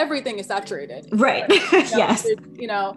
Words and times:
everything 0.00 0.38
is 0.38 0.46
saturated. 0.46 1.08
Right. 1.12 1.44
You 1.50 1.96
know, 1.96 1.96
yes. 1.96 2.26
You 2.54 2.66
know, 2.66 2.96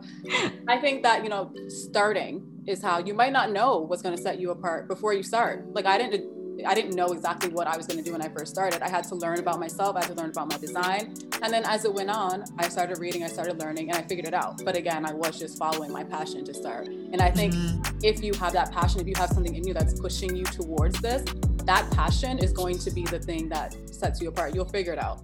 I 0.68 0.78
think 0.80 1.04
that, 1.04 1.24
you 1.24 1.30
know, 1.30 1.52
starting 1.68 2.64
is 2.66 2.82
how 2.82 3.00
you 3.00 3.14
might 3.14 3.34
not 3.34 3.52
know 3.52 3.80
what's 3.80 4.02
going 4.02 4.16
to 4.16 4.22
set 4.22 4.40
you 4.40 4.52
apart 4.52 4.88
before 4.88 5.14
you 5.14 5.24
start. 5.24 5.74
Like 5.74 5.86
I 5.86 5.98
didn't 5.98 6.24
I 6.66 6.76
didn't 6.76 6.96
know 6.96 7.08
exactly 7.08 7.50
what 7.50 7.68
I 7.68 7.76
was 7.76 7.88
going 7.88 7.98
to 7.98 8.04
do 8.04 8.12
when 8.12 8.22
I 8.22 8.30
first 8.30 8.54
started. 8.54 8.82
I 8.82 8.90
had 8.90 9.04
to 9.06 9.16
learn 9.16 9.40
about 9.40 9.60
myself. 9.60 9.96
I 9.96 10.02
had 10.02 10.10
to 10.10 10.14
learn 10.14 10.30
about 10.30 10.50
my 10.50 10.58
design. 10.58 11.16
And 11.42 11.52
then 11.52 11.64
as 11.66 11.84
it 11.84 11.94
went 11.94 12.10
on, 12.10 12.46
I 12.58 12.70
started 12.70 13.00
reading, 13.00 13.24
I 13.24 13.28
started 13.28 13.60
learning, 13.60 13.90
and 13.90 13.98
I 13.98 14.04
figured 14.04 14.28
it 14.28 14.36
out. 14.36 14.64
But 14.64 14.76
again, 14.76 15.06
I 15.06 15.14
was 15.14 15.40
just 15.40 15.58
following 15.58 15.92
my 15.92 16.04
passion 16.04 16.46
to 16.46 16.54
start. 16.54 16.88
And 16.88 17.22
I 17.22 17.32
think 17.32 17.54
mm-hmm. 17.54 17.98
if 18.04 18.24
you 18.24 18.34
have 18.36 18.54
that 18.54 18.72
passion, 18.72 19.02
if 19.02 19.08
you 19.08 19.16
have 19.18 19.30
something 19.30 19.56
in 19.56 19.68
you 19.68 19.74
that's 19.74 20.00
pushing 20.00 20.36
you 20.36 20.46
towards 20.46 21.02
this, 21.02 21.24
that 21.66 21.90
passion 21.92 22.38
is 22.38 22.54
going 22.54 22.78
to 22.78 22.92
be 22.92 23.04
the 23.04 23.20
thing 23.20 23.50
that 23.50 23.76
sets 23.92 24.22
you 24.22 24.30
apart. 24.30 24.54
You'll 24.54 24.66
figure 24.66 24.94
it 24.94 25.00
out. 25.00 25.24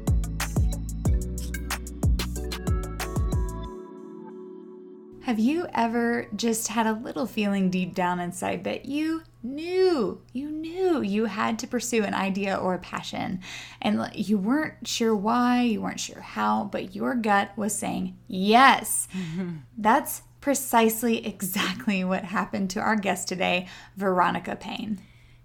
Have 5.31 5.39
you 5.39 5.65
ever 5.73 6.27
just 6.35 6.67
had 6.67 6.85
a 6.85 6.91
little 6.91 7.25
feeling 7.25 7.69
deep 7.69 7.95
down 7.95 8.19
inside 8.19 8.65
that 8.65 8.83
you 8.83 9.23
knew, 9.41 10.21
you 10.33 10.51
knew 10.51 11.01
you 11.01 11.23
had 11.23 11.57
to 11.59 11.67
pursue 11.67 12.03
an 12.03 12.13
idea 12.13 12.57
or 12.57 12.73
a 12.73 12.79
passion 12.79 13.39
and 13.81 14.09
you 14.13 14.37
weren't 14.37 14.85
sure 14.85 15.15
why, 15.15 15.61
you 15.61 15.79
weren't 15.79 16.01
sure 16.01 16.19
how, 16.19 16.65
but 16.65 16.95
your 16.95 17.15
gut 17.15 17.51
was 17.55 17.73
saying 17.73 18.17
yes. 18.27 19.07
Mm-hmm. 19.13 19.59
That's 19.77 20.23
precisely 20.41 21.25
exactly 21.25 22.03
what 22.03 22.25
happened 22.25 22.69
to 22.71 22.81
our 22.81 22.97
guest 22.97 23.29
today, 23.29 23.69
Veronika 23.95 24.57
Payne. 24.57 24.99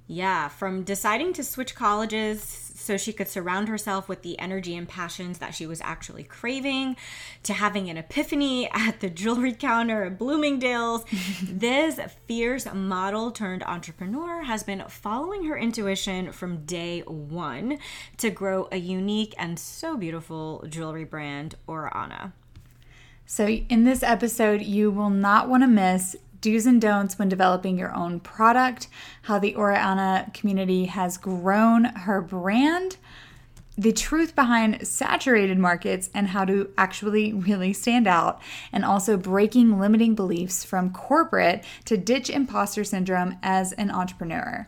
Yeah, 0.09 0.49
from 0.49 0.85
deciding 0.85 1.33
to 1.35 1.43
switch 1.43 1.75
colleges 1.75 2.67
so 2.77 2.97
she 2.97 3.13
could 3.13 3.27
surround 3.27 3.69
herself 3.69 4.09
with 4.09 4.23
the 4.23 4.39
energy 4.39 4.77
and 4.77 4.89
passions 4.89 5.39
that 5.39 5.55
she 5.55 5.67
was 5.67 5.81
actually 5.81 6.23
craving, 6.23 6.97
to 7.43 7.53
having 7.53 7.91
an 7.91 7.97
epiphany 7.97 8.71
at 8.73 9.01
the 9.01 9.11
jewelry 9.11 9.53
counter 9.53 10.05
at 10.05 10.19
Bloomingdale's. 10.19 11.05
this 11.43 11.99
fierce 12.29 12.73
model 12.73 13.33
turned 13.33 13.65
entrepreneur 13.65 14.45
has 14.45 14.63
been 14.63 14.85
following 14.89 15.47
her 15.47 15.59
intuition 15.59 16.31
from 16.31 16.65
day 16.65 17.01
one 17.01 17.79
to 18.19 18.31
grow 18.31 18.69
a 18.71 18.77
unique 18.77 19.35
and 19.37 19.59
so 19.59 19.97
beautiful 19.97 20.65
jewelry 20.69 21.05
brand, 21.05 21.57
Ora 21.67 21.91
Ana. 21.93 22.33
So, 23.29 23.49
in 23.49 23.83
this 23.83 24.05
episode, 24.05 24.63
you 24.63 24.93
will 24.93 25.11
not 25.11 25.49
want 25.49 25.65
to 25.65 25.67
miss 25.67 26.15
do's 26.41 26.67
and 26.67 26.81
don'ts 26.81 27.19
when 27.19 27.29
developing 27.29 27.79
your 27.79 27.95
own 27.95 28.21
product, 28.21 28.89
how 29.23 29.39
the 29.39 29.55
Ora 29.55 29.79
Ana 29.79 30.31
community 30.35 30.87
has 30.87 31.17
grown 31.17 31.85
her 31.85 32.21
brand, 32.21 32.97
the 33.79 33.93
truth 33.93 34.35
behind 34.35 34.87
saturated 34.87 35.59
markets 35.59 36.09
and 36.15 36.29
how 36.29 36.45
to 36.47 36.71
actually 36.79 37.33
really 37.33 37.73
stand 37.73 38.07
out, 38.07 38.41
and 38.73 38.85
also 38.85 39.17
breaking 39.17 39.79
limiting 39.79 40.15
beliefs 40.15 40.65
from 40.65 40.93
corporate 40.93 41.65
to 41.85 41.97
ditch 41.97 42.31
imposter 42.31 42.85
syndrome 42.85 43.37
as 43.43 43.73
an 43.73 43.91
entrepreneur. 43.91 44.67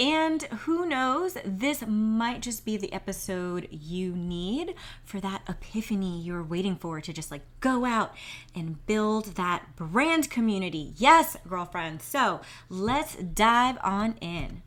And 0.00 0.44
who 0.44 0.86
knows, 0.86 1.36
this 1.44 1.84
might 1.84 2.40
just 2.40 2.64
be 2.64 2.76
the 2.76 2.92
episode 2.92 3.66
you 3.72 4.14
need 4.14 4.76
for 5.04 5.18
that 5.18 5.42
epiphany 5.48 6.20
you're 6.20 6.44
waiting 6.44 6.76
for 6.76 7.00
to 7.00 7.12
just 7.12 7.32
like 7.32 7.42
go 7.58 7.84
out 7.84 8.14
and 8.54 8.86
build 8.86 9.34
that 9.34 9.74
brand 9.74 10.30
community. 10.30 10.92
Yes, 10.96 11.36
girlfriend. 11.48 12.00
So 12.00 12.40
let's 12.68 13.16
dive 13.16 13.76
on 13.82 14.14
in. 14.20 14.62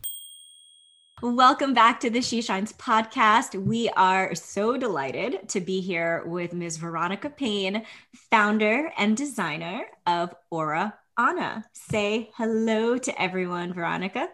Welcome 1.21 1.73
back 1.73 2.01
to 2.01 2.09
the 2.09 2.21
She 2.21 2.41
Shines 2.41 2.73
podcast. 2.73 3.55
We 3.55 3.87
are 3.89 4.35
so 4.35 4.75
delighted 4.75 5.47
to 5.49 5.61
be 5.61 5.79
here 5.79 6.23
with 6.25 6.51
Ms. 6.51 6.75
Veronika 6.75 7.29
Payne, 7.29 7.85
founder 8.29 8.91
and 8.97 9.15
designer 9.15 9.85
of 10.05 10.35
Ora 10.49 10.95
Ana. 11.17 11.63
Say 11.71 12.31
hello 12.35 12.97
to 12.97 13.21
everyone, 13.21 13.71
Veronika. 13.71 14.27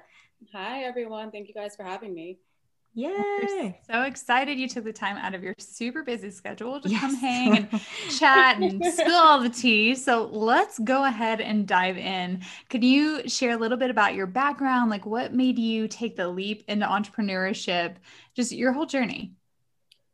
Hi, 0.54 0.84
everyone. 0.84 1.30
Thank 1.30 1.50
you 1.50 1.54
guys 1.54 1.76
for 1.76 1.84
having 1.84 2.14
me. 2.14 2.40
Yay! 2.94 3.80
so 3.86 4.02
excited 4.04 4.58
you 4.58 4.68
took 4.68 4.86
the 4.86 4.94
time 4.94 5.18
out 5.18 5.36
of 5.36 5.44
your 5.44 5.54
super 5.60 6.04
busy 6.04 6.32
schedule 6.32 6.80
to 6.82 6.90
yes. 6.90 7.02
come 7.02 7.16
hang 7.16 7.58
and 7.58 7.82
chat 8.18 8.58
and 8.58 8.84
spill 8.86 9.14
all 9.14 9.42
the 9.42 9.50
tea. 9.50 9.94
So 9.94 10.26
let's 10.32 10.80
go 10.80 11.04
ahead 11.04 11.42
and 11.42 11.68
dive 11.68 11.98
in. 11.98 12.42
Could 12.70 12.84
you 12.84 13.28
share 13.28 13.52
a 13.52 13.58
little 13.58 13.78
bit 13.78 13.92
about 13.92 14.16
your 14.16 14.26
background? 14.26 14.90
Like 14.90 15.06
what 15.06 15.34
made 15.34 15.60
you 15.60 15.88
take 15.88 16.16
the 16.16 16.30
leap 16.30 16.64
into 16.68 16.86
entrepreneurship? 16.88 17.96
Just 18.34 18.54
your 18.54 18.72
whole 18.72 18.86
journey. 18.86 19.34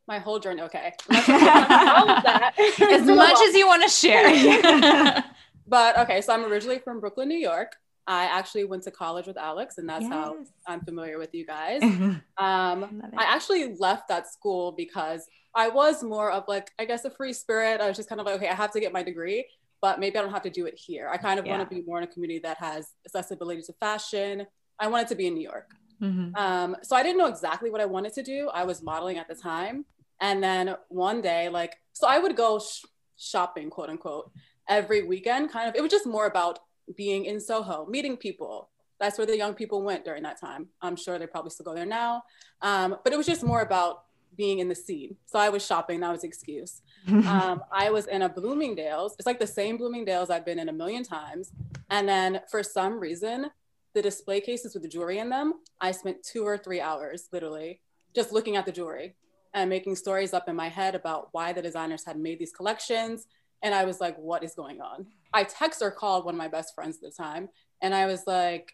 My 0.08 0.18
whole 0.18 0.40
journey. 0.40 0.62
Okay. 0.62 0.92
as 1.10 3.06
much 3.06 3.40
as 3.40 3.54
you 3.54 3.66
want 3.66 3.82
to 3.84 3.88
share. 3.88 5.24
but 5.66 5.96
okay, 6.00 6.20
so 6.20 6.34
I'm 6.34 6.44
originally 6.44 6.80
from 6.80 7.00
Brooklyn, 7.00 7.28
New 7.28 7.38
York. 7.38 7.76
I 8.06 8.24
actually 8.24 8.64
went 8.64 8.82
to 8.84 8.90
college 8.90 9.26
with 9.26 9.38
Alex, 9.38 9.78
and 9.78 9.88
that's 9.88 10.02
yes. 10.02 10.12
how 10.12 10.36
I'm 10.66 10.80
familiar 10.80 11.18
with 11.18 11.34
you 11.34 11.46
guys. 11.46 11.82
um, 11.82 12.22
I 12.38 13.24
actually 13.24 13.74
left 13.76 14.08
that 14.08 14.30
school 14.30 14.72
because 14.72 15.26
I 15.54 15.68
was 15.68 16.02
more 16.02 16.30
of 16.30 16.44
like, 16.48 16.70
I 16.78 16.84
guess, 16.84 17.04
a 17.04 17.10
free 17.10 17.32
spirit. 17.32 17.80
I 17.80 17.88
was 17.88 17.96
just 17.96 18.08
kind 18.08 18.20
of 18.20 18.26
like, 18.26 18.36
okay, 18.36 18.48
I 18.48 18.54
have 18.54 18.72
to 18.72 18.80
get 18.80 18.92
my 18.92 19.02
degree, 19.02 19.46
but 19.80 20.00
maybe 20.00 20.18
I 20.18 20.22
don't 20.22 20.32
have 20.32 20.42
to 20.42 20.50
do 20.50 20.66
it 20.66 20.74
here. 20.76 21.08
I 21.10 21.16
kind 21.16 21.38
of 21.38 21.46
yeah. 21.46 21.56
want 21.56 21.68
to 21.68 21.74
be 21.74 21.82
more 21.82 21.98
in 21.98 22.04
a 22.04 22.06
community 22.06 22.40
that 22.40 22.58
has 22.58 22.92
accessibility 23.06 23.62
to 23.62 23.72
fashion. 23.74 24.46
I 24.78 24.88
wanted 24.88 25.08
to 25.08 25.14
be 25.14 25.26
in 25.26 25.34
New 25.34 25.42
York. 25.42 25.70
Mm-hmm. 26.02 26.34
Um, 26.34 26.76
so 26.82 26.96
I 26.96 27.02
didn't 27.02 27.18
know 27.18 27.26
exactly 27.26 27.70
what 27.70 27.80
I 27.80 27.86
wanted 27.86 28.12
to 28.14 28.22
do. 28.22 28.50
I 28.52 28.64
was 28.64 28.82
modeling 28.82 29.18
at 29.18 29.28
the 29.28 29.34
time. 29.34 29.86
And 30.20 30.42
then 30.42 30.76
one 30.88 31.22
day, 31.22 31.48
like, 31.48 31.76
so 31.92 32.06
I 32.06 32.18
would 32.18 32.36
go 32.36 32.58
sh- 32.58 32.84
shopping, 33.16 33.70
quote 33.70 33.88
unquote, 33.88 34.30
every 34.68 35.02
weekend, 35.02 35.50
kind 35.50 35.68
of. 35.68 35.74
It 35.74 35.82
was 35.82 35.90
just 35.90 36.06
more 36.06 36.26
about 36.26 36.58
being 36.96 37.24
in 37.24 37.40
Soho, 37.40 37.86
meeting 37.86 38.16
people. 38.16 38.70
That's 39.00 39.18
where 39.18 39.26
the 39.26 39.36
young 39.36 39.54
people 39.54 39.82
went 39.82 40.04
during 40.04 40.22
that 40.22 40.40
time. 40.40 40.68
I'm 40.80 40.96
sure 40.96 41.18
they 41.18 41.26
probably 41.26 41.50
still 41.50 41.64
go 41.64 41.74
there 41.74 41.86
now. 41.86 42.22
Um, 42.62 42.96
but 43.02 43.12
it 43.12 43.16
was 43.16 43.26
just 43.26 43.42
more 43.42 43.60
about 43.60 44.04
being 44.36 44.58
in 44.58 44.68
the 44.68 44.74
scene. 44.74 45.16
So 45.26 45.38
I 45.38 45.48
was 45.48 45.64
shopping, 45.64 46.00
that 46.00 46.10
was 46.10 46.22
the 46.22 46.28
excuse. 46.28 46.82
um, 47.08 47.62
I 47.70 47.90
was 47.90 48.06
in 48.06 48.22
a 48.22 48.28
Bloomingdale's. 48.28 49.14
It's 49.18 49.26
like 49.26 49.38
the 49.38 49.46
same 49.46 49.76
Bloomingdale's 49.76 50.30
I've 50.30 50.44
been 50.44 50.58
in 50.58 50.68
a 50.68 50.72
million 50.72 51.04
times. 51.04 51.52
And 51.90 52.08
then 52.08 52.40
for 52.50 52.62
some 52.62 52.98
reason, 52.98 53.50
the 53.94 54.02
display 54.02 54.40
cases 54.40 54.74
with 54.74 54.82
the 54.82 54.88
jewelry 54.88 55.18
in 55.18 55.28
them, 55.28 55.54
I 55.80 55.92
spent 55.92 56.22
two 56.22 56.44
or 56.44 56.58
three 56.58 56.80
hours 56.80 57.28
literally 57.32 57.80
just 58.14 58.32
looking 58.32 58.56
at 58.56 58.66
the 58.66 58.72
jewelry 58.72 59.14
and 59.54 59.70
making 59.70 59.96
stories 59.96 60.34
up 60.34 60.48
in 60.48 60.56
my 60.56 60.68
head 60.68 60.94
about 60.94 61.28
why 61.32 61.52
the 61.52 61.62
designers 61.62 62.04
had 62.04 62.18
made 62.18 62.38
these 62.38 62.52
collections. 62.52 63.26
And 63.62 63.74
I 63.74 63.84
was 63.84 64.00
like, 64.00 64.16
what 64.16 64.42
is 64.42 64.54
going 64.54 64.80
on? 64.80 65.06
I 65.34 65.42
text 65.42 65.82
or 65.82 65.90
called 65.90 66.24
one 66.24 66.34
of 66.34 66.38
my 66.38 66.48
best 66.48 66.74
friends 66.74 66.96
at 66.96 67.02
the 67.02 67.10
time, 67.10 67.48
and 67.82 67.92
I 67.94 68.06
was 68.06 68.22
like, 68.26 68.72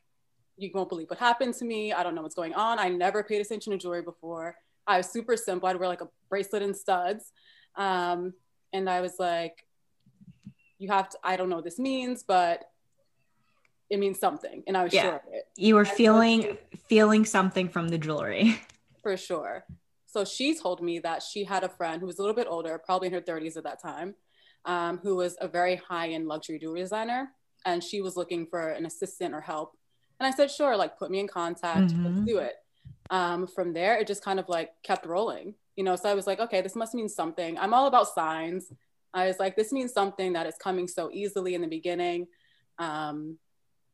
"You 0.59 0.71
won't 0.75 0.91
believe 0.91 1.09
what 1.09 1.19
happened 1.19 1.55
to 1.55 1.65
me. 1.65 1.93
I 1.93 2.03
don't 2.03 2.15
know 2.15 2.23
what's 2.23 2.35
going 2.35 2.55
on. 2.55 2.79
I 2.79 2.91
never 2.91 3.25
paid 3.25 3.41
attention 3.41 3.73
to 3.73 3.79
jewelry 3.79 4.03
before. 4.03 4.57
I 4.87 4.99
was 4.99 5.11
super 5.11 5.37
simple. 5.37 5.69
I'd 5.69 5.77
wear 5.77 5.89
like 5.89 6.03
a 6.03 6.09
bracelet 6.29 6.63
and 6.63 6.77
studs, 6.77 7.33
um, 7.77 8.35
and 8.75 8.89
I 8.89 9.01
was 9.01 9.15
like, 9.19 9.67
"You 10.79 10.89
have 10.91 11.09
to. 11.09 11.19
I 11.25 11.37
don't 11.37 11.49
know 11.49 11.57
what 11.57 11.65
this 11.65 11.79
means, 11.79 12.23
but." 12.23 12.65
It 13.89 13.99
means 13.99 14.21
something, 14.21 14.63
and 14.69 14.77
I 14.77 14.85
was 14.85 14.95
yeah. 14.95 15.03
sure 15.03 15.15
of 15.17 15.23
it. 15.33 15.49
You 15.57 15.75
were 15.75 15.81
and 15.81 15.89
feeling 15.89 16.59
feeling 16.87 17.25
something 17.25 17.69
from 17.69 17.89
the 17.89 17.99
jewelry, 17.99 18.61
for 19.03 19.17
sure. 19.17 19.65
So 20.07 20.25
she 20.25 20.57
told 20.57 20.81
me 20.83 20.99
that 21.01 21.23
she 21.23 21.45
had 21.45 21.65
a 21.65 21.69
friend 21.69 22.01
who 22.01 22.07
was 22.07 22.19
a 22.19 22.23
little 22.23 22.35
bit 22.35 22.47
older, 22.49 22.79
probably 22.79 23.09
in 23.09 23.15
her 23.15 23.21
30s 23.21 23.57
at 23.57 23.65
that 23.65 23.81
time, 23.81 24.15
um, 24.65 24.99
who 24.99 25.17
was 25.17 25.37
a 25.41 25.49
very 25.49 25.77
high 25.77 26.11
end 26.11 26.29
luxury 26.29 26.59
jewelry 26.59 26.81
designer. 26.81 27.31
And 27.67 27.83
she 27.83 28.01
was 28.01 28.17
looking 28.17 28.47
for 28.47 28.71
an 28.71 28.87
assistant 28.87 29.35
or 29.35 29.41
help. 29.41 29.77
And 30.19 30.27
I 30.27 30.31
said, 30.31 30.51
sure, 30.51 30.77
like 30.77 30.99
put 30.99 31.11
me 31.11 31.21
in 31.21 31.29
contact, 31.29 31.93
mm-hmm. 31.93 32.05
let's 32.05 32.27
do 32.27 32.39
it. 32.39 32.55
Um, 33.11 33.47
from 33.47 33.73
there, 33.73 33.99
it 33.99 34.07
just 34.07 34.25
kind 34.25 34.39
of 34.39 34.49
like 34.49 34.71
kept 34.83 35.07
rolling, 35.07 35.55
you 35.77 35.85
know. 35.85 35.97
So 35.97 36.09
I 36.09 36.15
was 36.15 36.27
like, 36.27 36.41
okay, 36.41 36.61
this 36.61 36.77
must 36.77 36.95
mean 36.95 37.09
something. 37.09 37.59
I'm 37.59 37.75
all 37.75 37.87
about 37.87 38.09
signs. 38.15 38.73
I 39.13 39.27
was 39.27 39.39
like, 39.39 39.57
this 39.57 39.73
means 39.73 39.93
something 39.93 40.35
that 40.35 40.47
is 40.47 40.55
coming 40.57 40.87
so 40.87 41.11
easily 41.13 41.55
in 41.55 41.63
the 41.63 41.67
beginning. 41.67 42.29
Um, 42.79 43.39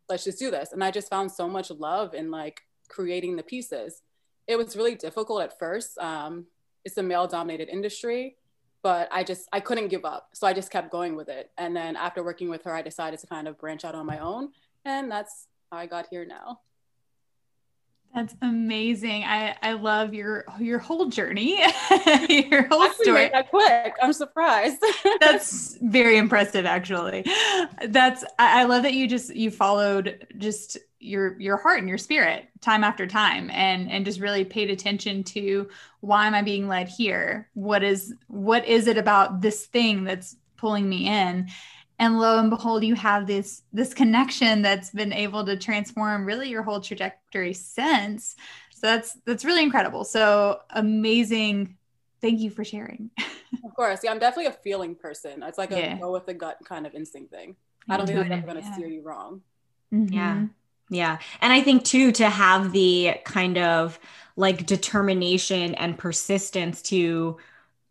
let's 0.09 0.25
just 0.25 0.39
do 0.39 0.51
this. 0.51 0.73
And 0.73 0.85
I 0.85 0.91
just 0.91 1.09
found 1.09 1.33
so 1.33 1.49
much 1.49 1.71
love 1.71 2.15
in 2.15 2.31
like 2.31 2.61
creating 2.89 3.37
the 3.37 3.43
pieces. 3.43 4.03
It 4.47 4.57
was 4.57 4.77
really 4.77 4.95
difficult 4.95 5.43
at 5.43 5.59
first. 5.59 5.99
Um, 5.99 6.47
it's 6.85 6.99
a 6.99 7.03
male 7.03 7.27
dominated 7.27 7.69
industry 7.69 8.37
but 8.87 9.09
I 9.11 9.25
just 9.25 9.49
I 9.53 9.59
couldn't 9.59 9.89
give 9.89 10.05
up. 10.05 10.29
So 10.33 10.47
I 10.47 10.53
just 10.53 10.71
kept 10.71 10.93
going 10.93 11.17
with 11.17 11.29
it. 11.29 11.51
And 11.59 11.75
then 11.75 11.97
after 11.97 12.23
working 12.23 12.49
with 12.49 12.63
her, 12.63 12.73
I 12.73 12.83
decided 12.83 13.19
to 13.19 13.27
kind 13.27 13.49
of 13.49 13.59
branch 13.59 13.85
out 13.85 13.97
on 13.97 14.07
my 14.07 14.21
own. 14.21 14.51
And 14.85 15.11
that's 15.11 15.49
how 15.73 15.79
I 15.79 15.87
got 15.87 16.07
here 16.09 16.25
now. 16.25 16.61
That's 18.15 18.35
amazing. 18.41 19.25
I, 19.25 19.55
I 19.63 19.73
love 19.73 20.15
your 20.15 20.47
your 20.59 20.79
whole 20.79 21.07
journey, 21.11 21.59
your 22.29 22.67
whole 22.69 22.89
story. 22.91 23.29
That 23.29 23.51
quick. 23.51 23.95
I'm 24.03 24.15
surprised. 24.15 24.83
That's 25.21 25.77
very 25.83 26.17
impressive, 26.17 26.65
actually. 26.65 27.27
That's 27.87 28.25
I, 28.39 28.63
I 28.63 28.65
love 28.65 28.85
that 28.85 28.95
you 28.95 29.07
just 29.07 29.37
you 29.37 29.51
followed 29.51 30.27
just 30.39 30.79
your 30.99 31.39
your 31.39 31.57
heart 31.57 31.79
and 31.81 31.89
your 31.89 31.99
spirit 31.99 32.49
time 32.61 32.83
after 32.83 33.07
time 33.07 33.51
and 33.51 33.91
and 33.91 34.05
just 34.05 34.21
really 34.21 34.45
paid 34.45 34.71
attention 34.71 35.23
to 35.23 35.69
why 36.01 36.27
am 36.27 36.35
i 36.35 36.43
being 36.43 36.69
led 36.69 36.89
here 36.89 37.49
what 37.55 37.83
is 37.83 38.15
what 38.29 38.67
is 38.67 38.87
it 38.87 38.97
about 38.97 39.41
this 39.41 39.67
thing 39.67 40.05
that's 40.05 40.37
pulling 40.57 40.89
me 40.89 41.07
in 41.07 41.47
and 41.99 42.19
lo 42.19 42.39
and 42.39 42.51
behold 42.51 42.85
you 42.85 42.95
have 42.95 43.27
this 43.27 43.63
this 43.73 43.95
connection 43.95 44.63
that's 44.63 44.91
been 44.91 45.13
able 45.13 45.45
to 45.45 45.57
transform 45.57 46.27
really 46.27 46.49
your 46.49 46.63
whole 46.63 46.81
trajectory 46.81 47.53
since. 47.53 48.37
So 48.71 48.87
that's 48.87 49.17
that's 49.25 49.45
really 49.45 49.63
incredible. 49.63 50.05
So 50.05 50.61
amazing. 50.71 51.77
Thank 52.21 52.41
you 52.41 52.51
for 52.51 52.65
sharing. 52.65 53.11
Of 53.65 53.75
course. 53.75 54.01
Yeah 54.03 54.11
i'm 54.11 54.19
definitely 54.19 54.47
a 54.47 54.53
feeling 54.53 54.95
person. 54.95 55.43
It's 55.43 55.59
like 55.59 55.71
a 55.71 55.79
yeah. 55.79 55.99
go 55.99 56.13
with 56.13 56.27
the 56.27 56.35
gut 56.35 56.59
kind 56.65 56.87
of 56.87 56.95
instinct 56.95 57.31
thing. 57.31 57.57
I 57.89 57.97
don't 57.97 58.07
think 58.07 58.19
i'm 58.19 58.33
ever 58.33 58.47
going 58.47 58.57
to 58.57 58.63
yeah. 58.63 58.75
steer 58.75 58.87
you 58.87 59.03
wrong. 59.03 59.43
Mm-hmm. 59.93 60.13
yeah. 60.13 60.47
Yeah. 60.89 61.19
And 61.41 61.53
I 61.53 61.63
think 61.63 61.85
too, 61.85 62.13
to 62.13 62.29
have 62.29 62.73
the 62.73 63.15
kind 63.25 63.59
of 63.59 63.99
like 64.37 64.67
determination 64.67 65.75
and 65.75 65.99
persistence 65.99 66.83
to 66.83 67.39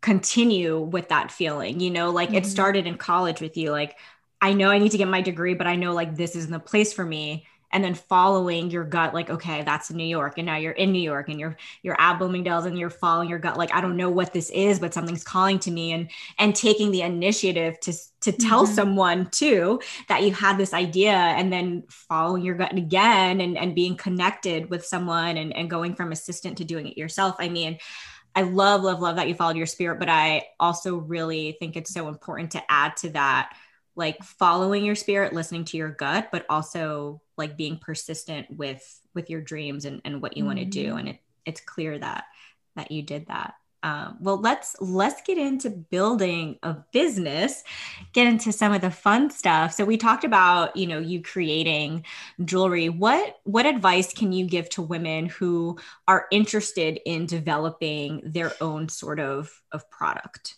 continue 0.00 0.78
with 0.80 1.08
that 1.08 1.30
feeling, 1.30 1.80
you 1.80 1.90
know, 1.90 2.10
like 2.10 2.28
mm-hmm. 2.28 2.38
it 2.38 2.46
started 2.46 2.86
in 2.86 2.96
college 2.96 3.40
with 3.40 3.56
you. 3.56 3.70
Like, 3.70 3.96
I 4.40 4.52
know 4.52 4.70
I 4.70 4.78
need 4.78 4.92
to 4.92 4.98
get 4.98 5.08
my 5.08 5.22
degree, 5.22 5.54
but 5.54 5.66
I 5.66 5.76
know 5.76 5.92
like 5.92 6.14
this 6.14 6.36
isn't 6.36 6.52
the 6.52 6.58
place 6.58 6.92
for 6.92 7.04
me 7.04 7.46
and 7.72 7.82
then 7.84 7.94
following 7.94 8.70
your 8.70 8.84
gut 8.84 9.12
like 9.12 9.28
okay 9.28 9.62
that's 9.62 9.90
new 9.90 10.04
york 10.04 10.38
and 10.38 10.46
now 10.46 10.56
you're 10.56 10.72
in 10.72 10.92
new 10.92 11.00
york 11.00 11.28
and 11.28 11.40
you're 11.40 11.56
you're 11.82 12.00
at 12.00 12.18
bloomingdale's 12.18 12.64
and 12.64 12.78
you're 12.78 12.90
following 12.90 13.28
your 13.28 13.38
gut 13.38 13.56
like 13.56 13.74
i 13.74 13.80
don't 13.80 13.96
know 13.96 14.08
what 14.08 14.32
this 14.32 14.50
is 14.50 14.78
but 14.78 14.94
something's 14.94 15.24
calling 15.24 15.58
to 15.58 15.70
me 15.70 15.92
and 15.92 16.10
and 16.38 16.54
taking 16.54 16.90
the 16.90 17.02
initiative 17.02 17.78
to 17.80 17.92
to 18.20 18.32
tell 18.32 18.64
mm-hmm. 18.64 18.74
someone 18.74 19.28
too 19.30 19.80
that 20.08 20.22
you 20.22 20.32
had 20.32 20.58
this 20.58 20.72
idea 20.72 21.12
and 21.12 21.52
then 21.52 21.82
following 21.88 22.42
your 22.42 22.54
gut 22.54 22.76
again 22.76 23.40
and 23.40 23.58
and 23.58 23.74
being 23.74 23.96
connected 23.96 24.70
with 24.70 24.84
someone 24.84 25.36
and 25.36 25.54
and 25.54 25.68
going 25.68 25.94
from 25.94 26.12
assistant 26.12 26.58
to 26.58 26.64
doing 26.64 26.86
it 26.86 26.96
yourself 26.96 27.36
i 27.38 27.48
mean 27.48 27.78
I 28.36 28.42
love, 28.42 28.82
love, 28.82 29.00
love 29.00 29.16
that 29.16 29.28
you 29.28 29.34
followed 29.34 29.56
your 29.56 29.66
spirit, 29.66 29.98
but 29.98 30.08
I 30.08 30.46
also 30.60 30.96
really 30.96 31.56
think 31.58 31.76
it's 31.76 31.92
so 31.92 32.08
important 32.08 32.52
to 32.52 32.62
add 32.70 32.96
to 32.98 33.10
that 33.10 33.56
like 33.96 34.22
following 34.22 34.84
your 34.84 34.94
spirit 34.94 35.32
listening 35.32 35.64
to 35.64 35.76
your 35.76 35.88
gut 35.88 36.28
but 36.30 36.46
also 36.48 37.20
like 37.36 37.56
being 37.56 37.78
persistent 37.78 38.46
with 38.50 39.00
with 39.14 39.30
your 39.30 39.40
dreams 39.40 39.86
and, 39.86 40.00
and 40.04 40.22
what 40.22 40.36
you 40.36 40.42
mm-hmm. 40.42 40.48
want 40.48 40.58
to 40.58 40.64
do 40.66 40.96
and 40.96 41.08
it, 41.08 41.18
it's 41.44 41.60
clear 41.60 41.98
that 41.98 42.24
that 42.76 42.92
you 42.92 43.02
did 43.02 43.26
that 43.26 43.54
um, 43.82 44.16
well 44.20 44.40
let's 44.40 44.74
let's 44.80 45.22
get 45.22 45.38
into 45.38 45.70
building 45.70 46.58
a 46.62 46.74
business 46.92 47.62
get 48.12 48.26
into 48.26 48.52
some 48.52 48.72
of 48.72 48.80
the 48.80 48.90
fun 48.90 49.30
stuff 49.30 49.72
so 49.72 49.84
we 49.84 49.96
talked 49.96 50.24
about 50.24 50.76
you 50.76 50.86
know 50.86 50.98
you 50.98 51.22
creating 51.22 52.04
jewelry 52.44 52.88
what 52.88 53.36
what 53.44 53.66
advice 53.66 54.12
can 54.12 54.32
you 54.32 54.46
give 54.46 54.68
to 54.68 54.82
women 54.82 55.26
who 55.26 55.78
are 56.08 56.26
interested 56.30 57.00
in 57.04 57.26
developing 57.26 58.22
their 58.24 58.52
own 58.60 58.88
sort 58.88 59.20
of 59.20 59.62
of 59.72 59.88
product 59.90 60.56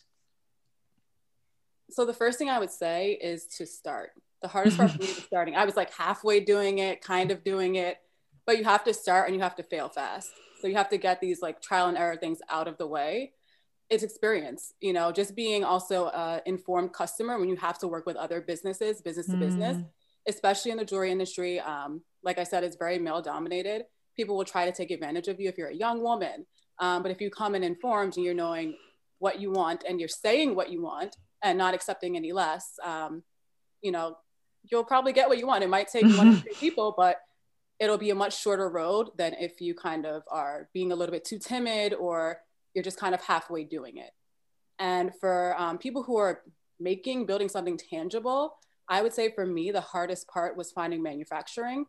so 1.91 2.05
the 2.05 2.13
first 2.13 2.39
thing 2.39 2.51
I 2.51 2.59
would 2.59 2.71
say 2.71 3.13
is 3.13 3.47
to 3.57 3.67
start. 3.67 4.11
The 4.43 4.49
hardest 4.49 4.77
part 4.77 4.91
for 4.93 4.99
me 4.99 5.07
was 5.07 5.17
starting. 5.25 5.57
I 5.57 5.65
was 5.65 5.77
like 5.77 5.93
halfway 5.93 6.41
doing 6.41 6.79
it, 6.79 7.01
kind 7.01 7.31
of 7.31 7.43
doing 7.43 7.75
it, 7.75 7.97
but 8.47 8.59
you 8.59 8.65
have 8.65 8.85
to 8.85 8.95
start 8.95 9.27
and 9.27 9.35
you 9.35 9.43
have 9.43 9.57
to 9.57 9.63
fail 9.63 9.89
fast. 9.89 10.31
So 10.61 10.67
you 10.67 10.77
have 10.77 10.89
to 10.91 10.99
get 10.99 11.21
these 11.21 11.43
like 11.43 11.61
trial 11.63 11.89
and 11.89 11.97
error 11.97 12.17
things 12.17 12.39
out 12.49 12.69
of 12.69 12.79
the 12.79 12.87
way. 12.87 13.33
It's 13.91 14.03
experience, 14.03 14.75
you 14.81 14.93
know, 14.93 15.13
just 15.13 15.35
being 15.35 15.65
also 15.65 16.09
an 16.09 16.43
informed 16.45 16.93
customer 16.93 17.39
when 17.39 17.49
you 17.49 17.57
have 17.57 17.79
to 17.79 17.89
work 17.89 18.05
with 18.05 18.17
other 18.17 18.41
businesses, 18.41 19.01
business 19.01 19.27
to 19.27 19.33
mm. 19.33 19.41
business, 19.41 19.79
especially 20.27 20.73
in 20.73 20.77
the 20.77 20.85
jewelry 20.85 21.11
industry. 21.11 21.59
Um, 21.61 22.03
like 22.23 22.39
I 22.39 22.45
said, 22.45 22.65
it's 22.65 22.77
very 22.77 22.99
male 22.99 23.23
dominated. 23.23 23.85
People 24.15 24.37
will 24.37 24.45
try 24.45 24.67
to 24.67 24.73
take 24.73 24.91
advantage 24.91 25.29
of 25.29 25.41
you 25.41 25.49
if 25.49 25.57
you're 25.57 25.69
a 25.69 25.75
young 25.75 26.03
woman. 26.03 26.45
Um, 26.81 27.03
but 27.03 27.11
if 27.11 27.21
you 27.21 27.31
come 27.31 27.55
in 27.55 27.65
informed 27.65 28.17
and 28.17 28.27
you're 28.27 28.35
knowing 28.35 28.77
what 29.21 29.41
you 29.41 29.51
want 29.51 29.85
and 29.89 29.99
you're 29.99 30.09
saying 30.09 30.55
what 30.55 30.71
you 30.71 30.83
want, 30.83 31.17
and 31.43 31.59
not 31.59 31.75
accepting 31.75 32.17
any 32.17 32.33
less, 32.33 32.75
um, 32.85 33.23
you 33.83 33.93
know, 33.93 34.17
you'll 34.71 34.85
probably 34.85 35.13
get 35.13 35.29
what 35.29 35.39
you 35.39 35.47
want. 35.47 35.65
It 35.65 35.69
might 35.69 35.89
take 35.89 36.05
one 36.17 36.35
or 36.35 36.41
two 36.41 36.51
people, 36.55 36.95
but 36.97 37.17
it'll 37.81 37.99
be 37.99 38.11
a 38.11 38.15
much 38.15 38.41
shorter 38.41 38.69
road 38.69 39.11
than 39.17 39.35
if 39.35 39.61
you 39.61 39.75
kind 39.75 40.07
of 40.07 40.23
are 40.31 40.69
being 40.73 40.93
a 40.93 40.97
little 40.97 41.13
bit 41.13 41.25
too 41.25 41.39
timid 41.39 41.95
or 41.95 42.39
you're 42.75 42.85
just 42.85 42.99
kind 42.99 43.15
of 43.15 43.23
halfway 43.23 43.65
doing 43.65 43.99
it. 43.99 44.11
And 44.79 45.13
for 45.21 45.55
um, 45.59 45.79
people 45.79 46.03
who 46.03 46.17
are 46.17 46.43
making, 46.81 47.27
building 47.27 47.49
something 47.49 47.79
tangible, 47.79 48.57
I 48.89 49.03
would 49.03 49.13
say 49.13 49.31
for 49.33 49.45
me, 49.45 49.71
the 49.71 49.81
hardest 49.81 50.29
part 50.29 50.57
was 50.57 50.71
finding 50.71 51.03
manufacturing. 51.03 51.87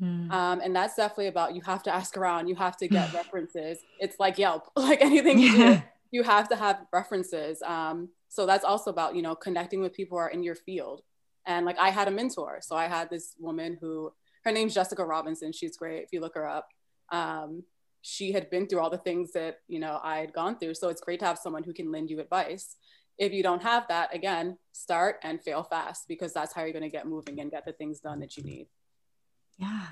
Mm. 0.00 0.30
Um, 0.30 0.60
and 0.62 0.76
that's 0.76 0.96
definitely 0.96 1.28
about 1.28 1.54
you 1.54 1.62
have 1.62 1.82
to 1.84 1.94
ask 1.94 2.16
around, 2.16 2.48
you 2.48 2.54
have 2.56 2.76
to 2.78 2.88
get 2.96 3.12
references. 3.12 3.78
It's 3.98 4.16
like 4.18 4.38
Yelp, 4.38 4.70
like 4.76 5.00
anything 5.00 5.38
you 5.38 5.56
do, 5.56 5.82
you 6.10 6.22
have 6.22 6.48
to 6.50 6.56
have 6.56 6.80
references. 6.92 7.62
Um, 7.62 8.10
so 8.28 8.46
that's 8.46 8.64
also 8.64 8.90
about 8.90 9.16
you 9.16 9.22
know 9.22 9.34
connecting 9.34 9.80
with 9.80 9.92
people 9.94 10.18
who 10.18 10.22
are 10.22 10.28
in 10.28 10.42
your 10.42 10.54
field 10.54 11.02
and 11.46 11.64
like 11.64 11.78
i 11.78 11.90
had 11.90 12.08
a 12.08 12.10
mentor 12.10 12.58
so 12.60 12.76
i 12.76 12.86
had 12.86 13.08
this 13.10 13.34
woman 13.38 13.78
who 13.80 14.12
her 14.46 14.52
name's 14.52 14.72
jessica 14.72 15.04
robinson. 15.04 15.52
She's 15.52 15.76
great 15.76 16.04
if 16.04 16.08
you 16.12 16.20
look 16.20 16.34
her 16.36 16.48
up. 16.48 16.68
Um, 17.10 17.64
she 18.00 18.32
had 18.32 18.48
been 18.48 18.68
through 18.68 18.80
all 18.80 18.90
the 18.90 18.98
things 18.98 19.32
that 19.32 19.58
you 19.68 19.80
know 19.80 20.00
i 20.02 20.18
had 20.18 20.32
gone 20.32 20.58
through. 20.58 20.74
So 20.74 20.88
it's 20.88 21.00
great 21.00 21.20
to 21.20 21.26
have 21.26 21.38
someone 21.38 21.64
who 21.64 21.74
can 21.74 21.92
lend 21.92 22.08
you 22.08 22.20
advice. 22.20 22.76
If 23.18 23.32
you 23.32 23.42
don't 23.42 23.62
have 23.62 23.88
that 23.88 24.14
again 24.14 24.56
start 24.72 25.16
and 25.22 25.42
fail 25.42 25.64
fast 25.64 26.06
because 26.08 26.32
that's 26.32 26.54
how 26.54 26.62
you're 26.62 26.72
going 26.72 26.82
to 26.82 26.88
get 26.88 27.06
moving 27.06 27.40
and 27.40 27.50
get 27.50 27.64
the 27.64 27.72
things 27.72 28.00
done 28.00 28.20
that 28.20 28.36
you 28.36 28.44
need. 28.44 28.68
Yeah. 29.58 29.86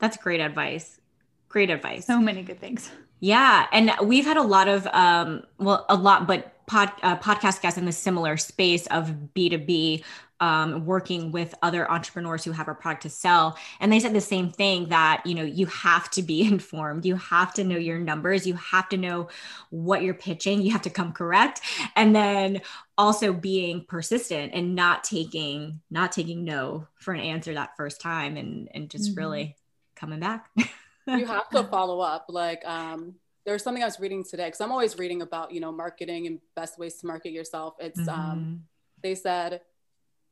That's 0.00 0.16
great 0.16 0.40
advice. 0.40 1.00
Great 1.48 1.70
advice. 1.70 2.06
So 2.06 2.18
many 2.18 2.42
good 2.42 2.58
things. 2.58 2.90
Yeah. 3.20 3.66
And 3.72 3.92
we've 4.02 4.24
had 4.24 4.38
a 4.38 4.42
lot 4.42 4.68
of 4.68 4.86
um 4.88 5.44
well 5.58 5.86
a 5.88 5.94
lot 5.94 6.26
but 6.26 6.52
pod, 6.66 6.92
uh, 7.02 7.16
podcast 7.18 7.60
guests 7.60 7.78
in 7.78 7.84
the 7.84 7.92
similar 7.92 8.36
space 8.36 8.86
of 8.86 9.14
B2B, 9.34 10.02
um, 10.42 10.84
working 10.84 11.30
with 11.30 11.54
other 11.62 11.88
entrepreneurs 11.88 12.42
who 12.42 12.50
have 12.50 12.66
a 12.66 12.74
product 12.74 13.04
to 13.04 13.08
sell. 13.08 13.56
And 13.78 13.92
they 13.92 14.00
said 14.00 14.12
the 14.12 14.20
same 14.20 14.50
thing 14.50 14.88
that, 14.88 15.22
you 15.24 15.36
know, 15.36 15.44
you 15.44 15.66
have 15.66 16.10
to 16.10 16.22
be 16.22 16.42
informed. 16.46 17.06
You 17.06 17.14
have 17.14 17.54
to 17.54 17.64
know 17.64 17.78
your 17.78 18.00
numbers. 18.00 18.44
You 18.44 18.54
have 18.54 18.88
to 18.88 18.96
know 18.96 19.28
what 19.70 20.02
you're 20.02 20.14
pitching. 20.14 20.60
You 20.60 20.72
have 20.72 20.82
to 20.82 20.90
come 20.90 21.12
correct. 21.12 21.60
And 21.94 22.14
then 22.14 22.60
also 22.98 23.32
being 23.32 23.84
persistent 23.86 24.52
and 24.52 24.74
not 24.74 25.04
taking, 25.04 25.80
not 25.90 26.10
taking 26.10 26.44
no 26.44 26.88
for 26.96 27.14
an 27.14 27.20
answer 27.20 27.54
that 27.54 27.76
first 27.76 28.00
time 28.00 28.36
and, 28.36 28.68
and 28.74 28.90
just 28.90 29.10
mm-hmm. 29.10 29.20
really 29.20 29.56
coming 29.94 30.18
back. 30.18 30.50
you 31.06 31.24
have 31.24 31.48
to 31.50 31.62
follow 31.70 32.00
up. 32.00 32.26
Like, 32.28 32.66
um, 32.66 33.14
there's 33.46 33.62
something 33.62 33.82
I 33.82 33.86
was 33.86 34.00
reading 34.00 34.24
today 34.28 34.46
because 34.46 34.60
I'm 34.60 34.72
always 34.72 34.98
reading 34.98 35.20
about 35.20 35.52
you 35.52 35.58
know 35.58 35.72
marketing 35.72 36.28
and 36.28 36.38
best 36.54 36.78
ways 36.78 36.98
to 36.98 37.06
market 37.06 37.32
yourself. 37.32 37.74
It's 37.80 37.98
um, 37.98 38.06
mm-hmm. 38.06 38.20
um, 38.20 38.62
they 39.02 39.16
said 39.16 39.62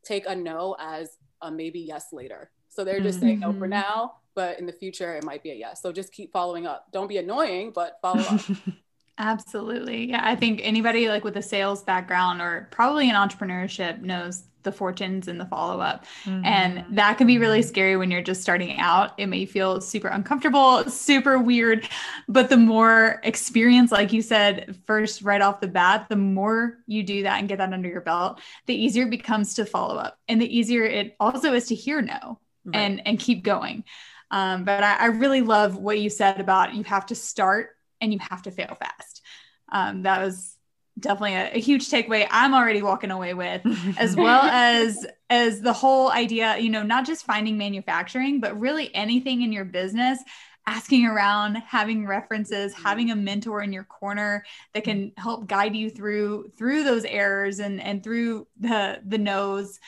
take 0.05 0.27
a 0.27 0.35
no 0.35 0.77
as 0.79 1.17
a 1.43 1.51
maybe 1.51 1.81
yes 1.81 2.07
later. 2.13 2.51
So 2.69 2.85
they're 2.85 3.01
just 3.01 3.19
mm-hmm. 3.19 3.27
saying 3.27 3.41
no 3.41 3.53
for 3.53 3.61
mm-hmm. 3.61 3.71
now, 3.71 4.13
but 4.35 4.59
in 4.59 4.67
the 4.67 4.73
future 4.73 5.15
it 5.17 5.25
might 5.25 5.43
be 5.43 5.51
a 5.51 5.55
yes. 5.55 5.83
So 5.83 5.93
just 5.93 6.13
keep 6.13 6.33
following 6.33 6.67
up. 6.67 6.87
Don't 6.93 7.09
be 7.09 7.19
annoying, 7.19 7.73
but 7.75 7.99
follow 8.01 8.23
up. 8.23 8.41
Absolutely. 9.21 10.09
Yeah. 10.09 10.23
I 10.25 10.35
think 10.35 10.61
anybody 10.63 11.11
like 11.11 11.25
with 11.25 11.37
a 11.37 11.43
sales 11.43 11.83
background 11.83 12.41
or 12.41 12.69
probably 12.71 13.11
an 13.11 13.17
entrepreneurship 13.17 14.01
knows 14.01 14.45
the 14.63 14.73
fortunes 14.73 15.29
and 15.29 15.39
the 15.39 15.45
follow 15.45 15.81
up. 15.81 16.07
Mm-hmm. 16.25 16.45
And 16.45 16.97
that 16.97 17.19
can 17.19 17.27
be 17.27 17.37
really 17.37 17.61
scary 17.61 17.99
when 17.99 18.11
you're 18.11 18.23
just 18.23 18.41
starting 18.41 18.79
out. 18.79 19.13
It 19.19 19.27
may 19.27 19.45
feel 19.45 19.83
super 19.83 20.09
uncomfortable, 20.09 20.85
super 20.89 21.39
weird. 21.39 21.87
But 22.29 22.49
the 22.49 22.57
more 22.57 23.21
experience, 23.23 23.93
like 23.93 24.11
you 24.13 24.23
said, 24.23 24.75
first 24.87 25.21
right 25.21 25.43
off 25.43 25.61
the 25.61 25.69
bat, 25.69 26.07
the 26.09 26.17
more 26.17 26.79
you 26.87 27.03
do 27.03 27.23
that 27.25 27.41
and 27.41 27.49
get 27.49 27.59
that 27.59 27.75
under 27.75 27.91
your 27.91 28.01
belt, 28.01 28.41
the 28.65 28.75
easier 28.75 29.05
it 29.05 29.11
becomes 29.11 29.53
to 29.55 29.67
follow 29.67 29.97
up. 29.97 30.19
And 30.29 30.41
the 30.41 30.59
easier 30.59 30.85
it 30.85 31.15
also 31.21 31.53
is 31.53 31.67
to 31.67 31.75
hear 31.75 32.01
no 32.01 32.39
right. 32.65 32.77
and, 32.77 33.07
and 33.07 33.19
keep 33.19 33.45
going. 33.45 33.85
Um, 34.31 34.65
but 34.65 34.83
I, 34.83 34.97
I 34.97 35.07
really 35.07 35.43
love 35.43 35.77
what 35.77 35.99
you 35.99 36.09
said 36.09 36.41
about 36.41 36.75
you 36.75 36.85
have 36.85 37.07
to 37.07 37.15
start 37.15 37.77
and 38.01 38.13
you 38.13 38.19
have 38.19 38.43
to 38.43 38.51
fail 38.51 38.77
fast. 38.79 39.23
Um, 39.71 40.03
that 40.03 40.23
was 40.23 40.57
definitely 40.99 41.35
a, 41.35 41.55
a, 41.55 41.61
huge 41.61 41.89
takeaway 41.89 42.27
i'm 42.31 42.53
already 42.53 42.83
walking 42.83 43.13
away 43.13 43.33
with 43.33 43.63
as 43.97 44.17
well 44.17 44.43
as 44.43 45.07
as 45.31 45.61
the 45.63 45.73
whole 45.73 46.11
idea 46.11 46.59
you 46.59 46.69
know 46.69 46.83
not 46.83 47.07
just 47.07 47.25
finding 47.25 47.57
manufacturing 47.57 48.39
but 48.41 48.59
really 48.61 48.95
anything 48.95 49.41
in 49.41 49.53
your 49.53 49.65
business 49.65 50.19
asking 50.67 51.05
around, 51.05 51.57
having 51.57 52.07
references, 52.07 52.73
having 52.75 53.11
a 53.11 53.17
mentor 53.17 53.63
in 53.63 53.73
your 53.73 53.85
corner 53.85 54.45
that 54.73 54.85
can 54.85 55.13
help 55.17 55.49
guide 55.49 55.75
you 55.75 55.91
through 55.91 56.53
through 56.57 56.85
those 56.85 57.05
errors 57.05 57.59
and 57.59 57.81
and 57.81 58.05
through 58.05 58.47
the 58.59 59.01
the 59.05 59.19
no's. 59.19 59.81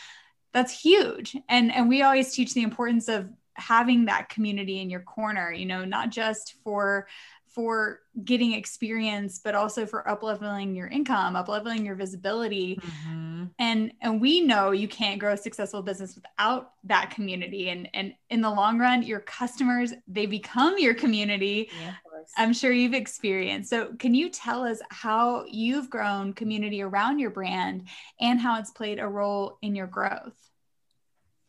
That's 0.53 0.79
huge. 0.79 1.37
And 1.49 1.73
and 1.73 1.89
we 1.89 2.03
always 2.03 2.35
teach 2.35 2.55
the 2.55 2.63
importance 2.63 3.09
of 3.09 3.29
having 3.55 4.07
that 4.07 4.29
community 4.29 4.81
in 4.81 4.91
your 4.91 5.01
corner, 5.01 5.53
you 5.53 5.67
know, 5.67 5.85
not 5.85 6.11
just 6.11 6.57
for 6.65 7.07
for 7.53 8.01
getting 8.25 8.53
experience 8.53 9.39
but 9.43 9.55
also 9.55 9.85
for 9.85 10.05
upleveling 10.09 10.75
your 10.75 10.89
income 10.89 11.35
upleveling 11.35 11.85
your 11.85 11.95
visibility. 11.95 12.77
Mm-hmm. 12.77 13.45
and 13.59 13.93
and 14.01 14.21
we 14.21 14.41
know 14.41 14.71
you 14.71 14.89
can't 14.89 15.21
grow 15.21 15.35
a 15.35 15.37
successful 15.37 15.83
business 15.83 16.15
without 16.15 16.73
that 16.85 17.11
community. 17.11 17.71
And 17.71 17.89
and 17.95 18.15
in 18.31 18.41
the 18.41 18.51
long 18.51 18.79
run 18.79 19.03
your 19.03 19.21
customers 19.21 19.93
they 20.09 20.27
become 20.27 20.79
your 20.79 20.95
community. 20.95 21.71
Yeah, 21.81 21.93
i'm 22.37 22.53
sure 22.53 22.73
you've 22.73 22.95
experienced. 22.95 23.71
So 23.71 23.93
can 23.99 24.15
you 24.15 24.31
tell 24.31 24.65
us 24.65 24.81
how 24.91 25.45
you've 25.49 25.91
grown 25.91 26.33
community 26.33 26.83
around 26.83 27.19
your 27.19 27.31
brand 27.31 27.89
and 28.21 28.41
how 28.41 28.59
it's 28.59 28.71
played 28.71 28.99
a 28.99 29.09
role 29.09 29.59
in 29.63 29.75
your 29.75 29.87
growth? 29.87 30.35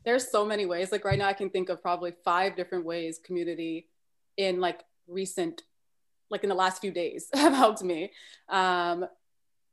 There's 0.03 0.29
so 0.29 0.45
many 0.45 0.65
ways. 0.65 0.91
Like 0.91 1.05
right 1.05 1.17
now 1.17 1.27
i 1.27 1.33
can 1.33 1.49
think 1.49 1.69
of 1.69 1.81
probably 1.81 2.13
five 2.25 2.55
different 2.57 2.85
ways 2.85 3.19
community 3.23 3.87
in 4.37 4.59
like 4.59 4.83
recent 5.07 5.63
like 6.33 6.43
in 6.43 6.49
the 6.49 6.55
last 6.55 6.81
few 6.81 6.91
days 6.91 7.29
have 7.33 7.53
helped 7.53 7.83
me. 7.83 8.11
Um, 8.49 9.05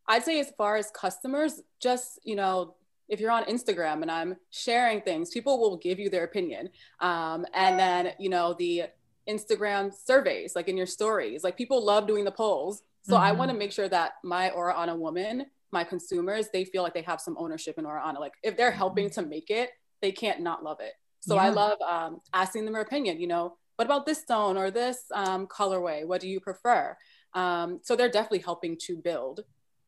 I'd 0.07 0.25
say 0.25 0.39
as 0.39 0.53
far 0.57 0.77
as 0.77 0.91
customers, 0.91 1.61
just, 1.81 2.21
you 2.23 2.37
know, 2.37 2.75
if 3.09 3.19
you're 3.19 3.33
on 3.33 3.45
Instagram 3.45 4.03
and 4.03 4.11
I'm 4.11 4.37
sharing 4.51 5.01
things, 5.01 5.31
people 5.31 5.59
will 5.59 5.77
give 5.79 5.99
you 5.99 6.09
their 6.11 6.25
opinion. 6.25 6.71
Um, 7.01 7.45
and 7.55 7.79
then, 7.79 8.13
you 8.21 8.29
know, 8.29 8.55
the 8.59 8.85
Instagram 9.29 9.93
surveys, 9.93 10.55
like 10.55 10.69
in 10.69 10.77
your 10.77 10.87
stories, 10.87 11.43
like 11.43 11.57
people 11.57 11.85
love 11.85 12.07
doing 12.07 12.25
the 12.25 12.31
polls. 12.31 12.83
So 13.03 13.15
mm-hmm. 13.15 13.25
I 13.25 13.33
want 13.33 13.51
to 13.51 13.57
make 13.57 13.73
sure 13.73 13.89
that 13.89 14.13
my 14.23 14.51
Ora 14.51 14.75
Ana 14.75 14.95
woman, 14.95 15.47
my 15.73 15.83
consumers, 15.83 16.49
they 16.53 16.65
feel 16.65 16.83
like 16.83 16.95
they 16.95 17.03
have 17.03 17.21
some 17.21 17.37
ownership 17.39 17.79
in 17.79 17.87
Ora 17.87 18.03
Ana 18.05 18.21
Like 18.21 18.35
if 18.43 18.57
they're 18.57 18.71
helping 18.71 19.11
to 19.11 19.23
make 19.23 19.51
it, 19.51 19.71
they 20.03 20.13
can't 20.13 20.41
not 20.41 20.63
love 20.63 20.79
it. 20.81 20.93
So 21.21 21.35
yeah. 21.35 21.43
I 21.43 21.49
love 21.51 21.79
um, 21.83 22.21
asking 22.33 22.65
them 22.65 22.75
their 22.75 22.83
opinion. 22.83 23.21
You 23.21 23.27
know, 23.27 23.57
what 23.81 23.87
about 23.87 24.05
this 24.05 24.21
stone 24.21 24.59
or 24.59 24.71
this 24.71 25.05
um, 25.15 25.47
colorway? 25.47 26.07
What 26.07 26.21
do 26.21 26.29
you 26.29 26.39
prefer? 26.39 26.95
Um, 27.33 27.81
so 27.83 27.97
they're 27.97 28.11
definitely 28.11 28.41
helping 28.41 28.77
to 28.83 28.99
build 28.99 29.41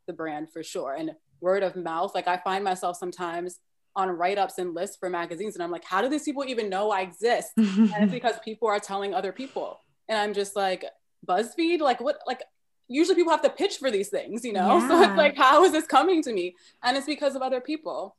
the 0.06 0.14
brand 0.14 0.50
for 0.50 0.62
sure. 0.62 0.94
And 0.94 1.10
word 1.42 1.62
of 1.62 1.76
mouth, 1.76 2.14
like 2.14 2.26
I 2.26 2.38
find 2.38 2.64
myself 2.64 2.96
sometimes 2.96 3.58
on 3.94 4.08
write 4.08 4.38
ups 4.38 4.56
and 4.56 4.72
lists 4.72 4.96
for 4.96 5.10
magazines, 5.10 5.56
and 5.56 5.62
I'm 5.62 5.70
like, 5.70 5.84
how 5.84 6.00
do 6.00 6.08
these 6.08 6.22
people 6.22 6.42
even 6.46 6.70
know 6.70 6.90
I 6.90 7.02
exist? 7.02 7.50
and 7.58 7.92
it's 7.92 8.10
because 8.10 8.36
people 8.42 8.66
are 8.66 8.80
telling 8.80 9.12
other 9.12 9.30
people. 9.30 9.78
And 10.08 10.16
I'm 10.16 10.32
just 10.32 10.56
like, 10.56 10.86
BuzzFeed, 11.28 11.80
like 11.80 12.00
what, 12.00 12.16
like 12.26 12.40
usually 12.88 13.16
people 13.16 13.32
have 13.32 13.42
to 13.42 13.50
pitch 13.50 13.76
for 13.76 13.90
these 13.90 14.08
things, 14.08 14.42
you 14.42 14.54
know? 14.54 14.78
Yeah. 14.78 14.88
So 14.88 15.02
it's 15.02 15.18
like, 15.18 15.36
how 15.36 15.64
is 15.64 15.72
this 15.72 15.86
coming 15.86 16.22
to 16.22 16.32
me? 16.32 16.56
And 16.82 16.96
it's 16.96 17.04
because 17.04 17.36
of 17.36 17.42
other 17.42 17.60
people. 17.60 18.16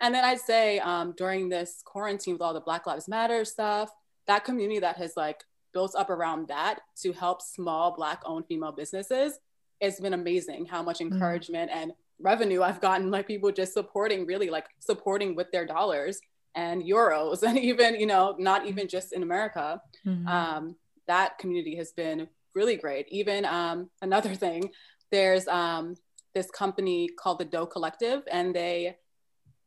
And 0.00 0.14
then 0.14 0.24
I'd 0.24 0.38
say 0.38 0.78
um, 0.78 1.12
during 1.16 1.48
this 1.48 1.82
quarantine 1.84 2.34
with 2.34 2.42
all 2.42 2.54
the 2.54 2.60
Black 2.60 2.86
Lives 2.86 3.08
Matter 3.08 3.44
stuff, 3.44 3.90
that 4.28 4.44
community 4.44 4.78
that 4.78 4.96
has 4.96 5.14
like 5.16 5.42
built 5.72 5.94
up 5.96 6.10
around 6.10 6.48
that 6.48 6.80
to 7.02 7.12
help 7.12 7.42
small 7.42 7.94
black 7.94 8.22
owned 8.24 8.46
female 8.46 8.72
businesses 8.72 9.38
it's 9.80 10.00
been 10.00 10.14
amazing 10.14 10.66
how 10.66 10.82
much 10.82 10.98
mm. 10.98 11.12
encouragement 11.12 11.70
mm-hmm. 11.70 11.80
and 11.80 11.92
revenue 12.20 12.62
i've 12.62 12.80
gotten 12.80 13.10
like 13.10 13.26
people 13.26 13.50
just 13.50 13.72
supporting 13.72 14.26
really 14.26 14.50
like 14.50 14.66
supporting 14.78 15.34
with 15.34 15.50
their 15.50 15.66
dollars 15.66 16.20
and 16.54 16.82
euros 16.82 17.42
and 17.46 17.58
even 17.58 17.98
you 17.98 18.06
know 18.06 18.34
not 18.38 18.66
even 18.66 18.86
just 18.88 19.12
in 19.12 19.22
america 19.22 19.80
mm-hmm. 20.06 20.26
um, 20.28 20.76
that 21.06 21.38
community 21.38 21.74
has 21.76 21.92
been 21.92 22.28
really 22.54 22.76
great 22.76 23.06
even 23.10 23.44
um, 23.44 23.88
another 24.02 24.34
thing 24.44 24.70
there's 25.10 25.48
um, 25.48 25.94
this 26.34 26.50
company 26.50 27.08
called 27.18 27.38
the 27.38 27.44
dough 27.44 27.66
collective 27.66 28.22
and 28.30 28.54
they 28.54 28.96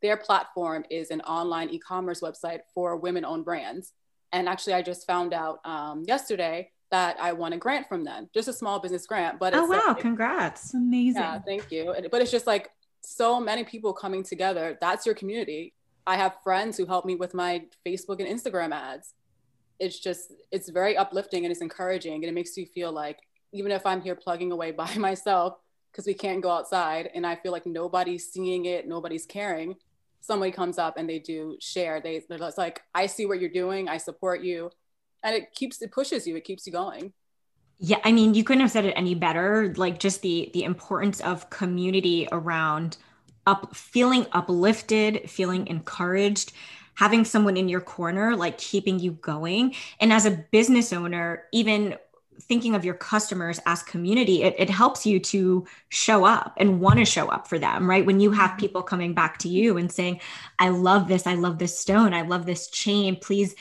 their 0.02 0.16
platform 0.16 0.84
is 0.90 1.12
an 1.12 1.20
online 1.22 1.68
e-commerce 1.70 2.20
website 2.20 2.60
for 2.74 2.96
women-owned 2.96 3.44
brands 3.44 3.92
and 4.32 4.48
actually, 4.48 4.74
I 4.74 4.82
just 4.82 5.06
found 5.06 5.34
out 5.34 5.60
um, 5.64 6.04
yesterday 6.06 6.70
that 6.90 7.16
I 7.20 7.32
won 7.32 7.52
a 7.52 7.58
grant 7.58 7.88
from 7.88 8.04
them, 8.04 8.28
just 8.34 8.48
a 8.48 8.52
small 8.52 8.78
business 8.78 9.06
grant. 9.06 9.38
But 9.38 9.54
oh 9.54 9.66
wow, 9.66 9.82
like, 9.88 9.98
congrats! 9.98 10.74
Amazing. 10.74 11.22
Yeah, 11.22 11.38
thank 11.40 11.70
you. 11.70 11.94
But 12.10 12.22
it's 12.22 12.30
just 12.30 12.46
like 12.46 12.70
so 13.02 13.40
many 13.40 13.64
people 13.64 13.92
coming 13.92 14.22
together. 14.22 14.78
That's 14.80 15.04
your 15.04 15.14
community. 15.14 15.74
I 16.06 16.16
have 16.16 16.36
friends 16.42 16.76
who 16.76 16.86
help 16.86 17.04
me 17.04 17.14
with 17.14 17.34
my 17.34 17.64
Facebook 17.86 18.20
and 18.20 18.28
Instagram 18.28 18.72
ads. 18.72 19.14
It's 19.78 19.98
just 19.98 20.32
it's 20.50 20.68
very 20.68 20.96
uplifting 20.96 21.44
and 21.44 21.52
it's 21.52 21.60
encouraging 21.60 22.14
and 22.14 22.24
it 22.24 22.34
makes 22.34 22.56
you 22.56 22.66
feel 22.66 22.92
like 22.92 23.18
even 23.52 23.70
if 23.70 23.84
I'm 23.84 24.00
here 24.00 24.14
plugging 24.14 24.52
away 24.52 24.70
by 24.70 24.94
myself 24.96 25.58
because 25.90 26.06
we 26.06 26.14
can't 26.14 26.42
go 26.42 26.50
outside 26.50 27.10
and 27.14 27.26
I 27.26 27.36
feel 27.36 27.52
like 27.52 27.66
nobody's 27.66 28.32
seeing 28.32 28.64
it, 28.64 28.88
nobody's 28.88 29.26
caring 29.26 29.76
somebody 30.22 30.50
comes 30.50 30.78
up 30.78 30.96
and 30.96 31.08
they 31.08 31.18
do 31.18 31.56
share 31.60 32.00
they 32.00 32.22
they're 32.28 32.38
just 32.38 32.58
like 32.58 32.82
i 32.94 33.06
see 33.06 33.26
what 33.26 33.40
you're 33.40 33.50
doing 33.50 33.88
i 33.88 33.96
support 33.96 34.42
you 34.42 34.70
and 35.22 35.34
it 35.34 35.52
keeps 35.54 35.82
it 35.82 35.92
pushes 35.92 36.26
you 36.26 36.36
it 36.36 36.44
keeps 36.44 36.66
you 36.66 36.72
going. 36.72 37.12
Yeah 37.78 37.98
i 38.04 38.12
mean 38.12 38.34
you 38.34 38.44
couldn't 38.44 38.62
have 38.62 38.70
said 38.70 38.84
it 38.84 38.94
any 38.96 39.14
better 39.14 39.74
like 39.76 39.98
just 39.98 40.22
the 40.22 40.50
the 40.52 40.64
importance 40.64 41.20
of 41.20 41.50
community 41.50 42.28
around 42.32 42.96
up 43.46 43.74
feeling 43.74 44.26
uplifted 44.32 45.28
feeling 45.28 45.66
encouraged 45.66 46.52
having 46.94 47.24
someone 47.24 47.56
in 47.56 47.68
your 47.68 47.80
corner 47.80 48.36
like 48.36 48.58
keeping 48.58 48.98
you 48.98 49.12
going. 49.12 49.74
And 50.00 50.12
as 50.12 50.26
a 50.26 50.30
business 50.30 50.92
owner 50.92 51.44
even 51.52 51.96
thinking 52.42 52.74
of 52.74 52.84
your 52.84 52.94
customers 52.94 53.60
as 53.66 53.82
community, 53.82 54.42
it, 54.42 54.54
it 54.58 54.70
helps 54.70 55.06
you 55.06 55.18
to 55.20 55.66
show 55.88 56.24
up 56.24 56.54
and 56.56 56.80
want 56.80 56.98
to 56.98 57.04
show 57.04 57.28
up 57.28 57.48
for 57.48 57.58
them, 57.58 57.88
right? 57.88 58.04
When 58.04 58.20
you 58.20 58.30
have 58.32 58.50
mm-hmm. 58.50 58.60
people 58.60 58.82
coming 58.82 59.14
back 59.14 59.38
to 59.38 59.48
you 59.48 59.76
and 59.76 59.90
saying, 59.90 60.20
I 60.58 60.68
love 60.68 61.08
this, 61.08 61.26
I 61.26 61.34
love 61.34 61.58
this 61.58 61.78
stone, 61.78 62.14
I 62.14 62.22
love 62.22 62.46
this 62.46 62.68
chain, 62.68 63.16
please 63.16 63.54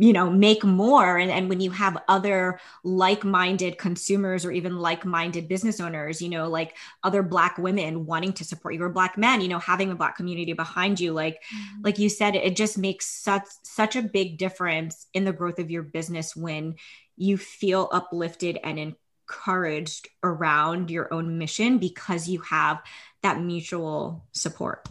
you 0.00 0.14
know 0.14 0.30
make 0.30 0.64
more 0.64 1.18
and, 1.18 1.30
and 1.30 1.48
when 1.48 1.60
you 1.60 1.70
have 1.70 2.02
other 2.08 2.58
like-minded 2.84 3.76
consumers 3.76 4.44
or 4.44 4.50
even 4.50 4.78
like-minded 4.78 5.46
business 5.46 5.78
owners 5.78 6.22
you 6.22 6.28
know 6.28 6.48
like 6.48 6.76
other 7.04 7.22
black 7.22 7.58
women 7.58 8.06
wanting 8.06 8.32
to 8.32 8.44
support 8.44 8.74
you 8.74 8.82
or 8.82 8.88
black 8.88 9.18
men 9.18 9.40
you 9.40 9.48
know 9.48 9.58
having 9.58 9.90
a 9.90 9.94
black 9.94 10.16
community 10.16 10.54
behind 10.54 10.98
you 10.98 11.12
like 11.12 11.34
mm-hmm. 11.54 11.82
like 11.84 11.98
you 11.98 12.08
said 12.08 12.34
it 12.34 12.56
just 12.56 12.78
makes 12.78 13.06
such 13.06 13.44
such 13.62 13.94
a 13.94 14.02
big 14.02 14.38
difference 14.38 15.06
in 15.12 15.24
the 15.24 15.32
growth 15.32 15.58
of 15.58 15.70
your 15.70 15.82
business 15.82 16.34
when 16.34 16.74
you 17.20 17.36
feel 17.36 17.88
uplifted 17.92 18.58
and 18.64 18.78
encouraged 18.78 20.08
around 20.22 20.90
your 20.90 21.12
own 21.12 21.36
mission 21.36 21.76
because 21.76 22.26
you 22.28 22.40
have 22.40 22.82
that 23.22 23.38
mutual 23.38 24.24
support. 24.32 24.88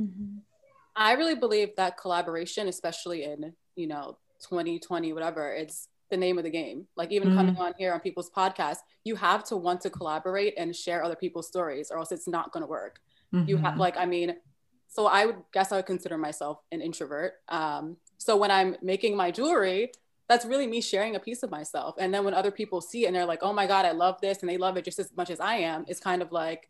Mm-hmm. 0.00 0.38
I 0.96 1.12
really 1.12 1.34
believe 1.34 1.76
that 1.76 1.98
collaboration, 1.98 2.66
especially 2.68 3.24
in, 3.24 3.52
you 3.74 3.86
know, 3.86 4.16
2020, 4.48 5.12
whatever, 5.12 5.52
it's 5.52 5.88
the 6.10 6.16
name 6.16 6.38
of 6.38 6.44
the 6.44 6.50
game. 6.50 6.86
Like 6.96 7.12
even 7.12 7.28
mm-hmm. 7.28 7.36
coming 7.36 7.56
on 7.58 7.74
here 7.78 7.92
on 7.92 8.00
people's 8.00 8.30
podcasts, 8.30 8.78
you 9.04 9.14
have 9.16 9.44
to 9.44 9.56
want 9.56 9.82
to 9.82 9.90
collaborate 9.90 10.54
and 10.56 10.74
share 10.74 11.04
other 11.04 11.16
people's 11.16 11.46
stories 11.46 11.90
or 11.90 11.98
else 11.98 12.10
it's 12.10 12.26
not 12.26 12.52
going 12.52 12.62
to 12.62 12.66
work. 12.66 13.00
Mm-hmm. 13.34 13.50
You 13.50 13.58
have 13.58 13.76
like, 13.76 13.98
I 13.98 14.06
mean, 14.06 14.34
so 14.88 15.06
I 15.06 15.26
would 15.26 15.42
guess 15.52 15.72
I 15.72 15.76
would 15.76 15.86
consider 15.86 16.16
myself 16.16 16.58
an 16.72 16.80
introvert. 16.80 17.34
Um, 17.50 17.98
so 18.16 18.38
when 18.38 18.50
I'm 18.50 18.76
making 18.80 19.14
my 19.14 19.30
jewelry, 19.30 19.90
that's 20.28 20.44
really 20.44 20.66
me 20.66 20.80
sharing 20.80 21.16
a 21.16 21.20
piece 21.20 21.42
of 21.42 21.50
myself. 21.50 21.96
And 21.98 22.12
then 22.12 22.24
when 22.24 22.34
other 22.34 22.50
people 22.50 22.80
see 22.80 23.04
it 23.04 23.06
and 23.06 23.16
they're 23.16 23.26
like, 23.26 23.40
oh 23.42 23.52
my 23.52 23.66
God, 23.66 23.84
I 23.84 23.92
love 23.92 24.20
this, 24.20 24.40
and 24.40 24.48
they 24.48 24.58
love 24.58 24.76
it 24.76 24.84
just 24.84 24.98
as 24.98 25.10
much 25.16 25.30
as 25.30 25.40
I 25.40 25.56
am, 25.56 25.84
it's 25.88 26.00
kind 26.00 26.22
of 26.22 26.32
like, 26.32 26.68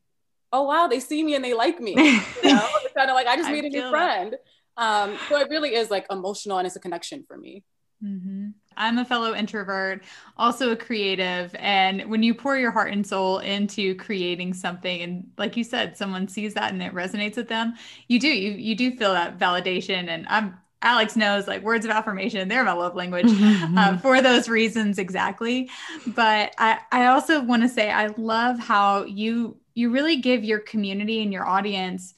oh 0.52 0.62
wow, 0.64 0.86
they 0.86 1.00
see 1.00 1.22
me 1.22 1.34
and 1.34 1.44
they 1.44 1.54
like 1.54 1.80
me. 1.80 1.94
You 2.44 2.54
know? 2.54 2.68
it's 2.84 2.94
kind 2.94 3.10
of 3.10 3.14
like 3.14 3.26
I 3.26 3.36
just 3.36 3.50
made 3.50 3.64
a 3.64 3.68
new 3.68 3.90
friend. 3.90 4.36
Um, 4.76 5.16
so 5.28 5.38
it 5.38 5.48
really 5.48 5.74
is 5.74 5.90
like 5.90 6.06
emotional 6.10 6.58
and 6.58 6.66
it's 6.66 6.76
a 6.76 6.80
connection 6.80 7.24
for 7.26 7.36
me. 7.36 7.64
Mm-hmm. 8.04 8.48
I'm 8.76 8.98
a 8.98 9.04
fellow 9.04 9.34
introvert, 9.34 10.02
also 10.36 10.70
a 10.70 10.76
creative. 10.76 11.54
And 11.58 12.10
when 12.10 12.22
you 12.22 12.34
pour 12.34 12.58
your 12.58 12.70
heart 12.70 12.92
and 12.92 13.06
soul 13.06 13.38
into 13.38 13.94
creating 13.94 14.52
something, 14.52 15.00
and 15.00 15.26
like 15.38 15.56
you 15.56 15.64
said, 15.64 15.96
someone 15.96 16.28
sees 16.28 16.54
that 16.54 16.72
and 16.72 16.82
it 16.82 16.92
resonates 16.92 17.36
with 17.36 17.48
them, 17.48 17.74
you 18.08 18.20
do, 18.20 18.28
you, 18.28 18.50
you 18.50 18.76
do 18.76 18.94
feel 18.96 19.14
that 19.14 19.38
validation. 19.38 20.08
And 20.08 20.26
I'm 20.28 20.58
Alex 20.82 21.16
knows 21.16 21.48
like 21.48 21.62
words 21.62 21.84
of 21.84 21.90
affirmation, 21.90 22.48
they're 22.48 22.64
my 22.64 22.72
love 22.72 22.94
language 22.94 23.26
uh, 23.30 23.96
for 23.98 24.20
those 24.20 24.48
reasons 24.48 24.98
exactly. 24.98 25.70
But 26.06 26.54
I, 26.58 26.78
I 26.92 27.06
also 27.06 27.42
want 27.42 27.62
to 27.62 27.68
say 27.68 27.90
I 27.90 28.08
love 28.16 28.58
how 28.58 29.04
you 29.04 29.56
you 29.74 29.90
really 29.90 30.16
give 30.16 30.42
your 30.42 30.58
community 30.58 31.22
and 31.22 31.32
your 31.32 31.46
audience, 31.46 32.14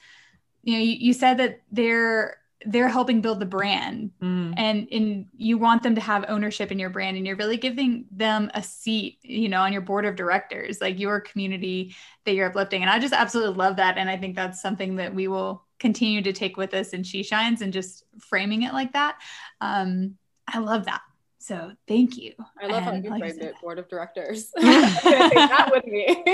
you 0.63 0.73
know, 0.73 0.79
you, 0.79 0.93
you 0.93 1.13
said 1.13 1.37
that 1.37 1.61
they're 1.71 2.37
they're 2.65 2.89
helping 2.89 3.21
build 3.21 3.39
the 3.39 3.45
brand 3.45 4.11
mm. 4.21 4.53
and 4.57 4.87
and 4.91 5.27
you 5.37 5.57
want 5.57 5.81
them 5.81 5.95
to 5.95 6.01
have 6.01 6.25
ownership 6.27 6.71
in 6.71 6.79
your 6.79 6.89
brand 6.89 7.15
and 7.15 7.25
you're 7.25 7.37
really 7.37 7.55
giving 7.55 8.05
them 8.11 8.51
a 8.53 8.61
seat 8.61 9.17
you 9.21 9.47
know 9.47 9.61
on 9.61 9.71
your 9.71 9.81
board 9.81 10.05
of 10.05 10.17
directors 10.17 10.81
like 10.81 10.99
your 10.99 11.21
community 11.21 11.95
that 12.25 12.33
you're 12.33 12.47
uplifting 12.47 12.81
and 12.81 12.91
i 12.91 12.99
just 12.99 13.13
absolutely 13.13 13.55
love 13.55 13.77
that 13.77 13.97
and 13.97 14.09
i 14.09 14.17
think 14.17 14.35
that's 14.35 14.61
something 14.61 14.97
that 14.97 15.15
we 15.15 15.29
will 15.29 15.63
continue 15.79 16.21
to 16.21 16.33
take 16.33 16.57
with 16.57 16.73
us 16.73 16.93
and 16.93 17.05
She 17.05 17.23
Shines 17.23 17.61
and 17.61 17.73
just 17.73 18.03
framing 18.19 18.63
it 18.63 18.73
like 18.73 18.93
that. 18.93 19.17
Um, 19.61 20.17
I 20.47 20.59
love 20.59 20.85
that. 20.85 21.01
So 21.39 21.71
thank 21.87 22.17
you. 22.17 22.33
I 22.61 22.67
love 22.67 22.83
and 22.83 22.85
how 22.85 22.93
you 22.93 23.09
like 23.09 23.21
framed 23.21 23.41
it, 23.41 23.55
board 23.61 23.79
of 23.79 23.87
directors. 23.87 24.51
take 24.59 24.65
that 24.65 25.69
with 25.71 25.85
me. 25.85 26.05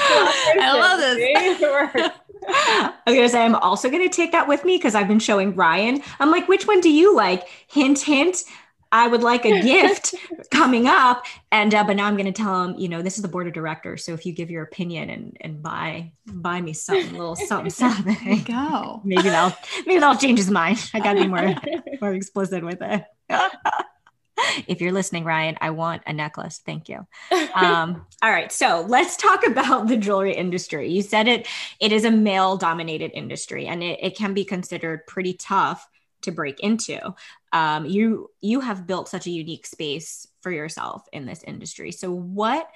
I 0.00 0.74
love 0.74 1.00
this. 1.00 2.18
I 2.46 2.92
was 3.06 3.14
gonna 3.14 3.28
say 3.28 3.44
I'm 3.44 3.54
also 3.56 3.90
gonna 3.90 4.08
take 4.08 4.32
that 4.32 4.46
with 4.46 4.64
me 4.64 4.76
because 4.76 4.94
I've 4.94 5.08
been 5.08 5.18
showing 5.18 5.54
Ryan. 5.54 6.02
I'm 6.20 6.30
like, 6.30 6.48
which 6.48 6.66
one 6.66 6.80
do 6.80 6.90
you 6.90 7.16
like? 7.16 7.48
Hint, 7.68 8.00
hint. 8.00 8.44
I 8.90 9.06
would 9.06 9.22
like 9.22 9.44
a 9.44 9.60
gift 9.60 10.14
coming 10.50 10.86
up. 10.86 11.24
And 11.52 11.74
uh, 11.74 11.84
but 11.84 11.96
now 11.96 12.06
I'm 12.06 12.16
going 12.16 12.26
to 12.26 12.32
tell 12.32 12.64
him, 12.64 12.78
you 12.78 12.88
know, 12.88 13.02
this 13.02 13.16
is 13.16 13.22
the 13.22 13.28
board 13.28 13.46
of 13.46 13.52
directors. 13.52 14.04
So 14.04 14.12
if 14.14 14.24
you 14.24 14.32
give 14.32 14.50
your 14.50 14.62
opinion 14.62 15.10
and 15.10 15.36
and 15.40 15.62
buy 15.62 16.12
buy 16.26 16.60
me 16.60 16.72
something, 16.72 17.12
little 17.12 17.36
something, 17.36 17.70
something, 17.70 18.44
go. 18.44 19.00
maybe 19.04 19.28
that'll 19.28 19.56
maybe 19.86 20.00
that'll 20.00 20.16
change 20.18 20.38
his 20.38 20.50
mind. 20.50 20.90
I 20.94 21.00
got 21.00 21.14
to 21.14 21.20
be 21.20 21.26
more 21.26 21.54
more 22.00 22.14
explicit 22.14 22.64
with 22.64 22.78
it. 22.80 23.04
if 24.66 24.80
you're 24.80 24.92
listening, 24.92 25.24
Ryan, 25.24 25.56
I 25.60 25.70
want 25.70 26.02
a 26.06 26.12
necklace. 26.12 26.60
Thank 26.64 26.88
you. 26.88 27.06
Um, 27.54 28.06
all 28.22 28.30
right. 28.30 28.50
So 28.52 28.84
let's 28.88 29.16
talk 29.16 29.46
about 29.46 29.88
the 29.88 29.96
jewelry 29.96 30.34
industry. 30.34 30.88
You 30.90 31.02
said 31.02 31.28
it, 31.28 31.46
it 31.80 31.92
is 31.92 32.04
a 32.04 32.10
male 32.10 32.56
dominated 32.56 33.10
industry 33.12 33.66
and 33.66 33.82
it, 33.82 33.98
it 34.02 34.16
can 34.16 34.34
be 34.34 34.44
considered 34.44 35.06
pretty 35.06 35.34
tough 35.34 35.86
to 36.22 36.30
break 36.30 36.60
into. 36.60 37.14
Um, 37.52 37.86
you 37.86 38.30
you 38.40 38.60
have 38.60 38.86
built 38.86 39.08
such 39.08 39.26
a 39.26 39.30
unique 39.30 39.66
space 39.66 40.26
for 40.40 40.50
yourself 40.50 41.06
in 41.12 41.26
this 41.26 41.42
industry. 41.44 41.92
So 41.92 42.10
what 42.10 42.68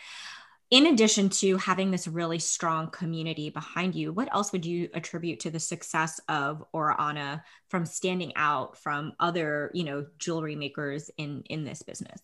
in 0.73 0.87
addition 0.87 1.29
to 1.29 1.59
having 1.59 1.91
this 1.91 2.09
really 2.09 2.39
strong 2.39 2.89
community 2.89 3.51
behind 3.51 3.95
you, 3.95 4.11
what 4.11 4.35
else 4.35 4.53
would 4.53 4.65
you 4.65 4.89
attribute 4.95 5.41
to 5.41 5.51
the 5.51 5.61
success 5.61 6.19
of 6.31 6.65
Ora 6.73 6.97
Ana 6.99 7.45
from 7.69 7.85
standing 7.85 8.33
out 8.37 8.79
from 8.79 9.13
other, 9.21 9.71
you 9.75 9.85
know, 9.85 10.07
jewelry 10.19 10.57
makers 10.57 11.11
in 11.19 11.43
in 11.51 11.65
this 11.65 11.83
business? 11.83 12.21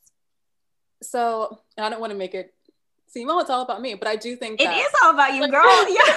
So 1.02 1.60
I 1.76 1.90
don't 1.90 2.00
want 2.00 2.12
to 2.12 2.18
make 2.18 2.34
it 2.34 2.54
seem 3.08 3.28
oh 3.28 3.38
it's 3.40 3.50
all 3.50 3.62
about 3.62 3.82
me, 3.82 3.94
but 3.94 4.08
I 4.08 4.16
do 4.16 4.34
think 4.34 4.60
it 4.60 4.70
is 4.70 4.92
all 5.02 5.10
about 5.10 5.34
you, 5.34 5.46
girl. 5.50 5.64
yeah. 5.94 6.14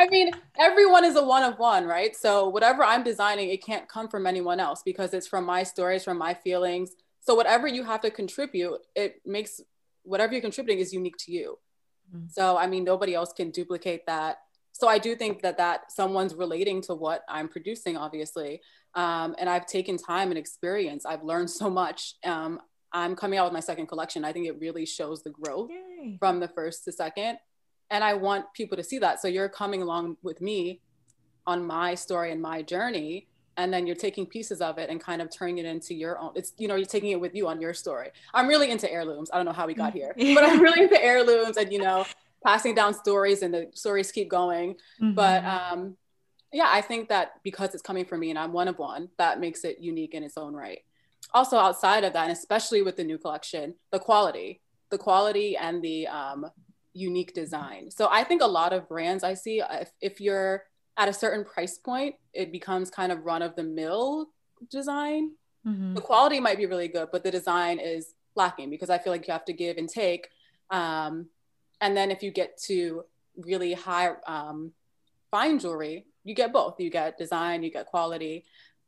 I 0.00 0.08
mean, 0.08 0.30
everyone 0.58 1.04
is 1.04 1.14
a 1.16 1.22
one 1.22 1.44
of 1.44 1.58
one, 1.58 1.84
right? 1.84 2.16
So 2.16 2.48
whatever 2.48 2.82
I'm 2.82 3.04
designing, 3.04 3.50
it 3.50 3.62
can't 3.62 3.86
come 3.86 4.08
from 4.08 4.26
anyone 4.26 4.58
else 4.58 4.82
because 4.82 5.12
it's 5.12 5.26
from 5.26 5.44
my 5.44 5.62
stories, 5.62 6.04
from 6.04 6.16
my 6.16 6.32
feelings. 6.32 6.92
So 7.20 7.34
whatever 7.34 7.68
you 7.68 7.84
have 7.84 8.00
to 8.00 8.10
contribute, 8.10 8.80
it 8.96 9.20
makes 9.26 9.60
whatever 10.02 10.32
you're 10.32 10.40
contributing 10.40 10.80
is 10.80 10.94
unique 10.94 11.18
to 11.18 11.32
you. 11.32 11.58
Mm-hmm. 12.16 12.28
So, 12.30 12.56
I 12.56 12.66
mean, 12.66 12.82
nobody 12.82 13.14
else 13.14 13.34
can 13.34 13.50
duplicate 13.50 14.06
that. 14.06 14.38
So 14.72 14.88
I 14.88 14.96
do 14.96 15.14
think 15.14 15.42
that 15.42 15.58
that 15.58 15.92
someone's 15.92 16.34
relating 16.34 16.80
to 16.82 16.94
what 16.94 17.22
I'm 17.28 17.48
producing, 17.48 17.98
obviously. 17.98 18.62
Um, 18.94 19.36
and 19.38 19.50
I've 19.50 19.66
taken 19.66 19.98
time 19.98 20.30
and 20.30 20.38
experience. 20.38 21.04
I've 21.04 21.22
learned 21.22 21.50
so 21.50 21.68
much. 21.68 22.14
Um, 22.24 22.58
I'm 22.90 23.14
coming 23.16 23.38
out 23.38 23.44
with 23.44 23.52
my 23.52 23.60
second 23.60 23.86
collection. 23.86 24.24
I 24.24 24.32
think 24.32 24.46
it 24.46 24.58
really 24.58 24.86
shows 24.86 25.22
the 25.22 25.30
growth 25.30 25.70
Yay. 25.70 26.16
from 26.18 26.40
the 26.40 26.48
first 26.48 26.84
to 26.84 26.92
second. 26.92 27.38
And 27.90 28.04
I 28.04 28.14
want 28.14 28.52
people 28.54 28.76
to 28.76 28.84
see 28.84 28.98
that. 28.98 29.20
So 29.20 29.28
you're 29.28 29.48
coming 29.48 29.82
along 29.82 30.16
with 30.22 30.40
me 30.40 30.80
on 31.46 31.66
my 31.66 31.94
story 31.94 32.30
and 32.32 32.40
my 32.40 32.62
journey 32.62 33.26
and 33.56 33.72
then 33.72 33.86
you're 33.86 33.96
taking 33.96 34.24
pieces 34.24 34.60
of 34.60 34.78
it 34.78 34.88
and 34.88 35.00
kind 35.00 35.20
of 35.20 35.30
turning 35.30 35.58
it 35.58 35.66
into 35.66 35.94
your 35.94 36.18
own 36.18 36.32
it's 36.34 36.52
you 36.56 36.68
know 36.68 36.76
you're 36.76 36.86
taking 36.86 37.10
it 37.10 37.20
with 37.20 37.34
you 37.34 37.48
on 37.48 37.60
your 37.60 37.74
story. 37.74 38.10
I'm 38.32 38.46
really 38.46 38.70
into 38.70 38.90
heirlooms. 38.90 39.30
I 39.32 39.36
don't 39.36 39.46
know 39.46 39.52
how 39.52 39.66
we 39.66 39.74
got 39.74 39.92
here 39.92 40.14
but 40.16 40.44
i'm 40.44 40.60
really 40.66 40.82
into 40.82 41.02
heirlooms 41.02 41.56
and 41.56 41.72
you 41.72 41.78
know 41.78 42.06
passing 42.44 42.74
down 42.74 42.94
stories 42.94 43.42
and 43.42 43.52
the 43.52 43.68
stories 43.74 44.10
keep 44.12 44.28
going. 44.28 44.74
Mm-hmm. 45.00 45.14
but 45.14 45.44
um 45.44 45.96
yeah 46.52 46.68
i 46.68 46.80
think 46.80 47.08
that 47.08 47.34
because 47.42 47.74
it's 47.74 47.82
coming 47.82 48.04
from 48.04 48.20
me 48.20 48.30
and 48.30 48.38
i'm 48.38 48.52
one 48.52 48.68
of 48.68 48.78
one 48.78 49.08
that 49.18 49.40
makes 49.40 49.64
it 49.64 49.78
unique 49.78 50.14
in 50.14 50.22
its 50.22 50.36
own 50.36 50.54
right. 50.54 50.80
Also 51.34 51.56
outside 51.58 52.02
of 52.04 52.12
that 52.14 52.24
and 52.24 52.32
especially 52.32 52.82
with 52.82 52.96
the 52.96 53.04
new 53.04 53.18
collection 53.18 53.74
the 53.92 53.98
quality 53.98 54.60
the 54.90 54.98
quality 54.98 55.56
and 55.56 55.82
the 55.82 56.06
um, 56.08 56.46
unique 56.92 57.34
design 57.34 57.90
so 57.90 58.08
i 58.10 58.24
think 58.24 58.42
a 58.42 58.46
lot 58.46 58.72
of 58.72 58.88
brands 58.88 59.22
i 59.22 59.34
see 59.34 59.62
if, 59.70 59.90
if 60.00 60.20
you're 60.20 60.64
at 61.00 61.08
a 61.08 61.12
certain 61.14 61.44
price 61.44 61.78
point, 61.78 62.14
it 62.34 62.52
becomes 62.52 62.90
kind 62.90 63.10
of 63.10 63.24
run 63.24 63.40
of 63.40 63.56
the 63.56 63.62
mill 63.62 64.28
design. 64.70 65.32
Mm-hmm. 65.66 65.94
The 65.94 66.00
quality 66.02 66.40
might 66.40 66.58
be 66.58 66.66
really 66.66 66.88
good, 66.88 67.08
but 67.10 67.24
the 67.24 67.30
design 67.30 67.78
is 67.78 68.14
lacking 68.34 68.68
because 68.68 68.90
I 68.90 68.98
feel 68.98 69.10
like 69.10 69.26
you 69.26 69.32
have 69.32 69.46
to 69.46 69.54
give 69.54 69.78
and 69.78 69.88
take. 69.88 70.28
Um, 70.70 71.28
and 71.80 71.96
then 71.96 72.10
if 72.10 72.22
you 72.22 72.30
get 72.30 72.58
to 72.64 73.04
really 73.34 73.72
high 73.72 74.10
um, 74.26 74.72
fine 75.30 75.58
jewelry, 75.58 76.04
you 76.22 76.34
get 76.34 76.52
both. 76.52 76.78
You 76.78 76.90
get 76.90 77.16
design, 77.16 77.62
you 77.62 77.70
get 77.70 77.86
quality. 77.86 78.44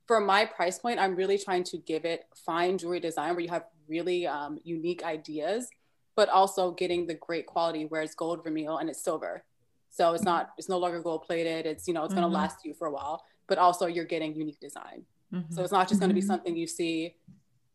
For 0.06 0.20
my 0.20 0.44
price 0.44 0.78
point, 0.78 1.00
I'm 1.00 1.16
really 1.16 1.38
trying 1.38 1.64
to 1.64 1.78
give 1.78 2.04
it 2.04 2.26
fine 2.44 2.76
jewelry 2.76 3.00
design 3.00 3.30
where 3.30 3.40
you 3.40 3.48
have 3.48 3.64
really 3.88 4.26
um, 4.26 4.58
unique 4.64 5.02
ideas, 5.02 5.70
but 6.14 6.28
also 6.28 6.72
getting 6.72 7.06
the 7.06 7.14
great 7.14 7.46
quality 7.46 7.84
where 7.84 8.02
it's 8.02 8.14
gold 8.14 8.42
vermeil 8.44 8.78
and 8.78 8.90
it's 8.90 9.02
silver. 9.02 9.44
So 9.90 10.14
it's 10.14 10.24
not 10.24 10.50
it's 10.58 10.68
no 10.68 10.78
longer 10.78 11.00
gold 11.00 11.22
plated. 11.22 11.66
It's 11.66 11.86
you 11.86 11.94
know 11.94 12.04
it's 12.04 12.14
going 12.14 12.22
to 12.22 12.28
mm-hmm. 12.28 12.36
last 12.36 12.64
you 12.64 12.74
for 12.74 12.86
a 12.86 12.90
while, 12.90 13.24
but 13.46 13.58
also 13.58 13.86
you're 13.86 14.04
getting 14.04 14.34
unique 14.34 14.60
design. 14.60 15.04
Mm-hmm. 15.32 15.54
So 15.54 15.62
it's 15.62 15.72
not 15.72 15.88
just 15.88 16.00
going 16.00 16.10
to 16.10 16.14
be 16.14 16.20
mm-hmm. 16.20 16.28
something 16.28 16.56
you 16.56 16.66
see 16.66 17.16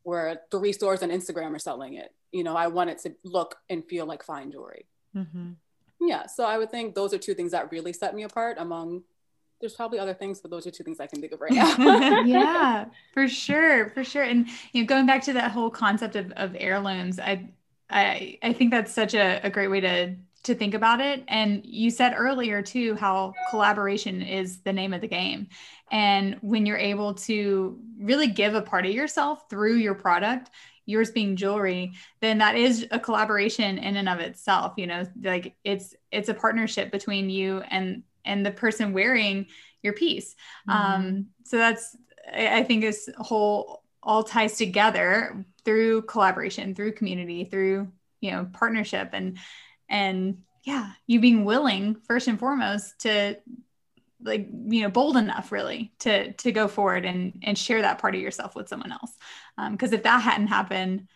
where 0.04 0.42
three 0.52 0.74
stores 0.74 1.04
on 1.04 1.10
Instagram 1.10 1.54
are 1.54 1.60
selling 1.60 1.96
it. 1.96 2.14
You 2.32 2.44
know, 2.44 2.56
I 2.56 2.68
want 2.68 2.90
it 2.90 3.00
to 3.00 3.16
look 3.24 3.56
and 3.70 3.84
feel 3.86 4.06
like 4.06 4.24
fine 4.24 4.52
jewelry. 4.52 4.86
Mm-hmm. 5.16 5.52
Yeah. 6.02 6.28
So 6.28 6.46
I 6.46 6.58
would 6.58 6.72
think 6.72 6.96
those 6.96 7.14
are 7.14 7.18
two 7.18 7.34
things 7.34 7.52
that 7.52 7.72
really 7.72 7.94
set 7.94 8.16
me 8.16 8.24
apart 8.24 8.58
among 8.60 9.04
there's 9.60 9.74
probably 9.74 10.00
other 10.00 10.14
things, 10.14 10.40
but 10.40 10.52
those 10.52 10.68
are 10.68 10.72
two 10.72 10.84
things 10.84 11.00
I 11.00 11.08
can 11.08 11.20
think 11.20 11.34
of 11.34 11.42
right 11.42 11.52
now. 11.52 12.22
yeah, 12.26 12.86
for 13.14 13.28
sure, 13.28 13.90
for 13.90 14.04
sure. 14.04 14.24
And 14.24 14.48
you 14.72 14.84
know, 14.84 14.88
going 14.88 15.06
back 15.06 15.24
to 15.24 15.34
that 15.34 15.52
whole 15.52 15.70
concept 15.70 16.16
of, 16.16 16.32
of 16.34 16.56
heirlooms, 16.60 17.20
I 17.20 17.50
I 17.90 18.38
I 18.44 18.54
think 18.54 18.72
that's 18.72 18.94
such 18.94 19.14
a, 19.14 19.40
a 19.44 19.50
great 19.50 19.70
way 19.70 19.80
to 19.82 20.16
to 20.44 20.56
think 20.56 20.74
about 20.74 21.02
it. 21.02 21.24
And 21.28 21.66
you 21.66 21.90
said 21.90 22.14
earlier 22.16 22.62
too 22.62 22.96
how 22.96 23.34
collaboration 23.50 24.22
is 24.22 24.62
the 24.62 24.72
name 24.74 24.94
of 24.94 25.02
the 25.02 25.08
game. 25.08 25.48
And 25.92 26.38
when 26.42 26.66
you're 26.66 26.78
able 26.78 27.14
to 27.16 27.80
really 28.00 28.28
give 28.28 28.56
a 28.56 28.62
part 28.62 28.86
of 28.86 28.92
yourself 28.94 29.50
through 29.50 29.76
your 29.76 29.96
product, 29.96 30.50
yours 30.86 31.12
being 31.12 31.36
jewelry, 31.36 31.92
then 32.22 32.38
that 32.38 32.56
is 32.56 32.88
a 32.92 33.00
collaboration 33.00 33.78
in 33.78 33.98
and 33.98 34.08
of 34.08 34.20
itself. 34.20 34.74
You 34.78 34.88
know, 34.88 35.04
like 35.22 35.56
it's 35.64 35.96
it's 36.12 36.30
a 36.30 36.34
partnership 36.34 36.92
between 36.92 37.30
you 37.30 37.62
and 37.70 38.04
and 38.26 38.46
the 38.46 38.52
person 38.52 38.94
wearing 38.94 39.48
your 39.84 39.94
piece. 39.94 40.36
Mm-hmm. 40.70 40.94
Um, 40.94 41.28
so 41.44 41.58
that's 41.58 41.96
I 42.34 42.64
think 42.64 42.82
this 42.82 43.10
whole 43.18 43.84
all 44.04 44.24
ties 44.24 44.58
together 44.58 45.46
through 45.68 46.02
collaboration, 46.04 46.74
through 46.74 46.94
community, 46.94 47.44
through 47.44 47.92
you 48.22 48.32
know 48.32 48.48
partnership 48.54 49.10
and 49.12 49.38
and 49.90 50.38
yeah 50.64 50.94
you 51.08 51.20
being 51.20 51.44
willing 51.44 51.96
first 52.08 52.30
and 52.30 52.40
foremost 52.40 53.00
to 53.02 53.38
like 54.24 54.48
you 54.50 54.82
know 54.82 54.90
bold 54.90 55.18
enough 55.18 55.52
really 55.52 55.92
to 56.00 56.32
to 56.34 56.54
go 56.54 56.70
forward 56.70 57.04
and 57.04 57.42
and 57.44 57.58
share 57.58 57.82
that 57.82 58.00
part 58.00 58.16
of 58.16 58.22
yourself 58.22 58.56
with 58.56 58.70
someone 58.70 58.94
else. 58.94 59.12
Because 59.72 59.92
um, 59.92 59.96
if 59.98 60.04
that 60.04 60.22
hadn't 60.22 60.48
happened 60.48 61.10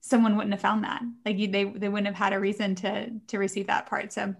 someone 0.00 0.36
wouldn't 0.36 0.54
have 0.54 0.60
found 0.62 0.84
that. 0.84 1.02
Like 1.26 1.36
you, 1.36 1.48
they 1.48 1.64
they 1.64 1.88
wouldn't 1.90 2.06
have 2.06 2.14
had 2.14 2.32
a 2.32 2.40
reason 2.40 2.76
to 2.76 3.10
to 3.26 3.38
receive 3.38 3.66
that 3.66 3.86
part. 3.86 4.10
So 4.10 4.34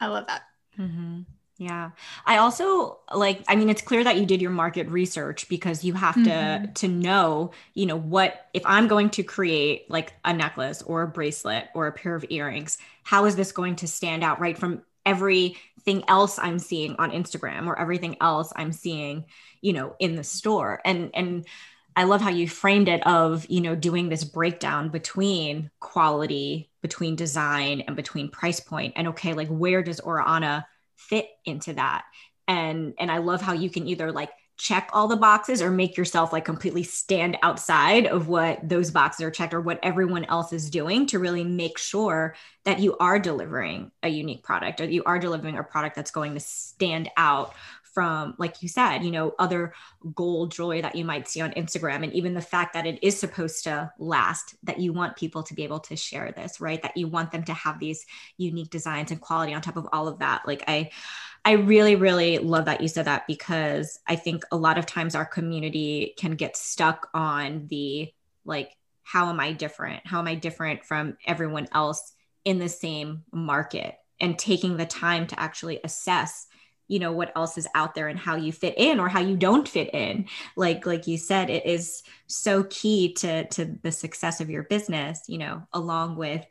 i 0.00 0.06
love 0.06 0.28
that. 0.28 0.42
Mm-hmm. 0.78 1.22
Yeah. 1.58 1.90
I 2.24 2.36
also 2.36 3.00
like 3.12 3.42
I 3.48 3.56
mean 3.56 3.68
it's 3.68 3.82
clear 3.82 4.04
that 4.04 4.16
you 4.16 4.24
did 4.24 4.40
your 4.40 4.52
market 4.52 4.88
research 4.88 5.48
because 5.48 5.82
you 5.82 5.92
have 5.94 6.14
mm-hmm. 6.14 6.66
to 6.66 6.72
to 6.74 6.88
know, 6.88 7.50
you 7.74 7.84
know, 7.84 7.96
what 7.96 8.46
if 8.54 8.62
I'm 8.64 8.86
going 8.86 9.10
to 9.10 9.24
create 9.24 9.90
like 9.90 10.14
a 10.24 10.32
necklace 10.32 10.82
or 10.82 11.02
a 11.02 11.08
bracelet 11.08 11.68
or 11.74 11.88
a 11.88 11.92
pair 11.92 12.14
of 12.14 12.24
earrings, 12.30 12.78
how 13.02 13.24
is 13.24 13.34
this 13.34 13.50
going 13.50 13.74
to 13.76 13.88
stand 13.88 14.22
out 14.22 14.38
right 14.38 14.56
from 14.56 14.82
everything 15.04 16.04
else 16.06 16.38
I'm 16.38 16.60
seeing 16.60 16.94
on 16.96 17.10
Instagram 17.10 17.66
or 17.66 17.76
everything 17.76 18.16
else 18.20 18.52
I'm 18.54 18.70
seeing, 18.70 19.24
you 19.60 19.72
know, 19.72 19.96
in 19.98 20.14
the 20.14 20.24
store. 20.24 20.80
And 20.84 21.10
and 21.12 21.44
I 21.96 22.04
love 22.04 22.20
how 22.20 22.30
you 22.30 22.48
framed 22.48 22.86
it 22.86 23.04
of, 23.04 23.46
you 23.48 23.60
know, 23.60 23.74
doing 23.74 24.08
this 24.08 24.22
breakdown 24.22 24.90
between 24.90 25.72
quality, 25.80 26.70
between 26.82 27.16
design 27.16 27.80
and 27.80 27.96
between 27.96 28.30
price 28.30 28.60
point. 28.60 28.92
And 28.94 29.08
okay, 29.08 29.34
like 29.34 29.48
where 29.48 29.82
does 29.82 29.98
Ora 29.98 30.24
Ana 30.24 30.64
fit 30.98 31.28
into 31.44 31.72
that. 31.74 32.04
And 32.46 32.94
and 32.98 33.10
i 33.10 33.18
love 33.18 33.42
how 33.42 33.52
you 33.52 33.68
can 33.68 33.86
either 33.86 34.10
like 34.10 34.30
check 34.58 34.90
all 34.92 35.06
the 35.06 35.16
boxes 35.16 35.62
or 35.62 35.70
make 35.70 35.96
yourself 35.96 36.32
like 36.32 36.44
completely 36.44 36.82
stand 36.82 37.38
outside 37.42 38.06
of 38.06 38.26
what 38.26 38.58
those 38.68 38.90
boxes 38.90 39.24
are 39.24 39.30
checked 39.30 39.54
or 39.54 39.60
what 39.60 39.78
everyone 39.84 40.24
else 40.24 40.52
is 40.52 40.68
doing 40.68 41.06
to 41.06 41.20
really 41.20 41.44
make 41.44 41.78
sure 41.78 42.34
that 42.64 42.80
you 42.80 42.96
are 42.98 43.20
delivering 43.20 43.92
a 44.02 44.08
unique 44.08 44.42
product 44.42 44.80
or 44.80 44.84
you 44.84 45.04
are 45.04 45.20
delivering 45.20 45.56
a 45.56 45.62
product 45.62 45.94
that's 45.94 46.10
going 46.10 46.34
to 46.34 46.40
stand 46.40 47.08
out 47.16 47.54
from 47.98 48.36
like 48.38 48.62
you 48.62 48.68
said 48.68 48.98
you 48.98 49.10
know 49.10 49.34
other 49.40 49.74
gold 50.14 50.52
jewelry 50.52 50.80
that 50.80 50.94
you 50.94 51.04
might 51.04 51.26
see 51.26 51.40
on 51.40 51.50
instagram 51.54 52.04
and 52.04 52.12
even 52.12 52.32
the 52.32 52.40
fact 52.40 52.74
that 52.74 52.86
it 52.86 52.96
is 53.02 53.18
supposed 53.18 53.64
to 53.64 53.92
last 53.98 54.54
that 54.62 54.78
you 54.78 54.92
want 54.92 55.16
people 55.16 55.42
to 55.42 55.52
be 55.52 55.64
able 55.64 55.80
to 55.80 55.96
share 55.96 56.30
this 56.30 56.60
right 56.60 56.82
that 56.82 56.96
you 56.96 57.08
want 57.08 57.32
them 57.32 57.42
to 57.42 57.52
have 57.52 57.80
these 57.80 58.06
unique 58.36 58.70
designs 58.70 59.10
and 59.10 59.20
quality 59.20 59.52
on 59.52 59.60
top 59.60 59.76
of 59.76 59.88
all 59.92 60.06
of 60.06 60.20
that 60.20 60.46
like 60.46 60.62
i 60.68 60.88
i 61.44 61.54
really 61.54 61.96
really 61.96 62.38
love 62.38 62.66
that 62.66 62.80
you 62.80 62.86
said 62.86 63.06
that 63.06 63.26
because 63.26 63.98
i 64.06 64.14
think 64.14 64.44
a 64.52 64.56
lot 64.56 64.78
of 64.78 64.86
times 64.86 65.16
our 65.16 65.26
community 65.26 66.14
can 66.16 66.36
get 66.36 66.56
stuck 66.56 67.08
on 67.12 67.66
the 67.66 68.08
like 68.44 68.76
how 69.02 69.30
am 69.30 69.40
I 69.40 69.52
different? 69.52 70.06
How 70.06 70.18
am 70.18 70.26
I 70.26 70.34
different 70.34 70.84
from 70.84 71.16
everyone 71.26 71.66
else 71.72 72.12
in 72.44 72.58
the 72.58 72.68
same 72.68 73.24
market? 73.32 73.94
And 74.20 74.38
taking 74.38 74.76
the 74.76 74.84
time 74.84 75.26
to 75.28 75.40
actually 75.40 75.80
assess 75.82 76.46
you 76.88 76.98
know 76.98 77.12
what 77.12 77.32
else 77.36 77.56
is 77.56 77.68
out 77.74 77.94
there 77.94 78.08
and 78.08 78.18
how 78.18 78.34
you 78.34 78.52
fit 78.52 78.74
in 78.76 78.98
or 78.98 79.08
how 79.08 79.20
you 79.20 79.36
don't 79.36 79.68
fit 79.68 79.94
in 79.94 80.26
like 80.56 80.84
like 80.86 81.06
you 81.06 81.16
said 81.16 81.50
it 81.50 81.64
is 81.64 82.02
so 82.26 82.64
key 82.64 83.12
to 83.12 83.46
to 83.48 83.78
the 83.82 83.92
success 83.92 84.40
of 84.40 84.50
your 84.50 84.64
business 84.64 85.22
you 85.28 85.38
know 85.38 85.62
along 85.72 86.16
with 86.16 86.44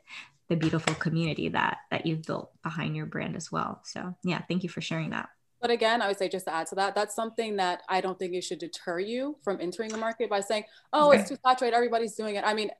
the 0.48 0.56
beautiful 0.56 0.94
community 0.94 1.48
that 1.48 1.78
that 1.90 2.06
you've 2.06 2.22
built 2.22 2.50
behind 2.62 2.96
your 2.96 3.06
brand 3.06 3.36
as 3.36 3.52
well 3.52 3.80
so 3.84 4.14
yeah 4.24 4.40
thank 4.48 4.62
you 4.62 4.68
for 4.68 4.80
sharing 4.80 5.10
that 5.10 5.28
but 5.60 5.70
again, 5.70 6.02
I 6.02 6.08
would 6.08 6.18
say 6.18 6.28
just 6.28 6.46
to 6.46 6.54
add 6.54 6.68
to 6.68 6.76
that, 6.76 6.94
that's 6.94 7.14
something 7.14 7.56
that 7.56 7.82
I 7.88 8.00
don't 8.00 8.18
think 8.18 8.32
it 8.34 8.44
should 8.44 8.60
deter 8.60 9.00
you 9.00 9.36
from 9.42 9.58
entering 9.60 9.90
the 9.90 9.98
market 9.98 10.30
by 10.30 10.40
saying, 10.40 10.64
oh, 10.92 11.10
it's 11.10 11.28
too 11.28 11.36
saturated, 11.44 11.74
everybody's 11.74 12.14
doing 12.14 12.36
it. 12.36 12.44
I 12.44 12.54
mean, 12.54 12.70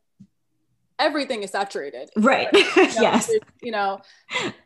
everything 0.99 1.43
is 1.43 1.51
saturated. 1.51 2.11
Right. 2.17 2.49
you 2.53 2.61
know, 2.61 2.93
yes. 3.01 3.31
You 3.63 3.73
know, 3.73 4.01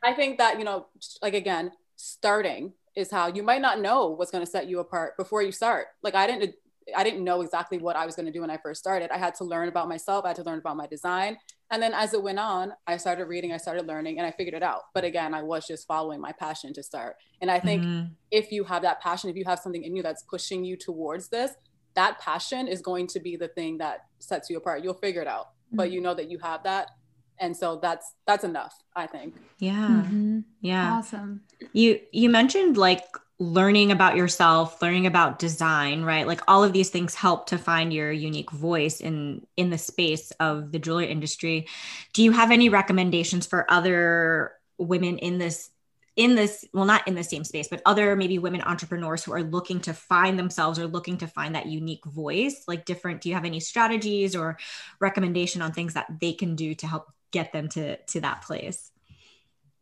I 0.03 0.13
think 0.13 0.39
that, 0.39 0.59
you 0.59 0.65
know, 0.65 0.87
like 1.23 1.35
again, 1.35 1.73
starting 1.97 2.73
is 2.95 3.11
how 3.11 3.29
you 3.29 3.43
might 3.43 3.63
not 3.63 3.81
know 3.81 4.09
what's 4.09 4.31
going 4.31 4.45
to 4.45 4.51
set 4.51 4.69
you 4.69 4.81
apart 4.81 5.17
before 5.17 5.43
you 5.43 5.53
start. 5.53 5.87
Like 6.03 6.15
I 6.15 6.27
didn't 6.27 6.55
I 6.97 7.05
didn't 7.05 7.23
know 7.23 7.43
exactly 7.43 7.79
what 7.79 7.97
I 7.97 8.05
was 8.05 8.17
going 8.17 8.27
to 8.27 8.33
do 8.33 8.41
when 8.41 8.51
I 8.51 8.57
first 8.57 8.81
started. 8.81 9.11
I 9.13 9.19
had 9.19 9.35
to 9.37 9.45
learn 9.45 9.69
about 9.69 9.89
myself, 9.89 10.25
I 10.25 10.29
had 10.29 10.37
to 10.37 10.43
learn 10.43 10.59
about 10.59 10.77
my 10.77 10.87
design. 10.87 11.39
And 11.71 11.83
then 11.83 11.95
as 11.95 12.13
it 12.13 12.23
went 12.23 12.39
on, 12.39 12.73
I 12.87 12.99
started 12.99 13.27
reading, 13.27 13.53
I 13.53 13.57
started 13.57 13.87
learning, 13.87 14.19
and 14.19 14.27
I 14.27 14.31
figured 14.31 14.55
it 14.55 14.63
out. 14.63 14.83
But 14.93 15.05
again, 15.05 15.33
I 15.33 15.43
was 15.43 15.67
just 15.67 15.87
following 15.87 16.21
my 16.21 16.33
passion 16.33 16.75
to 16.75 16.83
start. 16.83 17.17
And 17.41 17.51
I 17.51 17.61
think 17.61 17.83
mm-hmm. 17.83 18.13
if 18.31 18.53
you 18.53 18.65
have 18.65 18.83
that 18.83 19.01
passion, 19.01 19.31
if 19.31 19.37
you 19.37 19.45
have 19.47 19.59
something 19.59 19.83
in 19.83 19.97
you 19.97 20.03
that's 20.03 20.23
pushing 20.25 20.65
you 20.65 20.77
towards 20.77 21.29
this, 21.29 21.53
that 21.95 22.19
passion 22.19 22.69
is 22.69 22.83
going 22.83 23.07
to 23.09 23.21
be 23.21 23.37
the 23.37 23.49
thing 23.49 23.79
that 23.79 24.07
sets 24.19 24.51
you 24.51 24.59
apart. 24.59 24.85
You'll 24.85 24.95
figure 24.95 25.23
it 25.23 25.29
out, 25.29 25.47
mm-hmm. 25.47 25.77
but 25.77 25.91
you 25.91 26.01
know 26.03 26.15
that 26.15 26.31
you 26.31 26.39
have 26.39 26.63
that 26.65 26.91
and 27.39 27.57
so 27.57 27.77
that's 27.77 28.15
that's 28.27 28.45
enough 28.45 28.75
i 28.95 29.07
think. 29.07 29.35
Yeah. 29.59 30.03
Mm-hmm. 30.03 30.41
yeah. 30.61 30.95
Awesome. 30.95 31.43
You 31.73 32.01
you 32.11 32.29
mentioned 32.29 32.77
like 32.77 33.05
learning 33.39 33.93
about 33.93 34.17
yourself 34.17 34.83
learning 34.83 35.07
about 35.07 35.39
design 35.39 36.03
right? 36.03 36.27
Like 36.27 36.41
all 36.49 36.65
of 36.65 36.73
these 36.73 36.91
things 36.91 37.15
help 37.15 37.47
to 37.47 37.59
find 37.59 37.93
your 37.93 38.11
unique 38.11 38.51
voice 38.51 39.01
in 39.01 39.47
in 39.57 39.71
the 39.71 39.79
space 39.79 40.33
of 40.41 40.73
the 40.73 40.81
jewelry 40.81 41.07
industry. 41.07 41.69
Do 42.13 42.25
you 42.25 42.33
have 42.33 42.51
any 42.51 42.69
recommendations 42.69 43.47
for 43.47 43.71
other 43.71 44.53
women 44.79 45.19
in 45.19 45.39
this 45.39 45.71
in 46.17 46.35
this 46.35 46.65
well 46.75 46.85
not 46.85 47.07
in 47.07 47.15
the 47.15 47.25
same 47.25 47.45
space 47.45 47.69
but 47.69 47.81
other 47.87 48.17
maybe 48.17 48.39
women 48.39 48.63
entrepreneurs 48.63 49.23
who 49.23 49.33
are 49.33 49.45
looking 49.45 49.81
to 49.81 49.95
find 49.95 50.39
themselves 50.39 50.79
or 50.79 50.87
looking 50.87 51.19
to 51.19 51.29
find 51.29 51.55
that 51.55 51.67
unique 51.67 52.05
voice? 52.05 52.65
Like 52.67 52.85
different 52.85 53.21
do 53.21 53.29
you 53.29 53.37
have 53.37 53.45
any 53.45 53.61
strategies 53.61 54.35
or 54.35 54.59
recommendation 54.99 55.63
on 55.63 55.73
things 55.73 55.95
that 55.95 56.07
they 56.21 56.33
can 56.33 56.57
do 56.57 56.75
to 56.75 56.87
help 56.89 57.07
get 57.33 57.53
them 57.53 57.69
to 57.69 57.97
to 58.05 58.21
that 58.21 58.43
place 58.43 58.93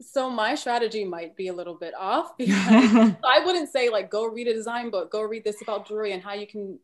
so 0.00 0.30
my 0.30 0.54
strategy 0.54 1.04
might 1.04 1.36
be 1.36 1.48
a 1.48 1.52
little 1.52 1.74
bit 1.74 1.94
off 1.94 2.34
because 2.38 3.12
I 3.24 3.42
wouldn't 3.44 3.70
say 3.70 3.90
like 3.90 4.10
go 4.10 4.26
read 4.26 4.48
a 4.48 4.54
design 4.54 4.90
book, 4.90 5.10
go 5.10 5.22
read 5.22 5.44
this 5.44 5.60
about 5.62 5.86
jewelry 5.86 6.12
and 6.12 6.22
how 6.22 6.34
you 6.34 6.46
can 6.46 6.78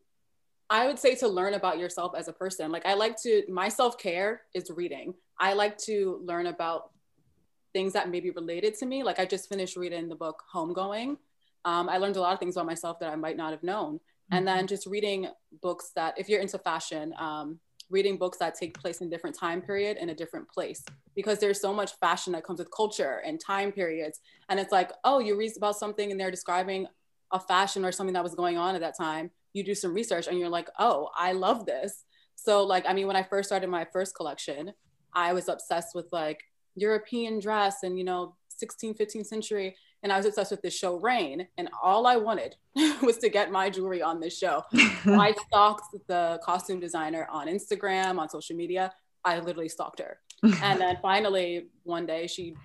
I 0.69 0.87
would 0.87 0.99
say 0.99 1.15
to 1.15 1.27
learn 1.27 1.53
about 1.53 1.79
yourself 1.79 2.13
as 2.15 2.27
a 2.27 2.33
person. 2.33 2.71
Like 2.71 2.85
I 2.85 2.93
like 2.93 3.21
to 3.23 3.43
my 3.49 3.69
self-care 3.69 4.41
is 4.53 4.69
reading. 4.69 5.13
I 5.39 5.53
like 5.53 5.77
to 5.79 6.21
learn 6.23 6.47
about 6.47 6.91
things 7.73 7.93
that 7.93 8.09
may 8.09 8.19
be 8.19 8.31
related 8.31 8.75
to 8.79 8.85
me. 8.85 9.03
Like 9.03 9.19
I 9.19 9.25
just 9.25 9.49
finished 9.49 9.77
reading 9.77 10.09
the 10.09 10.15
book 10.15 10.43
Homegoing. 10.53 11.17
Um, 11.63 11.89
I 11.89 11.97
learned 11.97 12.17
a 12.17 12.21
lot 12.21 12.33
of 12.33 12.39
things 12.39 12.55
about 12.55 12.65
myself 12.65 12.99
that 12.99 13.11
I 13.11 13.15
might 13.15 13.37
not 13.37 13.51
have 13.51 13.63
known. 13.63 13.95
Mm-hmm. 13.95 14.35
And 14.35 14.47
then 14.47 14.67
just 14.67 14.85
reading 14.85 15.27
books 15.61 15.91
that 15.95 16.19
if 16.19 16.27
you're 16.27 16.41
into 16.41 16.57
fashion, 16.57 17.13
um, 17.17 17.59
reading 17.89 18.17
books 18.17 18.37
that 18.37 18.55
take 18.55 18.77
place 18.79 19.01
in 19.01 19.09
different 19.09 19.37
time 19.37 19.61
period 19.61 19.97
in 19.97 20.09
a 20.09 20.15
different 20.15 20.49
place. 20.49 20.83
Because 21.15 21.39
there's 21.39 21.61
so 21.61 21.73
much 21.73 21.97
fashion 21.99 22.33
that 22.33 22.43
comes 22.43 22.59
with 22.59 22.69
culture 22.71 23.21
and 23.25 23.39
time 23.39 23.71
periods. 23.71 24.19
And 24.49 24.59
it's 24.59 24.71
like 24.71 24.91
oh 25.03 25.19
you 25.19 25.37
read 25.37 25.51
about 25.57 25.77
something 25.77 26.11
and 26.11 26.19
they're 26.19 26.31
describing 26.31 26.87
a 27.31 27.39
fashion 27.39 27.83
or 27.83 27.91
something 27.91 28.13
that 28.13 28.23
was 28.23 28.35
going 28.35 28.57
on 28.57 28.75
at 28.75 28.81
that 28.81 28.97
time. 28.97 29.31
You 29.53 29.63
do 29.63 29.75
some 29.75 29.93
research 29.93 30.27
and 30.27 30.37
you're 30.39 30.49
like 30.49 30.69
oh 30.79 31.09
i 31.17 31.31
love 31.31 31.65
this. 31.65 32.03
So 32.35 32.63
like 32.63 32.85
i 32.87 32.93
mean 32.93 33.07
when 33.07 33.15
i 33.15 33.23
first 33.23 33.49
started 33.49 33.69
my 33.69 33.85
first 33.91 34.15
collection 34.15 34.73
i 35.13 35.33
was 35.33 35.49
obsessed 35.49 35.95
with 35.95 36.07
like 36.11 36.43
european 36.75 37.39
dress 37.39 37.81
and 37.83 37.97
you 37.97 38.03
know 38.03 38.35
16 38.49 38.93
15th 38.93 39.25
century 39.25 39.75
and 40.03 40.11
I 40.11 40.17
was 40.17 40.25
obsessed 40.25 40.51
with 40.51 40.61
this 40.61 40.77
show 40.77 40.95
Reign, 40.97 41.47
and 41.57 41.69
all 41.81 42.05
I 42.07 42.17
wanted 42.17 42.55
was 43.01 43.17
to 43.19 43.29
get 43.29 43.51
my 43.51 43.69
jewelry 43.69 44.01
on 44.01 44.19
this 44.19 44.37
show. 44.37 44.63
I 44.73 45.33
stalked 45.47 45.95
the 46.07 46.39
costume 46.43 46.79
designer 46.79 47.27
on 47.31 47.47
Instagram, 47.47 48.19
on 48.19 48.29
social 48.29 48.55
media. 48.55 48.93
I 49.23 49.39
literally 49.39 49.69
stalked 49.69 49.99
her, 49.99 50.19
and 50.63 50.79
then 50.79 50.97
finally 51.01 51.67
one 51.83 52.05
day 52.05 52.27
she 52.27 52.55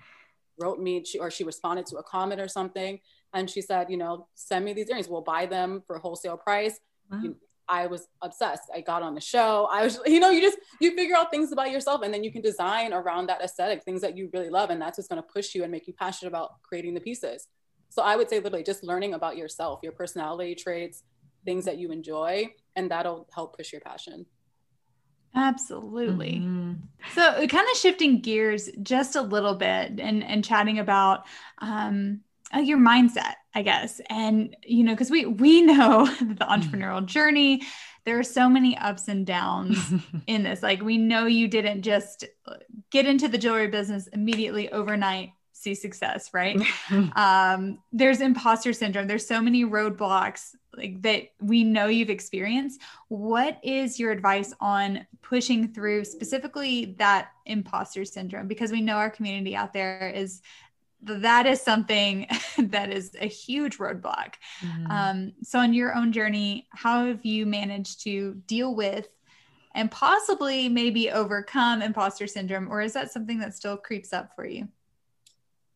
wrote 0.59 0.79
me, 0.79 1.03
she, 1.03 1.19
or 1.19 1.31
she 1.31 1.43
responded 1.43 1.85
to 1.87 1.97
a 1.97 2.03
comment 2.03 2.39
or 2.39 2.47
something, 2.47 2.99
and 3.33 3.49
she 3.49 3.61
said, 3.61 3.89
you 3.89 3.97
know, 3.97 4.27
send 4.35 4.63
me 4.63 4.73
these 4.73 4.89
earrings. 4.89 5.07
We'll 5.07 5.21
buy 5.21 5.47
them 5.47 5.81
for 5.87 5.97
wholesale 5.97 6.37
price. 6.37 6.79
Wow. 7.11 7.21
You, 7.23 7.35
I 7.67 7.87
was 7.87 8.07
obsessed. 8.21 8.63
I 8.73 8.81
got 8.81 9.03
on 9.03 9.15
the 9.15 9.21
show. 9.21 9.67
I 9.71 9.83
was, 9.83 9.99
you 10.05 10.19
know, 10.19 10.29
you 10.29 10.41
just 10.41 10.57
you 10.79 10.95
figure 10.95 11.15
out 11.15 11.31
things 11.31 11.51
about 11.51 11.71
yourself 11.71 12.01
and 12.03 12.13
then 12.13 12.23
you 12.23 12.31
can 12.31 12.41
design 12.41 12.93
around 12.93 13.27
that 13.27 13.41
aesthetic, 13.41 13.83
things 13.83 14.01
that 14.01 14.17
you 14.17 14.29
really 14.33 14.49
love. 14.49 14.69
And 14.69 14.81
that's 14.81 14.97
what's 14.97 15.07
going 15.07 15.21
to 15.21 15.27
push 15.27 15.55
you 15.55 15.63
and 15.63 15.71
make 15.71 15.87
you 15.87 15.93
passionate 15.93 16.29
about 16.29 16.61
creating 16.61 16.93
the 16.93 17.01
pieces. 17.01 17.47
So 17.89 18.01
I 18.01 18.15
would 18.15 18.29
say 18.29 18.39
literally 18.39 18.63
just 18.63 18.83
learning 18.83 19.13
about 19.13 19.37
yourself, 19.37 19.79
your 19.83 19.91
personality 19.91 20.55
traits, 20.55 21.03
things 21.45 21.65
that 21.65 21.77
you 21.77 21.91
enjoy, 21.91 22.49
and 22.75 22.89
that'll 22.89 23.27
help 23.33 23.55
push 23.55 23.71
your 23.71 23.81
passion. 23.81 24.25
Absolutely. 25.35 26.41
Mm-hmm. 26.41 26.73
So 27.15 27.47
kind 27.47 27.67
of 27.71 27.77
shifting 27.77 28.19
gears 28.21 28.69
just 28.81 29.15
a 29.15 29.21
little 29.21 29.55
bit 29.55 29.99
and 29.99 30.23
and 30.23 30.43
chatting 30.43 30.79
about 30.79 31.25
um 31.59 32.21
uh, 32.55 32.59
your 32.59 32.77
mindset, 32.77 33.33
I 33.55 33.61
guess. 33.61 34.01
And 34.09 34.55
you 34.65 34.83
know, 34.83 34.93
because 34.93 35.11
we 35.11 35.25
we 35.25 35.61
know 35.65 36.05
the 36.05 36.45
entrepreneurial 36.45 37.05
journey, 37.05 37.63
there 38.05 38.19
are 38.19 38.23
so 38.23 38.49
many 38.49 38.77
ups 38.77 39.07
and 39.07 39.25
downs 39.25 39.77
in 40.27 40.43
this. 40.43 40.61
Like 40.61 40.81
we 40.81 40.97
know 40.97 41.25
you 41.25 41.47
didn't 41.47 41.81
just 41.83 42.25
get 42.89 43.05
into 43.05 43.27
the 43.27 43.37
jewelry 43.37 43.67
business 43.67 44.07
immediately 44.07 44.71
overnight 44.71 45.31
see 45.63 45.73
success 45.75 46.29
right? 46.33 46.59
Um, 47.15 47.79
there's 47.91 48.21
imposter 48.21 48.73
syndrome. 48.73 49.07
There's 49.07 49.25
so 49.25 49.41
many 49.41 49.63
roadblocks 49.63 50.55
like 50.75 51.01
that 51.03 51.29
we 51.39 51.63
know 51.63 51.87
you've 51.87 52.09
experienced. 52.09 52.81
What 53.07 53.59
is 53.63 53.99
your 53.99 54.11
advice 54.11 54.53
on 54.59 55.07
pushing 55.21 55.73
through 55.73 56.05
specifically 56.05 56.95
that 56.97 57.29
imposter 57.45 58.05
syndrome? 58.05 58.47
Because 58.47 58.71
we 58.71 58.81
know 58.81 58.95
our 58.95 59.09
community 59.09 59.55
out 59.55 59.73
there 59.73 60.11
is 60.15 60.41
that 61.05 61.45
is 61.45 61.61
something 61.61 62.27
that 62.57 62.91
is 62.91 63.15
a 63.19 63.27
huge 63.27 63.77
roadblock. 63.77 64.35
Mm-hmm. 64.61 64.91
Um, 64.91 65.33
so, 65.43 65.59
on 65.59 65.73
your 65.73 65.95
own 65.95 66.11
journey, 66.11 66.67
how 66.71 67.05
have 67.05 67.25
you 67.25 67.45
managed 67.45 68.03
to 68.03 68.35
deal 68.47 68.75
with 68.75 69.07
and 69.75 69.89
possibly 69.89 70.69
maybe 70.69 71.11
overcome 71.11 71.81
imposter 71.81 72.27
syndrome, 72.27 72.71
or 72.71 72.81
is 72.81 72.93
that 72.93 73.11
something 73.11 73.39
that 73.39 73.55
still 73.55 73.77
creeps 73.77 74.13
up 74.13 74.35
for 74.35 74.45
you? 74.45 74.67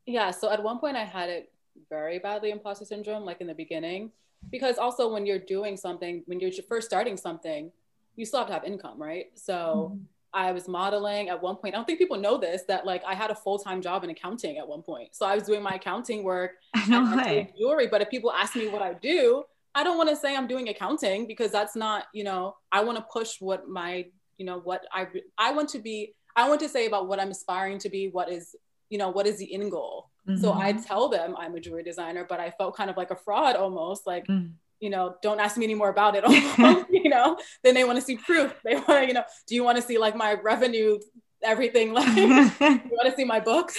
Yeah. 0.05 0.31
So, 0.31 0.51
at 0.51 0.61
one 0.63 0.79
point, 0.79 0.97
I 0.97 1.03
had 1.03 1.29
it 1.29 1.51
very 1.89 2.19
badly 2.19 2.51
imposter 2.51 2.85
syndrome, 2.85 3.23
like 3.23 3.41
in 3.41 3.47
the 3.47 3.55
beginning, 3.55 4.11
because 4.51 4.77
also 4.77 5.11
when 5.11 5.25
you're 5.25 5.39
doing 5.39 5.77
something, 5.77 6.23
when 6.25 6.39
you're 6.39 6.51
first 6.67 6.87
starting 6.87 7.17
something, 7.17 7.71
you 8.15 8.25
still 8.25 8.39
have 8.39 8.47
to 8.47 8.53
have 8.53 8.63
income, 8.63 9.01
right? 9.01 9.27
So, 9.35 9.91
mm-hmm 9.93 10.03
I 10.37 10.51
was 10.51 10.67
modeling 10.67 11.29
at 11.29 11.41
one 11.41 11.55
point. 11.55 11.73
I 11.73 11.77
don't 11.79 11.85
think 11.85 11.97
people 11.97 12.15
know 12.15 12.37
this 12.37 12.61
that 12.67 12.85
like 12.85 13.03
I 13.03 13.15
had 13.15 13.31
a 13.31 13.35
full 13.35 13.57
time 13.57 13.81
job 13.81 14.03
in 14.03 14.11
accounting 14.11 14.59
at 14.59 14.67
one 14.67 14.83
point. 14.83 15.15
So 15.15 15.25
I 15.25 15.33
was 15.33 15.45
doing 15.45 15.63
my 15.63 15.71
accounting 15.71 16.23
work, 16.23 16.51
no 16.87 17.17
way. 17.17 17.51
jewelry. 17.57 17.87
But 17.87 18.03
if 18.03 18.11
people 18.11 18.31
ask 18.31 18.55
me 18.55 18.67
what 18.67 18.83
I 18.83 18.93
do, 18.93 19.43
I 19.73 19.83
don't 19.83 19.97
want 19.97 20.09
to 20.09 20.15
say 20.15 20.35
I'm 20.35 20.45
doing 20.45 20.69
accounting 20.69 21.25
because 21.27 21.51
that's 21.51 21.75
not 21.75 22.05
you 22.13 22.23
know 22.23 22.55
I 22.71 22.83
want 22.83 22.99
to 22.99 23.05
push 23.11 23.41
what 23.41 23.67
my 23.67 24.05
you 24.37 24.45
know 24.45 24.59
what 24.59 24.85
I 24.93 25.07
I 25.39 25.53
want 25.53 25.69
to 25.69 25.79
be. 25.79 26.13
I 26.35 26.47
want 26.47 26.59
to 26.61 26.69
say 26.69 26.85
about 26.85 27.07
what 27.07 27.19
I'm 27.19 27.31
aspiring 27.31 27.79
to 27.79 27.89
be. 27.89 28.09
What 28.09 28.31
is 28.31 28.55
you 28.91 28.99
know 28.99 29.09
what 29.09 29.25
is 29.25 29.39
the 29.39 29.51
end 29.51 29.71
goal. 29.71 30.11
Mm-hmm. 30.29 30.39
So 30.39 30.53
I 30.53 30.73
tell 30.73 31.09
them 31.09 31.35
I'm 31.35 31.55
a 31.55 31.59
jewelry 31.59 31.83
designer, 31.83 32.27
but 32.29 32.39
I 32.39 32.51
felt 32.51 32.77
kind 32.77 32.91
of 32.91 32.95
like 32.95 33.09
a 33.09 33.15
fraud 33.15 33.55
almost 33.55 34.05
like. 34.05 34.27
Mm 34.27 34.51
you 34.79 34.89
know, 34.89 35.15
don't 35.21 35.39
ask 35.39 35.57
me 35.57 35.65
any 35.65 35.75
more 35.75 35.89
about 35.89 36.15
it. 36.15 36.23
you 36.89 37.09
know, 37.09 37.37
then 37.63 37.73
they 37.73 37.83
want 37.83 37.97
to 37.97 38.01
see 38.01 38.17
proof. 38.17 38.53
They 38.63 38.75
want 38.87 38.87
to, 38.87 39.07
you 39.07 39.13
know, 39.13 39.23
do 39.47 39.55
you 39.55 39.63
want 39.63 39.77
to 39.77 39.81
see 39.81 39.97
like 39.97 40.15
my 40.15 40.33
revenue, 40.33 40.99
everything? 41.43 41.93
Like, 41.93 42.15
you 42.15 42.27
want 42.29 43.09
to 43.09 43.13
see 43.15 43.25
my 43.25 43.39
books? 43.39 43.77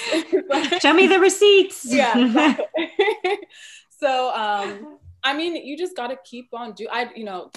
Show 0.81 0.93
me 0.93 1.07
the 1.07 1.19
receipts. 1.21 1.85
yeah. 1.85 2.19
Exactly. 2.19 3.39
so, 3.99 4.33
um, 4.35 4.99
I 5.23 5.35
mean, 5.35 5.57
you 5.57 5.77
just 5.77 5.97
got 5.97 6.09
to 6.09 6.19
keep 6.25 6.49
on 6.53 6.73
do. 6.73 6.89
I, 6.91 7.11
you 7.15 7.25
know, 7.25 7.51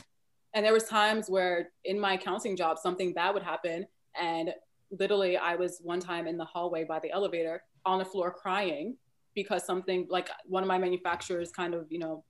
and 0.53 0.65
there 0.65 0.73
was 0.73 0.83
times 0.85 1.29
where 1.29 1.69
in 1.85 1.99
my 1.99 2.13
accounting 2.13 2.55
job 2.55 2.77
something 2.77 3.13
bad 3.13 3.33
would 3.33 3.43
happen, 3.43 3.85
and 4.19 4.53
literally 4.91 5.37
I 5.37 5.55
was 5.55 5.79
one 5.81 5.99
time 5.99 6.27
in 6.27 6.37
the 6.37 6.45
hallway 6.45 6.83
by 6.83 6.99
the 6.99 7.11
elevator 7.11 7.63
on 7.85 7.99
the 7.99 8.05
floor 8.05 8.31
crying 8.31 8.97
because 9.33 9.65
something 9.65 10.07
like 10.09 10.29
one 10.45 10.63
of 10.63 10.67
my 10.67 10.77
manufacturers 10.77 11.51
kind 11.51 11.73
of, 11.73 11.87
you 11.89 11.99
know, 11.99 12.23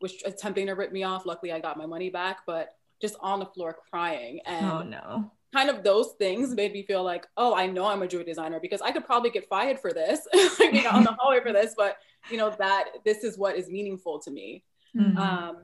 was 0.00 0.14
attempting 0.24 0.66
to 0.66 0.72
rip 0.72 0.92
me 0.92 1.02
off. 1.02 1.26
Luckily, 1.26 1.52
I 1.52 1.60
got 1.60 1.76
my 1.76 1.86
money 1.86 2.10
back, 2.10 2.38
but 2.46 2.74
just 3.00 3.16
on 3.20 3.38
the 3.38 3.46
floor 3.46 3.76
crying. 3.90 4.40
And 4.46 4.66
oh 4.66 4.82
no. 4.82 5.30
Kind 5.52 5.70
of 5.70 5.82
those 5.82 6.12
things 6.18 6.54
made 6.54 6.72
me 6.72 6.82
feel 6.82 7.02
like, 7.02 7.26
oh, 7.36 7.54
I 7.54 7.66
know 7.66 7.86
I'm 7.86 8.02
a 8.02 8.08
jewelry 8.08 8.26
designer 8.26 8.58
because 8.60 8.82
I 8.82 8.90
could 8.90 9.06
probably 9.06 9.30
get 9.30 9.48
fired 9.48 9.78
for 9.80 9.92
this, 9.92 10.20
you 10.60 10.82
know, 10.82 10.90
on 10.90 11.04
the 11.04 11.12
hallway 11.18 11.40
for 11.40 11.52
this, 11.52 11.74
but 11.76 11.96
you 12.30 12.36
know 12.36 12.54
that 12.58 12.86
this 13.04 13.24
is 13.24 13.38
what 13.38 13.56
is 13.56 13.68
meaningful 13.68 14.18
to 14.20 14.30
me. 14.30 14.64
Mm-hmm. 14.94 15.16
Um, 15.16 15.56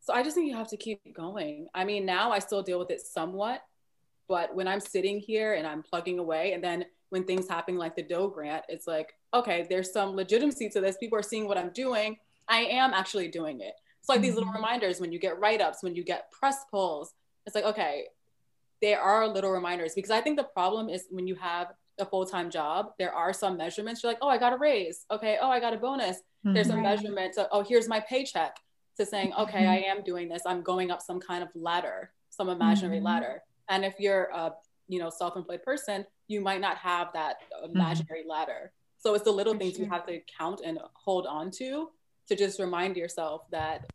so 0.00 0.14
I 0.14 0.22
just 0.22 0.36
think 0.36 0.48
you 0.48 0.56
have 0.56 0.68
to 0.68 0.76
keep 0.76 1.14
going. 1.14 1.66
I 1.74 1.84
mean, 1.84 2.06
now 2.06 2.30
I 2.30 2.38
still 2.38 2.62
deal 2.62 2.78
with 2.78 2.90
it 2.90 3.00
somewhat, 3.00 3.62
but 4.28 4.54
when 4.54 4.68
I'm 4.68 4.80
sitting 4.80 5.18
here 5.18 5.54
and 5.54 5.66
I'm 5.66 5.82
plugging 5.82 6.18
away, 6.18 6.52
and 6.52 6.62
then 6.62 6.84
when 7.10 7.24
things 7.24 7.48
happen 7.48 7.76
like 7.76 7.96
the 7.96 8.02
dough 8.02 8.28
grant, 8.28 8.64
it's 8.68 8.86
like, 8.86 9.14
okay, 9.32 9.66
there's 9.68 9.92
some 9.92 10.14
legitimacy 10.14 10.68
to 10.70 10.80
this. 10.80 10.96
People 10.98 11.18
are 11.18 11.22
seeing 11.22 11.46
what 11.46 11.58
I'm 11.58 11.70
doing. 11.70 12.16
I 12.48 12.60
am 12.60 12.92
actually 12.92 13.28
doing 13.28 13.60
it. 13.60 13.74
It's 14.00 14.08
like 14.08 14.16
mm-hmm. 14.16 14.22
these 14.22 14.34
little 14.34 14.48
mm-hmm. 14.48 14.56
reminders 14.56 15.00
when 15.00 15.12
you 15.12 15.18
get 15.18 15.38
write 15.38 15.60
ups, 15.60 15.82
when 15.82 15.94
you 15.94 16.04
get 16.04 16.30
press 16.30 16.58
pulls. 16.70 17.12
It's 17.46 17.54
like, 17.54 17.64
okay, 17.64 18.04
there 18.82 19.00
are 19.00 19.26
little 19.26 19.50
reminders 19.50 19.94
because 19.94 20.10
I 20.10 20.20
think 20.20 20.36
the 20.36 20.44
problem 20.44 20.88
is 20.88 21.06
when 21.10 21.26
you 21.26 21.36
have 21.36 21.68
a 21.98 22.04
full 22.04 22.26
time 22.26 22.50
job, 22.50 22.90
there 22.98 23.12
are 23.12 23.32
some 23.32 23.56
measurements. 23.56 24.02
You're 24.02 24.12
like, 24.12 24.18
oh, 24.20 24.28
I 24.28 24.38
got 24.38 24.52
a 24.52 24.58
raise. 24.58 25.06
Okay. 25.10 25.38
Oh, 25.40 25.48
I 25.48 25.60
got 25.60 25.74
a 25.74 25.78
bonus. 25.78 26.18
Mm-hmm. 26.18 26.54
There's 26.54 26.68
a 26.68 26.76
measurement. 26.76 27.34
To, 27.34 27.48
oh, 27.52 27.62
here's 27.62 27.88
my 27.88 28.00
paycheck 28.00 28.56
to 28.98 29.06
saying, 29.06 29.32
okay, 29.38 29.66
I 29.66 29.76
am 29.76 30.02
doing 30.02 30.28
this. 30.28 30.42
I'm 30.46 30.62
going 30.62 30.90
up 30.90 31.00
some 31.00 31.20
kind 31.20 31.42
of 31.42 31.48
ladder, 31.54 32.10
some 32.30 32.48
imaginary 32.48 32.98
mm-hmm. 32.98 33.06
ladder. 33.06 33.42
And 33.68 33.84
if 33.84 33.94
you're 33.98 34.28
a 34.34 34.52
you 34.88 34.98
know 34.98 35.10
self-employed 35.10 35.62
person, 35.62 36.04
you 36.28 36.40
might 36.40 36.60
not 36.60 36.76
have 36.78 37.08
that 37.14 37.36
imaginary 37.64 38.20
mm-hmm. 38.20 38.30
ladder. 38.30 38.72
So 38.98 39.14
it's 39.14 39.24
the 39.24 39.32
little 39.32 39.54
For 39.54 39.60
things 39.60 39.76
sure. 39.76 39.84
you 39.84 39.90
have 39.90 40.06
to 40.06 40.20
count 40.38 40.60
and 40.64 40.78
hold 40.94 41.26
on 41.26 41.50
to 41.58 41.88
to 42.28 42.36
just 42.36 42.58
remind 42.58 42.96
yourself 42.96 43.42
that 43.50 43.90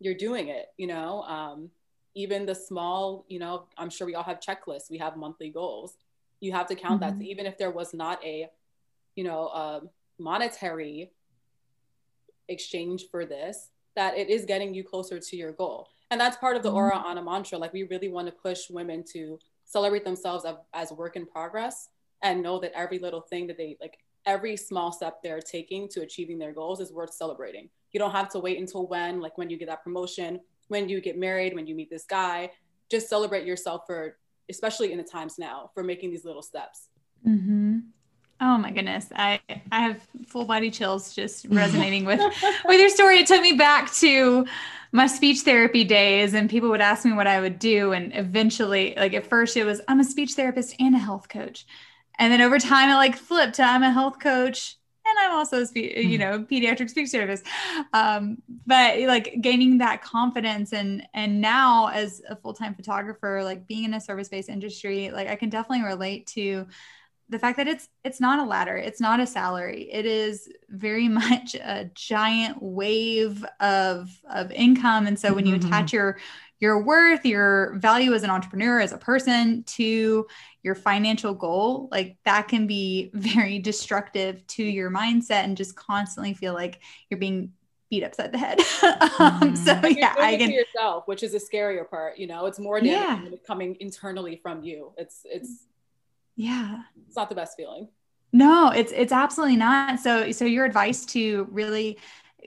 you're 0.00 0.14
doing 0.14 0.48
it. 0.48 0.66
You 0.76 0.86
know, 0.88 1.22
um, 1.22 1.70
even 2.14 2.46
the 2.46 2.54
small. 2.54 3.24
You 3.28 3.38
know, 3.38 3.66
I'm 3.78 3.90
sure 3.90 4.06
we 4.06 4.14
all 4.14 4.22
have 4.22 4.40
checklists. 4.40 4.90
We 4.90 4.98
have 4.98 5.16
monthly 5.16 5.50
goals. 5.50 5.96
You 6.40 6.52
have 6.52 6.66
to 6.68 6.74
count 6.74 7.00
mm-hmm. 7.00 7.18
that. 7.18 7.24
So 7.24 7.30
even 7.30 7.46
if 7.46 7.56
there 7.56 7.70
was 7.70 7.94
not 7.94 8.22
a, 8.24 8.48
you 9.14 9.24
know, 9.24 9.46
a 9.48 9.82
monetary 10.18 11.12
exchange 12.48 13.04
for 13.10 13.24
this, 13.24 13.70
that 13.94 14.16
it 14.16 14.28
is 14.28 14.44
getting 14.44 14.74
you 14.74 14.82
closer 14.82 15.18
to 15.18 15.36
your 15.36 15.52
goal. 15.52 15.88
And 16.10 16.20
that's 16.20 16.36
part 16.36 16.56
of 16.56 16.62
the 16.62 16.70
Ora 16.70 16.96
mm-hmm. 16.96 17.06
Ana 17.06 17.22
mantra. 17.22 17.58
Like 17.58 17.72
we 17.72 17.84
really 17.84 18.08
want 18.08 18.26
to 18.26 18.32
push 18.32 18.68
women 18.68 19.04
to 19.12 19.38
celebrate 19.64 20.04
themselves 20.04 20.44
as 20.74 20.92
work 20.92 21.16
in 21.16 21.26
progress 21.26 21.88
and 22.22 22.42
know 22.42 22.58
that 22.60 22.72
every 22.74 22.98
little 22.98 23.20
thing 23.20 23.46
that 23.46 23.56
they 23.56 23.76
like 23.80 23.98
every 24.26 24.56
small 24.56 24.92
step 24.92 25.22
they're 25.22 25.40
taking 25.40 25.88
to 25.88 26.02
achieving 26.02 26.38
their 26.38 26.52
goals 26.52 26.80
is 26.80 26.92
worth 26.92 27.12
celebrating. 27.12 27.68
You 27.92 28.00
don't 28.00 28.12
have 28.12 28.28
to 28.30 28.38
wait 28.38 28.58
until 28.58 28.86
when, 28.86 29.20
like 29.20 29.36
when 29.38 29.50
you 29.50 29.56
get 29.56 29.68
that 29.68 29.84
promotion, 29.84 30.40
when 30.68 30.88
you 30.88 31.00
get 31.00 31.18
married, 31.18 31.54
when 31.54 31.66
you 31.66 31.74
meet 31.74 31.90
this 31.90 32.04
guy. 32.04 32.50
Just 32.90 33.08
celebrate 33.08 33.46
yourself 33.46 33.82
for, 33.86 34.16
especially 34.48 34.92
in 34.92 34.98
the 34.98 35.04
times 35.04 35.38
now, 35.38 35.70
for 35.74 35.82
making 35.82 36.10
these 36.10 36.24
little 36.24 36.42
steps. 36.42 36.88
Mm-hmm. 37.26 37.78
Oh 38.40 38.58
my 38.58 38.72
goodness. 38.72 39.06
I 39.14 39.40
I 39.70 39.80
have 39.80 40.00
full 40.26 40.44
body 40.44 40.70
chills 40.70 41.14
just 41.14 41.46
resonating 41.50 42.04
with 42.04 42.20
with 42.64 42.80
your 42.80 42.88
story. 42.88 43.18
It 43.18 43.28
took 43.28 43.40
me 43.40 43.52
back 43.52 43.92
to 43.94 44.46
my 44.90 45.06
speech 45.06 45.40
therapy 45.40 45.84
days 45.84 46.34
and 46.34 46.50
people 46.50 46.68
would 46.70 46.80
ask 46.80 47.04
me 47.04 47.12
what 47.12 47.28
I 47.28 47.40
would 47.40 47.58
do 47.58 47.92
and 47.92 48.12
eventually 48.14 48.94
like 48.96 49.14
at 49.14 49.26
first 49.26 49.56
it 49.56 49.64
was 49.64 49.80
I'm 49.86 50.00
a 50.00 50.04
speech 50.04 50.32
therapist 50.32 50.74
and 50.80 50.94
a 50.94 50.98
health 50.98 51.28
coach. 51.28 51.66
And 52.18 52.32
then 52.32 52.40
over 52.40 52.58
time 52.58 52.90
it 52.90 52.94
like 52.94 53.16
flipped 53.16 53.58
I'm 53.60 53.82
a 53.82 53.90
health 53.90 54.18
coach 54.18 54.76
and 55.04 55.18
I'm 55.18 55.32
also 55.36 55.62
a 55.62 55.66
spe- 55.66 55.76
you 55.76 56.18
mm-hmm. 56.18 56.18
know 56.18 56.38
pediatric 56.44 56.90
speech 56.90 57.10
therapist. 57.10 57.44
Um, 57.92 58.38
but 58.66 59.00
like 59.00 59.36
gaining 59.40 59.78
that 59.78 60.02
confidence 60.02 60.72
and 60.72 61.06
and 61.14 61.40
now 61.40 61.88
as 61.88 62.22
a 62.28 62.36
full-time 62.36 62.74
photographer 62.74 63.42
like 63.42 63.66
being 63.66 63.84
in 63.84 63.94
a 63.94 64.00
service-based 64.00 64.48
industry 64.48 65.10
like 65.10 65.28
I 65.28 65.36
can 65.36 65.48
definitely 65.48 65.84
relate 65.84 66.26
to 66.28 66.66
the 67.32 67.38
fact 67.38 67.56
that 67.56 67.66
it's 67.66 67.88
it's 68.04 68.20
not 68.20 68.38
a 68.38 68.44
ladder 68.44 68.76
it's 68.76 69.00
not 69.00 69.18
a 69.18 69.26
salary 69.26 69.88
it 69.90 70.06
is 70.06 70.48
very 70.68 71.08
much 71.22 71.54
a 71.54 71.90
giant 71.94 72.62
wave 72.62 73.44
of 73.58 74.10
of 74.30 74.52
income 74.52 75.06
and 75.06 75.18
so 75.18 75.32
when 75.34 75.46
you 75.46 75.56
mm-hmm. 75.56 75.66
attach 75.66 75.92
your 75.92 76.18
your 76.60 76.80
worth 76.80 77.26
your 77.26 77.74
value 77.78 78.12
as 78.12 78.22
an 78.22 78.30
entrepreneur 78.30 78.78
as 78.78 78.92
a 78.92 78.98
person 78.98 79.64
to 79.64 80.26
your 80.62 80.74
financial 80.74 81.34
goal 81.34 81.88
like 81.90 82.16
that 82.24 82.46
can 82.46 82.66
be 82.66 83.10
very 83.14 83.58
destructive 83.58 84.46
to 84.46 84.62
your 84.62 84.90
mindset 84.90 85.44
and 85.44 85.56
just 85.56 85.74
constantly 85.74 86.34
feel 86.34 86.52
like 86.52 86.80
you're 87.10 87.18
being 87.18 87.52
beat 87.90 88.04
upside 88.04 88.32
the 88.32 88.38
head 88.38 88.58
um, 89.18 89.54
so 89.56 89.74
mm-hmm. 89.74 89.98
yeah 89.98 90.14
i 90.18 90.36
can 90.36 90.50
yourself 90.50 91.06
which 91.06 91.22
is 91.22 91.34
a 91.34 91.38
scarier 91.38 91.88
part 91.88 92.16
you 92.16 92.26
know 92.26 92.46
it's 92.46 92.58
more 92.58 92.80
damage 92.80 93.32
yeah. 93.32 93.36
coming 93.46 93.76
internally 93.80 94.36
from 94.42 94.62
you 94.62 94.92
it's 94.96 95.22
it's 95.24 95.66
yeah. 96.36 96.82
It's 97.06 97.16
not 97.16 97.28
the 97.28 97.34
best 97.34 97.56
feeling. 97.56 97.88
No 98.32 98.70
it's 98.70 98.92
it's 98.92 99.12
absolutely 99.12 99.56
not. 99.56 100.00
So 100.00 100.32
so 100.32 100.44
your 100.44 100.64
advice 100.64 101.04
to 101.06 101.46
really 101.50 101.98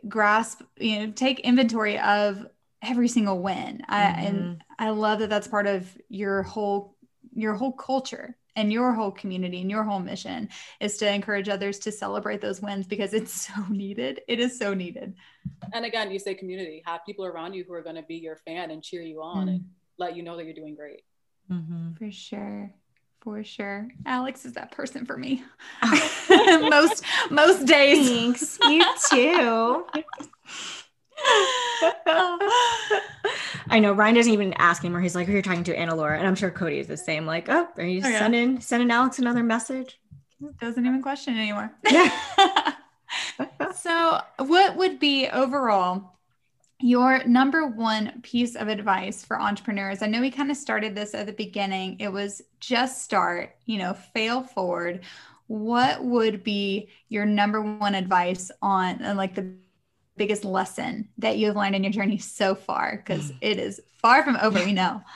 grasp 0.08 0.62
you 0.78 1.00
know 1.00 1.12
take 1.12 1.40
inventory 1.42 2.00
of 2.00 2.48
every 2.82 3.08
single 3.08 3.42
win. 3.42 3.78
Mm-hmm. 3.78 3.94
I, 3.94 4.04
and 4.04 4.64
i 4.78 4.90
love 4.90 5.20
that 5.20 5.30
that's 5.30 5.48
part 5.48 5.68
of 5.68 5.98
your 6.10 6.44
whole 6.44 6.96
your 7.34 7.54
whole 7.54 7.72
culture 7.72 8.38
and 8.56 8.72
your 8.72 8.94
whole 8.94 9.12
community 9.12 9.62
and 9.62 9.70
your 9.70 9.84
whole 9.84 10.00
mission 10.00 10.48
is 10.80 10.98
to 10.98 11.12
encourage 11.12 11.50
others 11.50 11.80
to 11.80 11.92
celebrate 11.92 12.40
those 12.40 12.62
wins 12.62 12.88
because 12.88 13.14
it's 13.14 13.34
so 13.48 13.54
needed. 13.70 14.22
It 14.28 14.40
is 14.40 14.58
so 14.58 14.74
needed. 14.74 15.16
And 15.74 15.86
again 15.86 16.12
you 16.12 16.20
say 16.20 16.34
community. 16.34 16.82
Have 16.86 17.06
people 17.06 17.26
around 17.26 17.54
you 17.54 17.64
who 17.68 17.74
are 17.74 17.84
going 17.84 17.98
to 17.98 18.04
be 18.04 18.16
your 18.16 18.38
fan 18.38 18.72
and 18.72 18.84
cheer 18.84 19.02
you 19.02 19.22
on 19.22 19.48
mm-hmm. 19.48 19.50
and 19.50 19.66
let 19.98 20.16
you 20.16 20.24
know 20.24 20.38
that 20.38 20.46
you're 20.46 20.54
doing 20.54 20.76
great. 20.76 21.04
Mm-hmm. 21.52 21.94
for 21.94 22.12
sure 22.12 22.74
for 23.26 23.44
sure. 23.44 23.90
Alex 24.06 24.46
is 24.46 24.54
that 24.54 24.72
person 24.72 25.06
for 25.06 25.18
me. 25.18 25.44
most 26.30 27.04
most 27.32 27.66
days. 27.66 28.08
Thanks. 28.08 28.60
You 28.62 28.86
too. 29.10 29.86
I 33.68 33.80
know 33.80 33.94
Ryan 33.94 34.16
doesn't 34.16 34.32
even 34.32 34.54
ask 34.54 34.84
anymore. 34.84 35.02
He's 35.02 35.16
like, 35.16 35.26
"Who 35.26 35.34
you're 35.34 35.42
talking 35.42 35.64
to, 35.64 35.76
Anna 35.76 35.96
Laura?" 35.96 36.18
And 36.18 36.28
I'm 36.28 36.36
sure 36.36 36.52
Cody 36.52 36.78
is 36.78 36.88
the 36.88 36.98
same. 36.98 37.26
Like, 37.26 37.50
"Oh, 37.50 37.68
are 37.78 37.84
you 37.84 38.02
oh, 38.06 38.12
sending 38.12 38.62
sending 38.62 38.92
Alex 38.92 39.18
another 39.18 39.44
message?" 39.44 40.00
Doesn't 40.62 40.86
even 40.86 41.02
question 41.02 41.36
anymore. 41.36 41.72
Yeah. 41.90 42.12
so, 43.76 44.22
what 44.38 44.76
would 44.76 45.00
be 45.00 45.28
overall 45.30 46.15
your 46.86 47.24
number 47.26 47.66
one 47.68 48.22
piece 48.22 48.56
of 48.56 48.68
advice 48.68 49.26
for 49.26 49.42
entrepreneurs 49.42 50.02
i 50.02 50.08
know 50.08 50.22
we 50.22 50.30
kind 50.30 50.52
of 50.52 50.58
started 50.58 50.94
this 50.94 51.14
at 51.14 51.26
the 51.26 51.34
beginning 51.34 51.98
it 52.00 52.12
was 52.12 52.42
just 52.60 53.04
start 53.04 53.56
you 53.66 53.78
know 53.78 53.94
fail 53.94 54.42
forward. 54.42 55.02
What 55.48 56.04
would 56.04 56.44
be 56.44 56.90
your 57.10 57.26
number 57.26 57.62
one 57.62 57.94
advice 57.94 58.50
on 58.62 59.02
and 59.02 59.18
like 59.18 59.36
the 59.36 59.54
biggest 60.18 60.44
lesson 60.44 61.10
that 61.20 61.38
you've 61.38 61.56
learned 61.56 61.76
in 61.76 61.84
your 61.84 61.92
journey 61.92 62.18
so 62.18 62.56
far? 62.56 62.98
Because 63.06 63.32
it 63.42 63.60
is 63.60 63.82
far 64.02 64.24
from 64.24 64.38
over 64.42 64.64
we 64.64 64.74
know. 64.74 65.02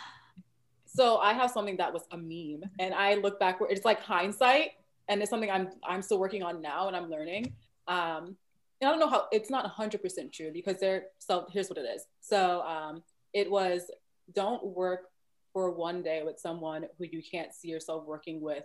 So 0.91 1.17
i 1.17 1.33
have 1.33 1.51
something 1.51 1.77
that 1.77 1.93
was 1.93 2.01
a 2.11 2.17
meme 2.17 2.69
and 2.79 2.93
i 2.93 3.13
look 3.13 3.39
back 3.39 3.59
it's 3.69 3.85
like 3.85 4.01
hindsight 4.01 4.71
and 5.07 5.21
it's 5.21 5.29
something 5.29 5.49
i'm 5.49 5.69
i'm 5.87 6.01
still 6.01 6.19
working 6.19 6.43
on 6.43 6.61
now 6.61 6.87
and 6.87 6.97
i'm 6.97 7.09
learning. 7.09 7.53
Um 7.87 8.35
I 8.81 8.85
don't 8.85 8.99
know 8.99 9.09
how 9.09 9.27
it's 9.31 9.49
not 9.49 9.65
100% 9.75 10.31
true 10.31 10.51
because 10.53 10.79
there. 10.79 11.07
So 11.19 11.47
here's 11.51 11.69
what 11.69 11.77
it 11.77 11.85
is. 11.95 12.05
So 12.21 12.61
um, 12.61 13.03
it 13.33 13.49
was 13.49 13.91
don't 14.33 14.65
work 14.65 15.07
for 15.51 15.71
one 15.71 16.01
day 16.01 16.21
with 16.23 16.39
someone 16.39 16.85
who 16.97 17.05
you 17.05 17.21
can't 17.21 17.53
see 17.53 17.67
yourself 17.67 18.05
working 18.05 18.39
with 18.41 18.63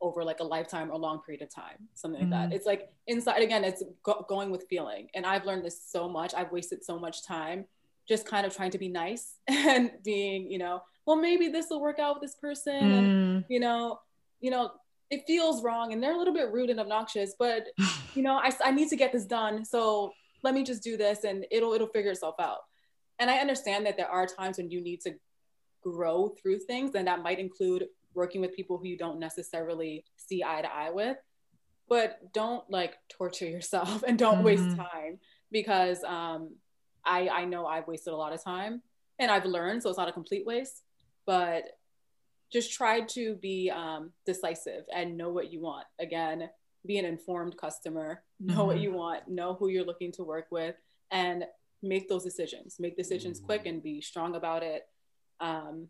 over 0.00 0.22
like 0.22 0.40
a 0.40 0.44
lifetime 0.44 0.90
or 0.90 0.98
long 0.98 1.20
period 1.20 1.42
of 1.42 1.54
time, 1.54 1.88
something 1.94 2.20
like 2.20 2.30
mm-hmm. 2.30 2.50
that. 2.50 2.56
It's 2.56 2.66
like 2.66 2.90
inside 3.06 3.42
again, 3.42 3.64
it's 3.64 3.82
go- 4.02 4.24
going 4.28 4.50
with 4.50 4.66
feeling. 4.68 5.08
And 5.14 5.26
I've 5.26 5.44
learned 5.44 5.64
this 5.64 5.80
so 5.86 6.08
much. 6.08 6.34
I've 6.34 6.52
wasted 6.52 6.84
so 6.84 6.98
much 6.98 7.24
time 7.24 7.64
just 8.08 8.26
kind 8.26 8.46
of 8.46 8.54
trying 8.54 8.70
to 8.70 8.78
be 8.78 8.88
nice 8.88 9.34
and 9.48 9.90
being, 10.04 10.50
you 10.50 10.58
know, 10.58 10.82
well, 11.06 11.16
maybe 11.16 11.48
this 11.48 11.66
will 11.70 11.80
work 11.80 11.98
out 11.98 12.14
with 12.14 12.22
this 12.22 12.36
person. 12.36 12.82
Mm. 12.82 12.98
And, 12.98 13.44
you 13.48 13.60
know, 13.60 14.00
you 14.40 14.50
know, 14.50 14.72
it 15.10 15.22
feels 15.26 15.62
wrong 15.62 15.92
and 15.92 16.02
they're 16.02 16.14
a 16.14 16.18
little 16.18 16.34
bit 16.34 16.52
rude 16.52 16.70
and 16.70 16.80
obnoxious, 16.80 17.34
but 17.38 17.68
you 18.14 18.22
know, 18.22 18.34
I, 18.34 18.50
I 18.64 18.70
need 18.70 18.88
to 18.88 18.96
get 18.96 19.12
this 19.12 19.24
done. 19.24 19.64
So 19.64 20.12
let 20.42 20.54
me 20.54 20.64
just 20.64 20.82
do 20.82 20.96
this 20.96 21.24
and 21.24 21.46
it'll 21.50 21.72
it'll 21.72 21.88
figure 21.88 22.10
itself 22.10 22.36
out. 22.40 22.58
And 23.18 23.30
I 23.30 23.38
understand 23.38 23.86
that 23.86 23.96
there 23.96 24.08
are 24.08 24.26
times 24.26 24.58
when 24.58 24.70
you 24.70 24.80
need 24.80 25.00
to 25.02 25.14
grow 25.82 26.34
through 26.40 26.58
things, 26.60 26.94
and 26.94 27.06
that 27.06 27.22
might 27.22 27.38
include 27.38 27.86
working 28.14 28.40
with 28.40 28.54
people 28.54 28.78
who 28.78 28.86
you 28.86 28.96
don't 28.96 29.18
necessarily 29.18 30.04
see 30.16 30.42
eye 30.42 30.62
to 30.62 30.72
eye 30.72 30.90
with. 30.90 31.16
But 31.88 32.32
don't 32.34 32.68
like 32.68 32.94
torture 33.08 33.46
yourself 33.46 34.02
and 34.06 34.18
don't 34.18 34.36
mm-hmm. 34.36 34.44
waste 34.44 34.76
time 34.76 35.18
because 35.52 36.02
um, 36.04 36.56
I 37.04 37.28
I 37.28 37.44
know 37.44 37.66
I've 37.66 37.86
wasted 37.86 38.12
a 38.12 38.16
lot 38.16 38.32
of 38.32 38.42
time 38.42 38.82
and 39.18 39.30
I've 39.30 39.46
learned, 39.46 39.82
so 39.82 39.88
it's 39.88 39.98
not 39.98 40.08
a 40.08 40.12
complete 40.12 40.44
waste. 40.44 40.82
But 41.26 41.64
just 42.52 42.72
try 42.72 43.00
to 43.00 43.34
be 43.36 43.70
um, 43.70 44.12
decisive 44.24 44.84
and 44.94 45.16
know 45.16 45.30
what 45.30 45.52
you 45.52 45.60
want. 45.60 45.86
Again, 45.98 46.48
be 46.86 46.98
an 46.98 47.04
informed 47.04 47.56
customer, 47.56 48.22
know 48.40 48.54
mm-hmm. 48.54 48.66
what 48.66 48.80
you 48.80 48.92
want, 48.92 49.28
know 49.28 49.54
who 49.54 49.68
you're 49.68 49.84
looking 49.84 50.12
to 50.12 50.24
work 50.24 50.46
with, 50.50 50.76
and 51.10 51.44
make 51.82 52.08
those 52.08 52.24
decisions, 52.24 52.76
make 52.78 52.96
decisions 52.96 53.40
quick 53.40 53.66
and 53.66 53.82
be 53.82 54.00
strong 54.00 54.34
about 54.34 54.62
it. 54.62 54.86
Um, 55.40 55.88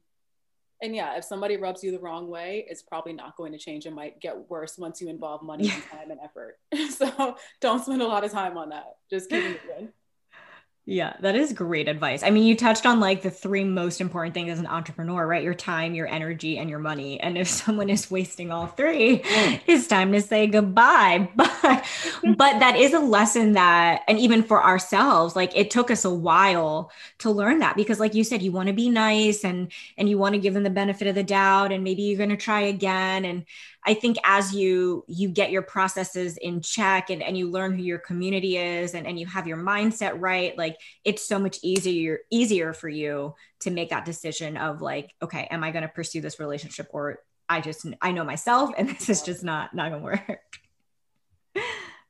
and 0.82 0.94
yeah, 0.94 1.16
if 1.16 1.24
somebody 1.24 1.56
rubs 1.56 1.82
you 1.82 1.90
the 1.90 1.98
wrong 1.98 2.28
way, 2.28 2.66
it's 2.68 2.82
probably 2.82 3.14
not 3.14 3.36
going 3.36 3.52
to 3.52 3.58
change. 3.58 3.86
It 3.86 3.94
might 3.94 4.20
get 4.20 4.50
worse 4.50 4.76
once 4.76 5.00
you 5.00 5.08
involve 5.08 5.42
money 5.42 5.70
and 5.70 5.82
time 5.90 6.10
and 6.10 6.20
effort. 6.22 6.58
so 6.90 7.36
don't 7.60 7.82
spend 7.82 8.02
a 8.02 8.06
lot 8.06 8.24
of 8.24 8.32
time 8.32 8.58
on 8.58 8.70
that. 8.70 8.96
Just 9.08 9.30
keep 9.30 9.42
it 9.42 9.60
moving. 9.66 9.92
Yeah, 10.88 11.14
that 11.18 11.34
is 11.34 11.52
great 11.52 11.88
advice. 11.88 12.22
I 12.22 12.30
mean, 12.30 12.44
you 12.44 12.54
touched 12.54 12.86
on 12.86 13.00
like 13.00 13.20
the 13.20 13.30
three 13.30 13.64
most 13.64 14.00
important 14.00 14.34
things 14.34 14.52
as 14.52 14.60
an 14.60 14.68
entrepreneur, 14.68 15.26
right? 15.26 15.42
Your 15.42 15.52
time, 15.52 15.96
your 15.96 16.06
energy, 16.06 16.58
and 16.58 16.70
your 16.70 16.78
money. 16.78 17.18
And 17.18 17.36
if 17.36 17.48
someone 17.64 17.90
is 17.90 18.08
wasting 18.08 18.52
all 18.52 18.68
three, 18.68 19.18
mm. 19.18 19.60
it's 19.66 19.88
time 19.88 20.12
to 20.12 20.20
say 20.22 20.46
goodbye. 20.46 21.28
But 21.36 21.84
but 22.36 22.60
that 22.60 22.76
is 22.76 22.92
a 22.92 23.00
lesson 23.00 23.54
that 23.54 24.02
and 24.06 24.20
even 24.20 24.44
for 24.44 24.62
ourselves, 24.62 25.34
like 25.34 25.56
it 25.56 25.70
took 25.70 25.90
us 25.90 26.04
a 26.04 26.14
while 26.14 26.92
to 27.18 27.30
learn 27.30 27.58
that 27.58 27.74
because 27.76 27.98
like 27.98 28.14
you 28.14 28.22
said, 28.22 28.40
you 28.40 28.52
want 28.52 28.68
to 28.68 28.72
be 28.72 28.88
nice 28.88 29.44
and 29.44 29.72
and 29.98 30.08
you 30.08 30.18
want 30.18 30.34
to 30.34 30.40
give 30.40 30.54
them 30.54 30.62
the 30.62 30.70
benefit 30.70 31.08
of 31.08 31.16
the 31.16 31.24
doubt 31.24 31.72
and 31.72 31.82
maybe 31.82 32.02
you're 32.02 32.18
going 32.18 32.30
to 32.30 32.36
try 32.36 32.60
again 32.60 33.24
and 33.24 33.44
I 33.86 33.94
think 33.94 34.16
as 34.24 34.52
you 34.52 35.04
you 35.06 35.28
get 35.28 35.52
your 35.52 35.62
processes 35.62 36.36
in 36.36 36.60
check 36.60 37.08
and, 37.08 37.22
and 37.22 37.38
you 37.38 37.48
learn 37.48 37.76
who 37.76 37.82
your 37.82 38.00
community 38.00 38.56
is 38.56 38.94
and, 38.94 39.06
and 39.06 39.18
you 39.18 39.26
have 39.26 39.46
your 39.46 39.58
mindset 39.58 40.20
right, 40.20 40.58
like 40.58 40.76
it's 41.04 41.26
so 41.26 41.38
much 41.38 41.58
easier 41.62 42.18
easier 42.30 42.72
for 42.72 42.88
you 42.88 43.34
to 43.60 43.70
make 43.70 43.90
that 43.90 44.04
decision 44.04 44.56
of 44.56 44.82
like, 44.82 45.14
okay, 45.22 45.46
am 45.50 45.62
I 45.62 45.70
going 45.70 45.82
to 45.82 45.88
pursue 45.88 46.20
this 46.20 46.40
relationship 46.40 46.88
or 46.90 47.20
I 47.48 47.60
just 47.60 47.86
I 48.02 48.10
know 48.10 48.24
myself 48.24 48.72
and 48.76 48.88
this 48.98 49.08
is 49.08 49.22
just 49.22 49.44
not 49.44 49.74
not 49.74 49.92
gonna 49.92 50.02
work. 50.02 50.58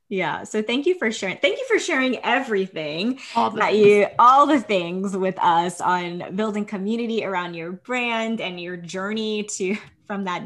Yeah. 0.09 0.43
So 0.43 0.61
thank 0.61 0.85
you 0.85 0.97
for 0.97 1.11
sharing. 1.11 1.37
Thank 1.37 1.57
you 1.57 1.65
for 1.67 1.79
sharing 1.79 2.17
everything 2.23 3.19
all 3.35 3.49
that 3.51 3.71
things. 3.71 3.85
you, 3.85 4.07
all 4.17 4.47
the 4.47 4.61
things 4.61 5.17
with 5.17 5.37
us 5.39 5.81
on 5.81 6.33
building 6.33 6.63
community 6.63 7.25
around 7.25 7.55
your 7.55 7.73
brand 7.73 8.39
and 8.39 8.59
your 8.59 8.77
journey 8.77 9.43
to 9.43 9.75
from 10.07 10.23
that 10.23 10.43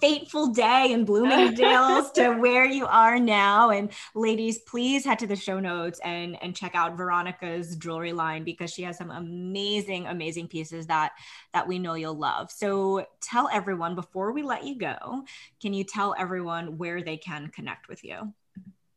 fateful 0.00 0.48
day 0.48 0.90
in 0.90 1.04
Bloomingdale's 1.04 2.10
to 2.14 2.30
where 2.30 2.64
you 2.64 2.86
are 2.86 3.20
now. 3.20 3.70
And 3.70 3.90
ladies, 4.14 4.58
please 4.58 5.04
head 5.04 5.20
to 5.20 5.26
the 5.26 5.36
show 5.36 5.60
notes 5.60 6.00
and 6.02 6.42
and 6.42 6.56
check 6.56 6.74
out 6.74 6.96
Veronika's 6.96 7.76
jewelry 7.76 8.12
line 8.12 8.42
because 8.42 8.72
she 8.72 8.82
has 8.82 8.96
some 8.96 9.10
amazing, 9.10 10.06
amazing 10.06 10.48
pieces 10.48 10.86
that 10.88 11.12
that 11.52 11.68
we 11.68 11.78
know 11.78 11.94
you'll 11.94 12.18
love. 12.18 12.50
So 12.50 13.06
tell 13.20 13.48
everyone 13.52 13.94
before 13.94 14.32
we 14.32 14.42
let 14.42 14.64
you 14.64 14.76
go, 14.76 15.24
can 15.60 15.74
you 15.74 15.84
tell 15.84 16.14
everyone 16.18 16.78
where 16.78 17.02
they 17.02 17.16
can 17.16 17.48
connect 17.48 17.88
with 17.88 18.02
you? 18.02 18.32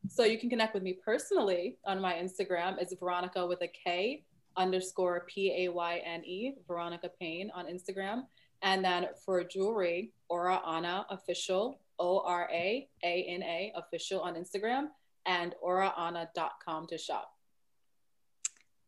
So 0.08 0.24
you 0.24 0.38
can 0.38 0.50
connect 0.50 0.74
with 0.74 0.82
me 0.82 0.94
personally 0.94 1.78
on 1.84 2.00
my 2.00 2.14
Instagram. 2.14 2.80
It's 2.80 2.94
Veronika 2.98 3.46
with 3.46 3.62
a 3.62 3.68
K 3.68 4.24
underscore 4.56 5.24
P 5.28 5.66
A 5.66 5.72
Y 5.72 6.02
N 6.04 6.24
E, 6.24 6.54
Veronika 6.66 7.10
Payne 7.20 7.50
on 7.54 7.66
Instagram. 7.66 8.22
And 8.62 8.84
then 8.84 9.06
for 9.24 9.44
jewelry, 9.44 10.12
Ora 10.28 10.60
Ana 10.64 11.06
official, 11.10 11.80
O 11.98 12.20
R 12.20 12.48
A 12.52 12.88
A 13.04 13.24
N 13.28 13.42
A 13.42 13.72
official 13.76 14.20
on 14.20 14.34
Instagram 14.34 14.88
and 15.26 15.54
oraana.com 15.64 16.86
to 16.86 16.98
shop. 16.98 17.32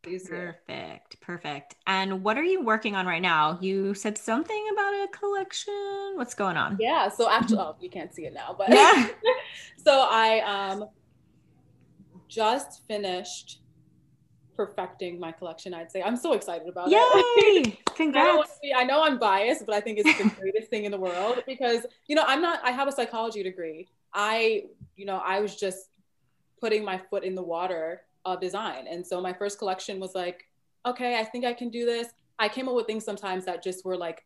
Perfect. 0.02 1.20
Perfect. 1.20 1.74
And 1.86 2.22
what 2.22 2.38
are 2.38 2.44
you 2.44 2.62
working 2.62 2.94
on 2.94 3.06
right 3.06 3.20
now? 3.20 3.58
You 3.60 3.94
said 3.94 4.16
something 4.16 4.66
about 4.72 4.94
a 4.94 5.08
collection. 5.12 6.12
What's 6.14 6.34
going 6.34 6.56
on? 6.56 6.78
Yeah. 6.80 7.08
So 7.08 7.28
actually, 7.28 7.58
oh, 7.58 7.76
you 7.80 7.90
can't 7.90 8.14
see 8.14 8.24
it 8.24 8.32
now, 8.32 8.54
but 8.56 8.70
yeah. 8.70 9.08
so 9.76 10.06
I 10.08 10.40
um 10.40 10.88
just 12.28 12.86
finished 12.86 13.60
perfecting 14.58 15.20
my 15.20 15.30
collection, 15.30 15.72
I'd 15.72 15.92
say. 15.92 16.02
I'm 16.02 16.16
so 16.16 16.32
excited 16.32 16.68
about 16.68 16.90
Yay! 16.90 16.98
it. 17.04 17.84
Congrats. 17.94 18.50
I, 18.50 18.58
be, 18.60 18.74
I 18.74 18.82
know 18.82 19.04
I'm 19.04 19.16
biased, 19.16 19.64
but 19.64 19.72
I 19.72 19.80
think 19.80 20.00
it's 20.00 20.18
the 20.18 20.28
greatest 20.40 20.68
thing 20.68 20.84
in 20.84 20.90
the 20.90 20.98
world 20.98 21.44
because, 21.46 21.86
you 22.08 22.16
know, 22.16 22.24
I'm 22.26 22.42
not, 22.42 22.58
I 22.64 22.72
have 22.72 22.88
a 22.88 22.92
psychology 22.92 23.44
degree. 23.44 23.86
I, 24.12 24.64
you 24.96 25.06
know, 25.06 25.22
I 25.24 25.38
was 25.38 25.54
just 25.54 25.90
putting 26.60 26.84
my 26.84 27.00
foot 27.08 27.22
in 27.22 27.36
the 27.36 27.42
water 27.42 28.02
of 28.24 28.40
design. 28.40 28.88
And 28.88 29.06
so 29.06 29.20
my 29.20 29.32
first 29.32 29.60
collection 29.60 30.00
was 30.00 30.16
like, 30.16 30.48
okay, 30.84 31.20
I 31.20 31.24
think 31.24 31.44
I 31.44 31.54
can 31.54 31.70
do 31.70 31.86
this. 31.86 32.08
I 32.40 32.48
came 32.48 32.68
up 32.68 32.74
with 32.74 32.88
things 32.88 33.04
sometimes 33.04 33.44
that 33.44 33.62
just 33.62 33.84
were 33.84 33.96
like, 33.96 34.24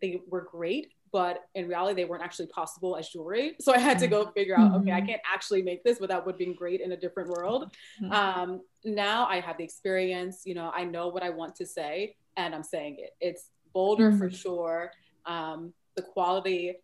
they 0.00 0.20
were 0.30 0.42
great, 0.42 0.92
but 1.12 1.44
in 1.54 1.68
reality 1.68 1.94
they 1.94 2.04
weren't 2.04 2.22
actually 2.22 2.46
possible 2.46 2.96
as 2.96 3.08
jewelry 3.08 3.54
so 3.60 3.72
i 3.72 3.78
had 3.78 3.98
to 3.98 4.08
go 4.08 4.22
mm-hmm. 4.22 4.32
figure 4.32 4.58
out 4.58 4.74
okay 4.74 4.90
i 4.90 4.98
mm-hmm. 4.98 5.08
can't 5.08 5.22
actually 5.32 5.62
make 5.62 5.84
this 5.84 5.98
but 5.98 6.08
that 6.08 6.24
would 6.24 6.38
be 6.38 6.52
great 6.54 6.80
in 6.80 6.92
a 6.92 6.96
different 6.96 7.28
world 7.28 7.70
mm-hmm. 8.02 8.12
um, 8.12 8.60
now 8.84 9.26
i 9.26 9.38
have 9.38 9.56
the 9.58 9.64
experience 9.64 10.42
you 10.44 10.54
know 10.54 10.72
i 10.74 10.84
know 10.84 11.08
what 11.08 11.22
i 11.22 11.30
want 11.30 11.54
to 11.54 11.66
say 11.66 12.16
and 12.36 12.54
i'm 12.54 12.64
saying 12.64 12.96
it 12.98 13.14
it's 13.20 13.50
bolder 13.72 14.10
mm-hmm. 14.10 14.18
for 14.18 14.30
sure 14.30 14.90
um, 15.26 15.72
the 15.94 16.02
quality 16.02 16.74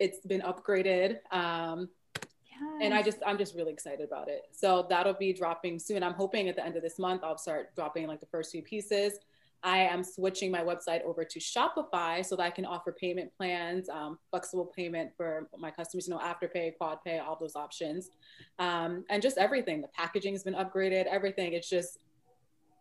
it's 0.00 0.18
been 0.26 0.40
upgraded 0.40 1.18
um, 1.30 1.88
yes. 2.16 2.62
and 2.82 2.94
i 2.94 3.02
just 3.02 3.18
i'm 3.26 3.38
just 3.38 3.54
really 3.54 3.72
excited 3.72 4.04
about 4.04 4.28
it 4.28 4.42
so 4.52 4.86
that'll 4.88 5.14
be 5.14 5.32
dropping 5.32 5.78
soon 5.78 6.02
i'm 6.02 6.14
hoping 6.14 6.48
at 6.48 6.56
the 6.56 6.64
end 6.64 6.76
of 6.76 6.82
this 6.82 6.98
month 6.98 7.22
i'll 7.22 7.38
start 7.38 7.74
dropping 7.76 8.06
like 8.06 8.20
the 8.20 8.26
first 8.26 8.50
few 8.50 8.62
pieces 8.62 9.18
I 9.64 9.78
am 9.78 10.04
switching 10.04 10.50
my 10.50 10.60
website 10.60 11.02
over 11.04 11.24
to 11.24 11.38
Shopify 11.40 12.24
so 12.24 12.36
that 12.36 12.42
I 12.42 12.50
can 12.50 12.66
offer 12.66 12.92
payment 12.92 13.32
plans, 13.34 13.88
um, 13.88 14.18
flexible 14.30 14.66
payment 14.66 15.12
for 15.16 15.48
my 15.58 15.70
customers, 15.70 16.06
you 16.06 16.12
know, 16.14 16.20
afterpay, 16.20 16.74
QuadPay, 16.80 17.24
all 17.24 17.38
those 17.40 17.56
options, 17.56 18.10
um, 18.58 19.04
and 19.08 19.22
just 19.22 19.38
everything. 19.38 19.80
The 19.80 19.88
packaging 19.88 20.34
has 20.34 20.44
been 20.44 20.54
upgraded, 20.54 21.06
everything. 21.06 21.54
It's 21.54 21.68
just, 21.68 21.98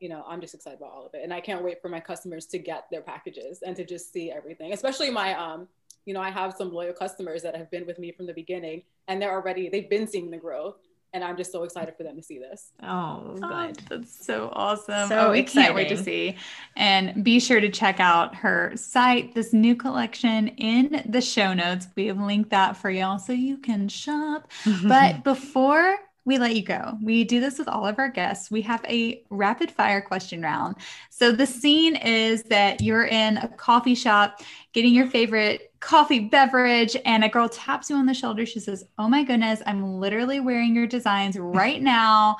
you 0.01 0.09
know, 0.09 0.25
I'm 0.27 0.41
just 0.41 0.53
excited 0.53 0.79
about 0.79 0.91
all 0.91 1.05
of 1.05 1.13
it, 1.13 1.23
and 1.23 1.33
I 1.33 1.39
can't 1.39 1.63
wait 1.63 1.81
for 1.81 1.87
my 1.87 2.01
customers 2.01 2.45
to 2.47 2.59
get 2.59 2.85
their 2.91 3.01
packages 3.01 3.61
and 3.65 3.75
to 3.77 3.85
just 3.85 4.11
see 4.11 4.29
everything. 4.29 4.73
Especially 4.73 5.09
my, 5.09 5.33
um, 5.35 5.69
you 6.05 6.13
know, 6.13 6.21
I 6.21 6.31
have 6.31 6.53
some 6.53 6.73
loyal 6.73 6.93
customers 6.93 7.41
that 7.43 7.55
have 7.55 7.71
been 7.71 7.85
with 7.85 7.97
me 7.97 8.11
from 8.11 8.27
the 8.27 8.33
beginning, 8.33 8.83
and 9.07 9.21
they're 9.21 9.31
already 9.31 9.69
they've 9.69 9.89
been 9.89 10.05
seeing 10.05 10.29
the 10.29 10.37
growth 10.37 10.75
and 11.13 11.23
I'm 11.23 11.37
just 11.37 11.51
so 11.51 11.63
excited 11.63 11.95
for 11.95 12.03
them 12.03 12.15
to 12.15 12.23
see 12.23 12.39
this. 12.39 12.71
Oh, 12.81 12.87
oh 12.87 13.33
good. 13.35 13.43
Oh, 13.43 13.71
that's 13.89 14.25
so 14.25 14.49
awesome. 14.53 15.07
So 15.07 15.27
oh, 15.27 15.31
we 15.31 15.43
can't 15.43 15.75
wait 15.75 15.89
to 15.89 15.97
see. 15.97 16.35
And 16.75 17.23
be 17.23 17.39
sure 17.39 17.61
to 17.61 17.69
check 17.69 17.99
out 17.99 18.35
her 18.35 18.73
site, 18.75 19.35
this 19.35 19.53
new 19.53 19.75
collection 19.75 20.47
in 20.49 21.03
the 21.07 21.21
show 21.21 21.53
notes. 21.53 21.87
We 21.95 22.07
have 22.07 22.19
linked 22.19 22.49
that 22.49 22.77
for 22.77 22.89
y'all 22.89 23.19
so 23.19 23.31
you 23.31 23.57
can 23.57 23.87
shop. 23.87 24.51
but 24.83 25.23
before 25.23 25.97
we 26.25 26.37
let 26.37 26.55
you 26.55 26.63
go. 26.63 26.97
We 27.01 27.23
do 27.23 27.39
this 27.39 27.59
with 27.59 27.67
all 27.67 27.85
of 27.85 27.99
our 27.99 28.09
guests. 28.09 28.49
We 28.49 28.61
have 28.61 28.83
a 28.85 29.23
rapid 29.29 29.69
fire 29.69 30.01
question 30.01 30.41
round. 30.41 30.77
So 31.09 31.31
the 31.31 31.45
scene 31.45 31.95
is 31.97 32.43
that 32.43 32.81
you're 32.81 33.05
in 33.05 33.37
a 33.37 33.47
coffee 33.49 33.95
shop 33.95 34.41
getting 34.71 34.93
your 34.93 35.07
favorite 35.07 35.73
coffee 35.81 36.19
beverage 36.19 36.95
and 37.03 37.25
a 37.25 37.29
girl 37.29 37.49
taps 37.49 37.89
you 37.89 37.97
on 37.97 38.05
the 38.05 38.13
shoulder. 38.13 38.45
She 38.45 38.61
says, 38.61 38.85
"Oh 38.97 39.09
my 39.09 39.23
goodness, 39.23 39.61
I'm 39.65 39.99
literally 39.99 40.39
wearing 40.39 40.73
your 40.73 40.87
designs 40.87 41.37
right 41.37 41.81
now. 41.95 42.37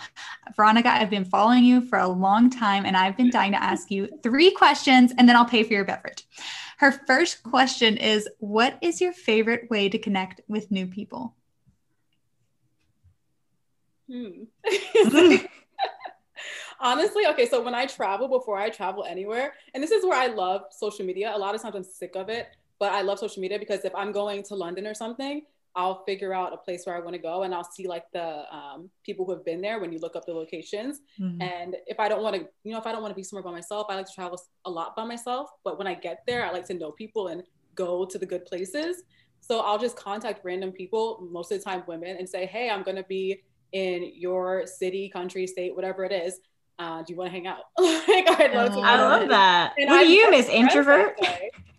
Veronika, 0.56 0.89
I've 0.89 1.10
been 1.10 1.26
following 1.26 1.65
you 1.65 1.82
for 1.82 2.00
a 2.00 2.08
long 2.08 2.50
time 2.50 2.86
and 2.86 2.96
I've 2.96 3.17
been 3.17 3.30
dying 3.30 3.52
to 3.52 3.62
ask 3.62 3.91
you 3.91 4.08
three 4.24 4.52
questions 4.52 5.12
and 5.17 5.28
then 5.28 5.36
I'll 5.36 5.46
pay 5.46 5.63
for 5.63 5.74
your 5.74 5.86
beverage." 5.86 6.26
Her 6.78 6.93
first 7.06 7.43
question 7.43 7.98
is, 7.98 8.30
"What 8.39 8.78
is 8.82 9.02
your 9.02 9.12
favorite 9.13 9.69
way 9.69 9.89
to 9.89 10.00
connect 10.00 10.39
with 10.48 10.72
new 10.72 10.88
people?" 10.88 11.36
Hmm. 14.10 14.44
Honestly, 16.80 17.26
okay, 17.28 17.48
so 17.48 17.62
when 17.62 17.76
I 17.76 17.86
travel, 17.86 18.28
before 18.28 18.58
I 18.58 18.70
travel 18.70 19.06
anywhere, 19.06 19.54
and 19.74 19.82
this 19.82 19.92
is 19.92 20.04
where 20.04 20.20
I 20.20 20.28
love 20.28 20.63
social 20.72 21.06
media, 21.06 21.32
a 21.34 21.38
lot 21.38 21.56
of 21.56 21.62
times 21.62 21.76
I'm 21.76 21.84
sick 21.84 22.16
of 22.16 22.30
it, 22.30 22.48
but 22.80 22.92
I 22.92 23.02
love 23.02 23.20
social 23.20 23.42
media 23.42 23.60
because 23.60 23.86
if 23.86 23.96
I'm 23.96 24.12
going 24.12 24.44
to 24.44 24.56
London 24.56 24.86
or 24.86 24.94
something, 24.94 25.44
I'll 25.76 26.04
figure 26.04 26.34
out 26.34 26.54
a 26.54 26.58
place 26.58 26.86
where 26.86 26.96
I 26.96 27.00
want 27.00 27.16
to 27.16 27.22
go 27.22 27.44
and 27.44 27.54
I'll 27.54 27.63
see 27.63 27.88
like 27.88 28.04
the 28.13 28.44
um, 28.54 28.89
people 29.04 29.26
who 29.26 29.32
have 29.32 29.44
been 29.44 29.60
there 29.60 29.80
when 29.80 29.92
you 29.92 30.00
look 30.00 30.16
up 30.16 30.26
the 30.26 30.34
locations. 30.34 31.00
Mm-hmm. 31.20 31.42
And 31.42 31.76
if 31.88 32.00
I 32.00 32.08
don't 32.08 32.22
want 32.22 32.36
to, 32.36 32.48
you 32.63 32.74
know, 32.74 32.80
if 32.80 32.86
I 32.86 32.92
don't 32.92 33.02
want 33.02 33.12
to 33.12 33.16
be 33.16 33.24
somewhere 33.24 33.44
by 33.44 33.52
myself, 33.52 33.88
I 33.89 33.96
like 33.96 34.06
to 34.06 34.13
travel 34.13 34.39
a 34.66 34.70
lot 34.70 34.96
by 34.96 35.04
myself. 35.04 35.50
But 35.63 35.80
when 35.80 35.88
I 35.88 35.96
get 35.96 36.24
there, 36.28 36.46
I 36.46 36.52
like 36.52 36.66
to 36.68 36.76
know 36.76 36.92
people 36.92 37.30
and 37.30 37.44
go 37.74 38.06
to 38.06 38.20
the 38.20 38.26
good 38.26 38.46
places. 38.46 39.04
So 39.39 39.62
I'll 39.62 39.80
just 39.80 39.97
contact 39.97 40.45
random 40.45 40.72
people, 40.72 41.28
most 41.32 41.51
of 41.51 41.58
the 41.58 41.64
time 41.64 41.84
women, 41.88 42.18
and 42.18 42.30
say, 42.30 42.45
hey, 42.45 42.70
I'm 42.70 42.84
going 42.84 42.97
to 42.97 43.04
be 43.04 43.41
in 43.74 44.11
your 44.15 44.65
city, 44.65 45.09
country, 45.09 45.45
state, 45.47 45.76
whatever 45.76 46.05
it 46.05 46.11
is. 46.11 46.39
Uh, 46.80 47.03
do 47.03 47.13
you 47.13 47.17
want 47.17 47.28
to 47.28 47.32
hang 47.32 47.47
out? 47.47 47.59
like, 47.80 48.30
I'd 48.39 48.53
love 48.53 48.74
to. 48.74 48.80
I 48.80 49.01
love 49.01 49.30
that. 49.30 49.74
And 49.78 49.89
look 49.89 50.01
at 50.01 50.07
you, 50.07 50.32
Miss 50.32 50.47
Introvert. 50.47 51.19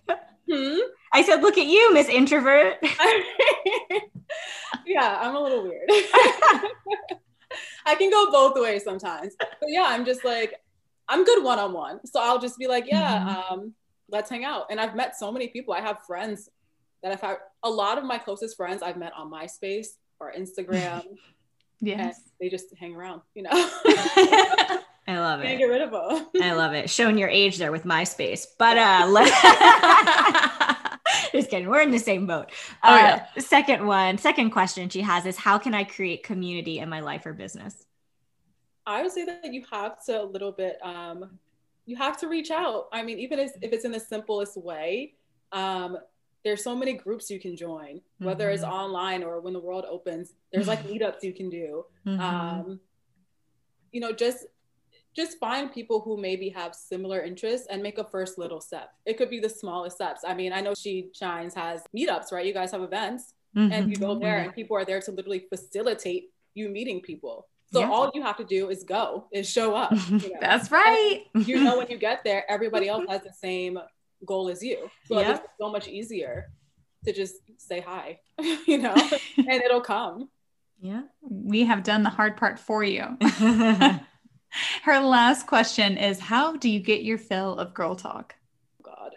hmm? 0.51 0.78
I 1.12 1.22
said, 1.22 1.40
look 1.42 1.57
at 1.59 1.66
you, 1.66 1.95
Miss 1.95 2.09
Introvert. 2.09 2.78
yeah, 4.86 5.18
I'm 5.20 5.34
a 5.34 5.40
little 5.40 5.62
weird. 5.62 5.88
I 7.86 7.95
can 7.95 8.11
go 8.11 8.30
both 8.30 8.61
ways 8.61 8.82
sometimes. 8.84 9.34
But 9.38 9.68
yeah, 9.68 9.86
I'm 9.88 10.05
just 10.05 10.24
like, 10.24 10.55
I'm 11.09 11.24
good 11.24 11.45
one 11.45 11.59
on 11.59 11.72
one. 11.72 12.05
So 12.07 12.20
I'll 12.20 12.38
just 12.40 12.59
be 12.59 12.66
like, 12.66 12.86
yeah, 12.86 13.18
mm-hmm. 13.18 13.55
um, 13.55 13.74
let's 14.11 14.30
hang 14.30 14.45
out. 14.45 14.66
And 14.70 14.80
I've 14.80 14.97
met 14.97 15.16
so 15.16 15.30
many 15.30 15.49
people. 15.49 15.74
I 15.74 15.80
have 15.80 16.05
friends 16.07 16.49
that 17.03 17.12
I've 17.12 17.20
had, 17.20 17.36
a 17.62 17.70
lot 17.70 17.99
of 17.99 18.05
my 18.05 18.18
closest 18.18 18.57
friends 18.57 18.82
I've 18.82 18.97
met 18.97 19.12
on 19.16 19.30
MySpace 19.30 19.88
or 20.18 20.32
Instagram. 20.32 21.05
Yes. 21.81 22.20
they 22.41 22.49
just 22.49 22.66
hang 22.79 22.95
around, 22.95 23.22
you 23.35 23.43
know. 23.43 23.51
I 23.53 24.81
love 25.09 25.41
Can't 25.43 25.55
it. 25.55 25.59
get 25.59 25.64
rid 25.64 25.83
of 25.83 25.91
them. 25.91 26.27
I 26.43 26.53
love 26.55 26.72
it. 26.72 26.89
Showing 26.89 27.18
your 27.18 27.29
age 27.29 27.59
there 27.59 27.72
with 27.72 27.85
MySpace. 27.85 28.47
But 28.59 28.79
uh 28.79 29.07
let- 29.11 29.33
just 31.33 31.51
kidding. 31.51 31.68
We're 31.68 31.83
in 31.83 31.91
the 31.91 31.99
same 31.99 32.27
boat. 32.27 32.51
Oh, 32.83 32.95
uh, 32.95 32.97
yeah. 32.97 33.27
Second 33.39 33.87
one, 33.87 34.18
second 34.18 34.51
question 34.51 34.89
she 34.89 35.01
has 35.03 35.27
is 35.27 35.37
how 35.37 35.59
can 35.59 35.75
I 35.75 35.85
create 35.85 36.22
community 36.22 36.79
in 36.79 36.89
my 36.89 37.01
life 37.01 37.27
or 37.27 37.33
business? 37.33 37.85
I 38.87 39.03
would 39.03 39.12
say 39.12 39.25
that 39.25 39.53
you 39.53 39.64
have 39.70 40.05
to 40.07 40.22
a 40.22 40.25
little 40.25 40.53
bit, 40.53 40.79
um, 40.83 41.39
you 41.87 41.97
have 41.97 42.18
to 42.20 42.29
reach 42.29 42.51
out. 42.51 42.87
I 42.93 43.03
mean, 43.03 43.18
even 43.18 43.39
if, 43.39 43.53
if 43.62 43.72
it's 43.72 43.85
in 43.85 43.93
the 43.93 44.01
simplest 44.01 44.57
way, 44.57 45.14
um, 45.53 45.99
there's 46.45 46.62
so 46.62 46.76
many 46.76 46.92
groups 46.92 47.30
you 47.30 47.40
can 47.40 47.57
join, 47.57 48.01
whether 48.18 48.51
it's 48.51 48.62
Mhm. 48.62 48.70
online 48.70 49.22
or 49.24 49.40
when 49.40 49.53
the 49.55 49.61
world 49.61 49.84
opens. 49.88 50.34
There's 50.53 50.68
like 50.68 50.80
meetups 50.84 51.22
you 51.22 51.32
can 51.32 51.49
do. 51.49 51.86
Mhm. 52.07 52.20
Um, 52.20 52.80
you 53.92 54.01
know, 54.01 54.12
just 54.12 54.47
just 55.16 55.38
find 55.38 55.72
people 55.72 56.01
who 56.01 56.16
maybe 56.16 56.49
have 56.49 56.74
similar 56.74 57.20
interests 57.22 57.68
and 57.70 57.80
make 57.80 57.99
a 57.99 58.05
first 58.05 58.36
little 58.36 58.61
step. 58.61 58.92
It 59.07 59.16
could 59.16 59.30
be 59.30 59.38
the 59.38 59.49
smallest 59.49 59.95
steps. 59.95 60.22
I 60.26 60.34
mean, 60.34 60.53
I 60.53 60.61
know 60.61 60.74
She 60.74 61.11
Shines 61.14 61.55
has 61.55 61.84
meetups, 61.97 62.32
right? 62.32 62.45
You 62.45 62.53
guys 62.53 62.72
have 62.72 62.82
events 62.82 63.32
and 63.55 63.88
you 63.88 63.97
go 63.97 64.18
there 64.18 64.38
and 64.38 64.53
people 64.53 64.76
are 64.76 64.84
there 64.84 65.01
to 65.01 65.12
literally 65.12 65.47
facilitate 65.49 66.32
you 66.55 66.68
meeting 66.68 67.01
people. 67.01 67.47
So 67.72 67.78
Yeah. 67.80 67.90
all 67.90 68.11
you 68.12 68.22
have 68.22 68.36
to 68.38 68.45
do 68.45 68.70
is 68.70 68.82
go, 68.82 69.28
is 69.32 69.49
show 69.49 69.76
up. 69.76 69.92
you 70.11 70.30
know. 70.34 70.38
That's 70.40 70.72
right. 70.72 71.22
you 71.47 71.62
know 71.62 71.78
when 71.78 71.88
you 71.88 71.97
get 71.97 72.24
there, 72.24 72.45
everybody 72.51 72.88
else 72.88 73.05
has 73.09 73.22
the 73.22 73.32
same 73.32 73.78
goal 74.27 74.49
is 74.49 74.62
you. 74.62 74.91
So 75.07 75.21
Yeah. 75.21 75.35
it's 75.37 75.47
so 75.61 75.71
much 75.71 75.89
easier 75.89 76.51
to 77.05 77.12
just 77.12 77.37
say 77.59 77.81
hi, 77.81 78.21
you 78.67 78.79
know, 78.79 78.95
and 79.37 79.62
it'll 79.62 79.81
come. 79.81 80.29
yeah. 80.81 81.03
We 81.23 81.65
have 81.65 81.83
done 81.83 82.03
the 82.03 82.11
hard 82.11 82.37
part 82.37 82.59
for 82.59 82.83
you. 82.85 83.17
Her 84.85 85.01
last 85.01 85.47
question 85.47 85.97
is 85.99 86.19
How 86.21 86.57
do 86.57 86.69
you 86.71 86.79
get 86.81 87.03
your 87.03 87.19
fill 87.19 87.59
of 87.59 87.75
girl 87.75 87.97
talk? 87.97 88.35
God. 88.83 89.12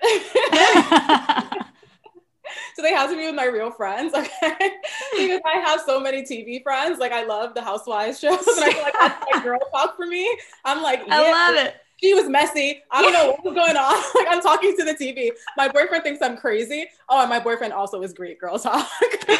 so 2.75 2.81
they 2.81 2.93
have 2.93 3.09
to 3.09 3.15
be 3.15 3.25
with 3.25 3.35
my 3.35 3.45
real 3.45 3.71
friends, 3.71 4.13
okay? 4.13 4.71
because 5.17 5.41
I 5.45 5.59
have 5.65 5.81
so 5.85 5.99
many 5.99 6.23
TV 6.23 6.61
friends. 6.63 6.99
Like 6.99 7.11
I 7.11 7.23
love 7.25 7.53
the 7.53 7.61
Housewives 7.61 8.19
shows, 8.19 8.45
and 8.47 8.63
I 8.65 8.71
feel 8.73 8.81
like 8.83 8.93
that's 8.93 9.25
like 9.33 9.43
girl 9.43 9.59
talk 9.71 9.95
for 9.95 10.05
me. 10.05 10.37
I'm 10.65 10.81
like, 10.81 11.01
I 11.09 11.31
love 11.31 11.65
it. 11.65 11.75
She 12.01 12.13
was 12.13 12.29
messy. 12.29 12.81
I 12.91 13.01
don't 13.01 13.13
know 13.13 13.31
what 13.31 13.43
was 13.43 13.53
going 13.55 13.75
on. 13.75 14.03
Like 14.15 14.27
I'm 14.29 14.41
talking 14.41 14.75
to 14.77 14.83
the 14.83 14.93
TV. 14.93 15.31
My 15.57 15.67
boyfriend 15.67 16.03
thinks 16.03 16.21
I'm 16.21 16.37
crazy. 16.37 16.85
Oh, 17.09 17.19
and 17.21 17.29
my 17.29 17.39
boyfriend 17.39 17.73
also 17.73 18.01
is 18.03 18.13
great 18.13 18.39
girl 18.39 18.57
talk. 18.59 18.87
so 19.29 19.35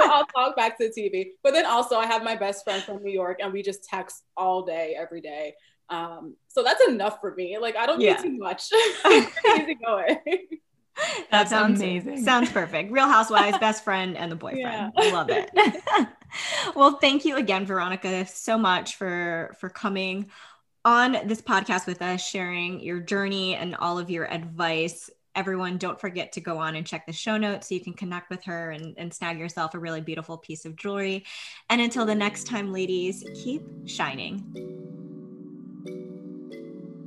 I'll 0.00 0.26
talk 0.26 0.56
back 0.56 0.78
to 0.78 0.88
the 0.88 1.00
TV. 1.00 1.28
But 1.42 1.52
then 1.52 1.66
also 1.66 1.96
I 1.96 2.06
have 2.06 2.22
my 2.24 2.36
best 2.36 2.64
friend 2.64 2.82
from 2.82 3.02
New 3.02 3.10
York, 3.12 3.38
and 3.42 3.52
we 3.52 3.62
just 3.62 3.84
text 3.84 4.24
all 4.36 4.62
day, 4.64 4.96
every 4.98 5.20
day. 5.20 5.54
Um, 5.90 6.36
so 6.48 6.62
that's 6.62 6.82
enough 6.88 7.18
for 7.20 7.34
me. 7.34 7.58
Like 7.58 7.76
I 7.76 7.84
don't 7.86 7.98
need 7.98 8.06
Yeah. 8.06 8.16
too 8.22 8.36
much. 8.38 8.70
Pretty 9.02 9.26
easy 9.62 9.74
going. 9.74 10.18
That's 11.30 11.50
sounds, 11.50 11.80
amazing. 11.80 12.22
Sounds 12.24 12.50
perfect. 12.50 12.92
Real 12.92 13.08
Housewives, 13.08 13.58
best 13.58 13.82
friend, 13.84 14.16
and 14.16 14.30
the 14.30 14.36
boyfriend. 14.36 14.92
Yeah. 14.96 15.12
Love 15.12 15.28
it. 15.30 15.50
well, 16.74 16.98
thank 16.98 17.24
you 17.24 17.36
again, 17.36 17.66
Veronika, 17.66 18.24
so 18.26 18.56
much 18.56 18.96
for 18.96 19.54
for 19.58 19.68
coming 19.68 20.30
on 20.84 21.16
this 21.26 21.40
podcast 21.40 21.86
with 21.86 22.02
us, 22.02 22.26
sharing 22.26 22.80
your 22.80 23.00
journey 23.00 23.54
and 23.54 23.74
all 23.76 23.98
of 23.98 24.10
your 24.10 24.30
advice. 24.30 25.08
Everyone, 25.34 25.78
don't 25.78 26.00
forget 26.00 26.32
to 26.32 26.40
go 26.40 26.58
on 26.58 26.76
and 26.76 26.86
check 26.86 27.06
the 27.06 27.12
show 27.12 27.36
notes 27.36 27.68
so 27.68 27.74
you 27.74 27.80
can 27.80 27.94
connect 27.94 28.30
with 28.30 28.44
her 28.44 28.70
and, 28.70 28.94
and 28.98 29.12
snag 29.12 29.38
yourself 29.38 29.74
a 29.74 29.78
really 29.78 30.00
beautiful 30.00 30.38
piece 30.38 30.64
of 30.64 30.76
jewelry. 30.76 31.24
And 31.70 31.80
until 31.80 32.04
the 32.04 32.14
next 32.14 32.46
time, 32.46 32.72
ladies, 32.72 33.24
keep 33.42 33.62
shining. 33.86 35.13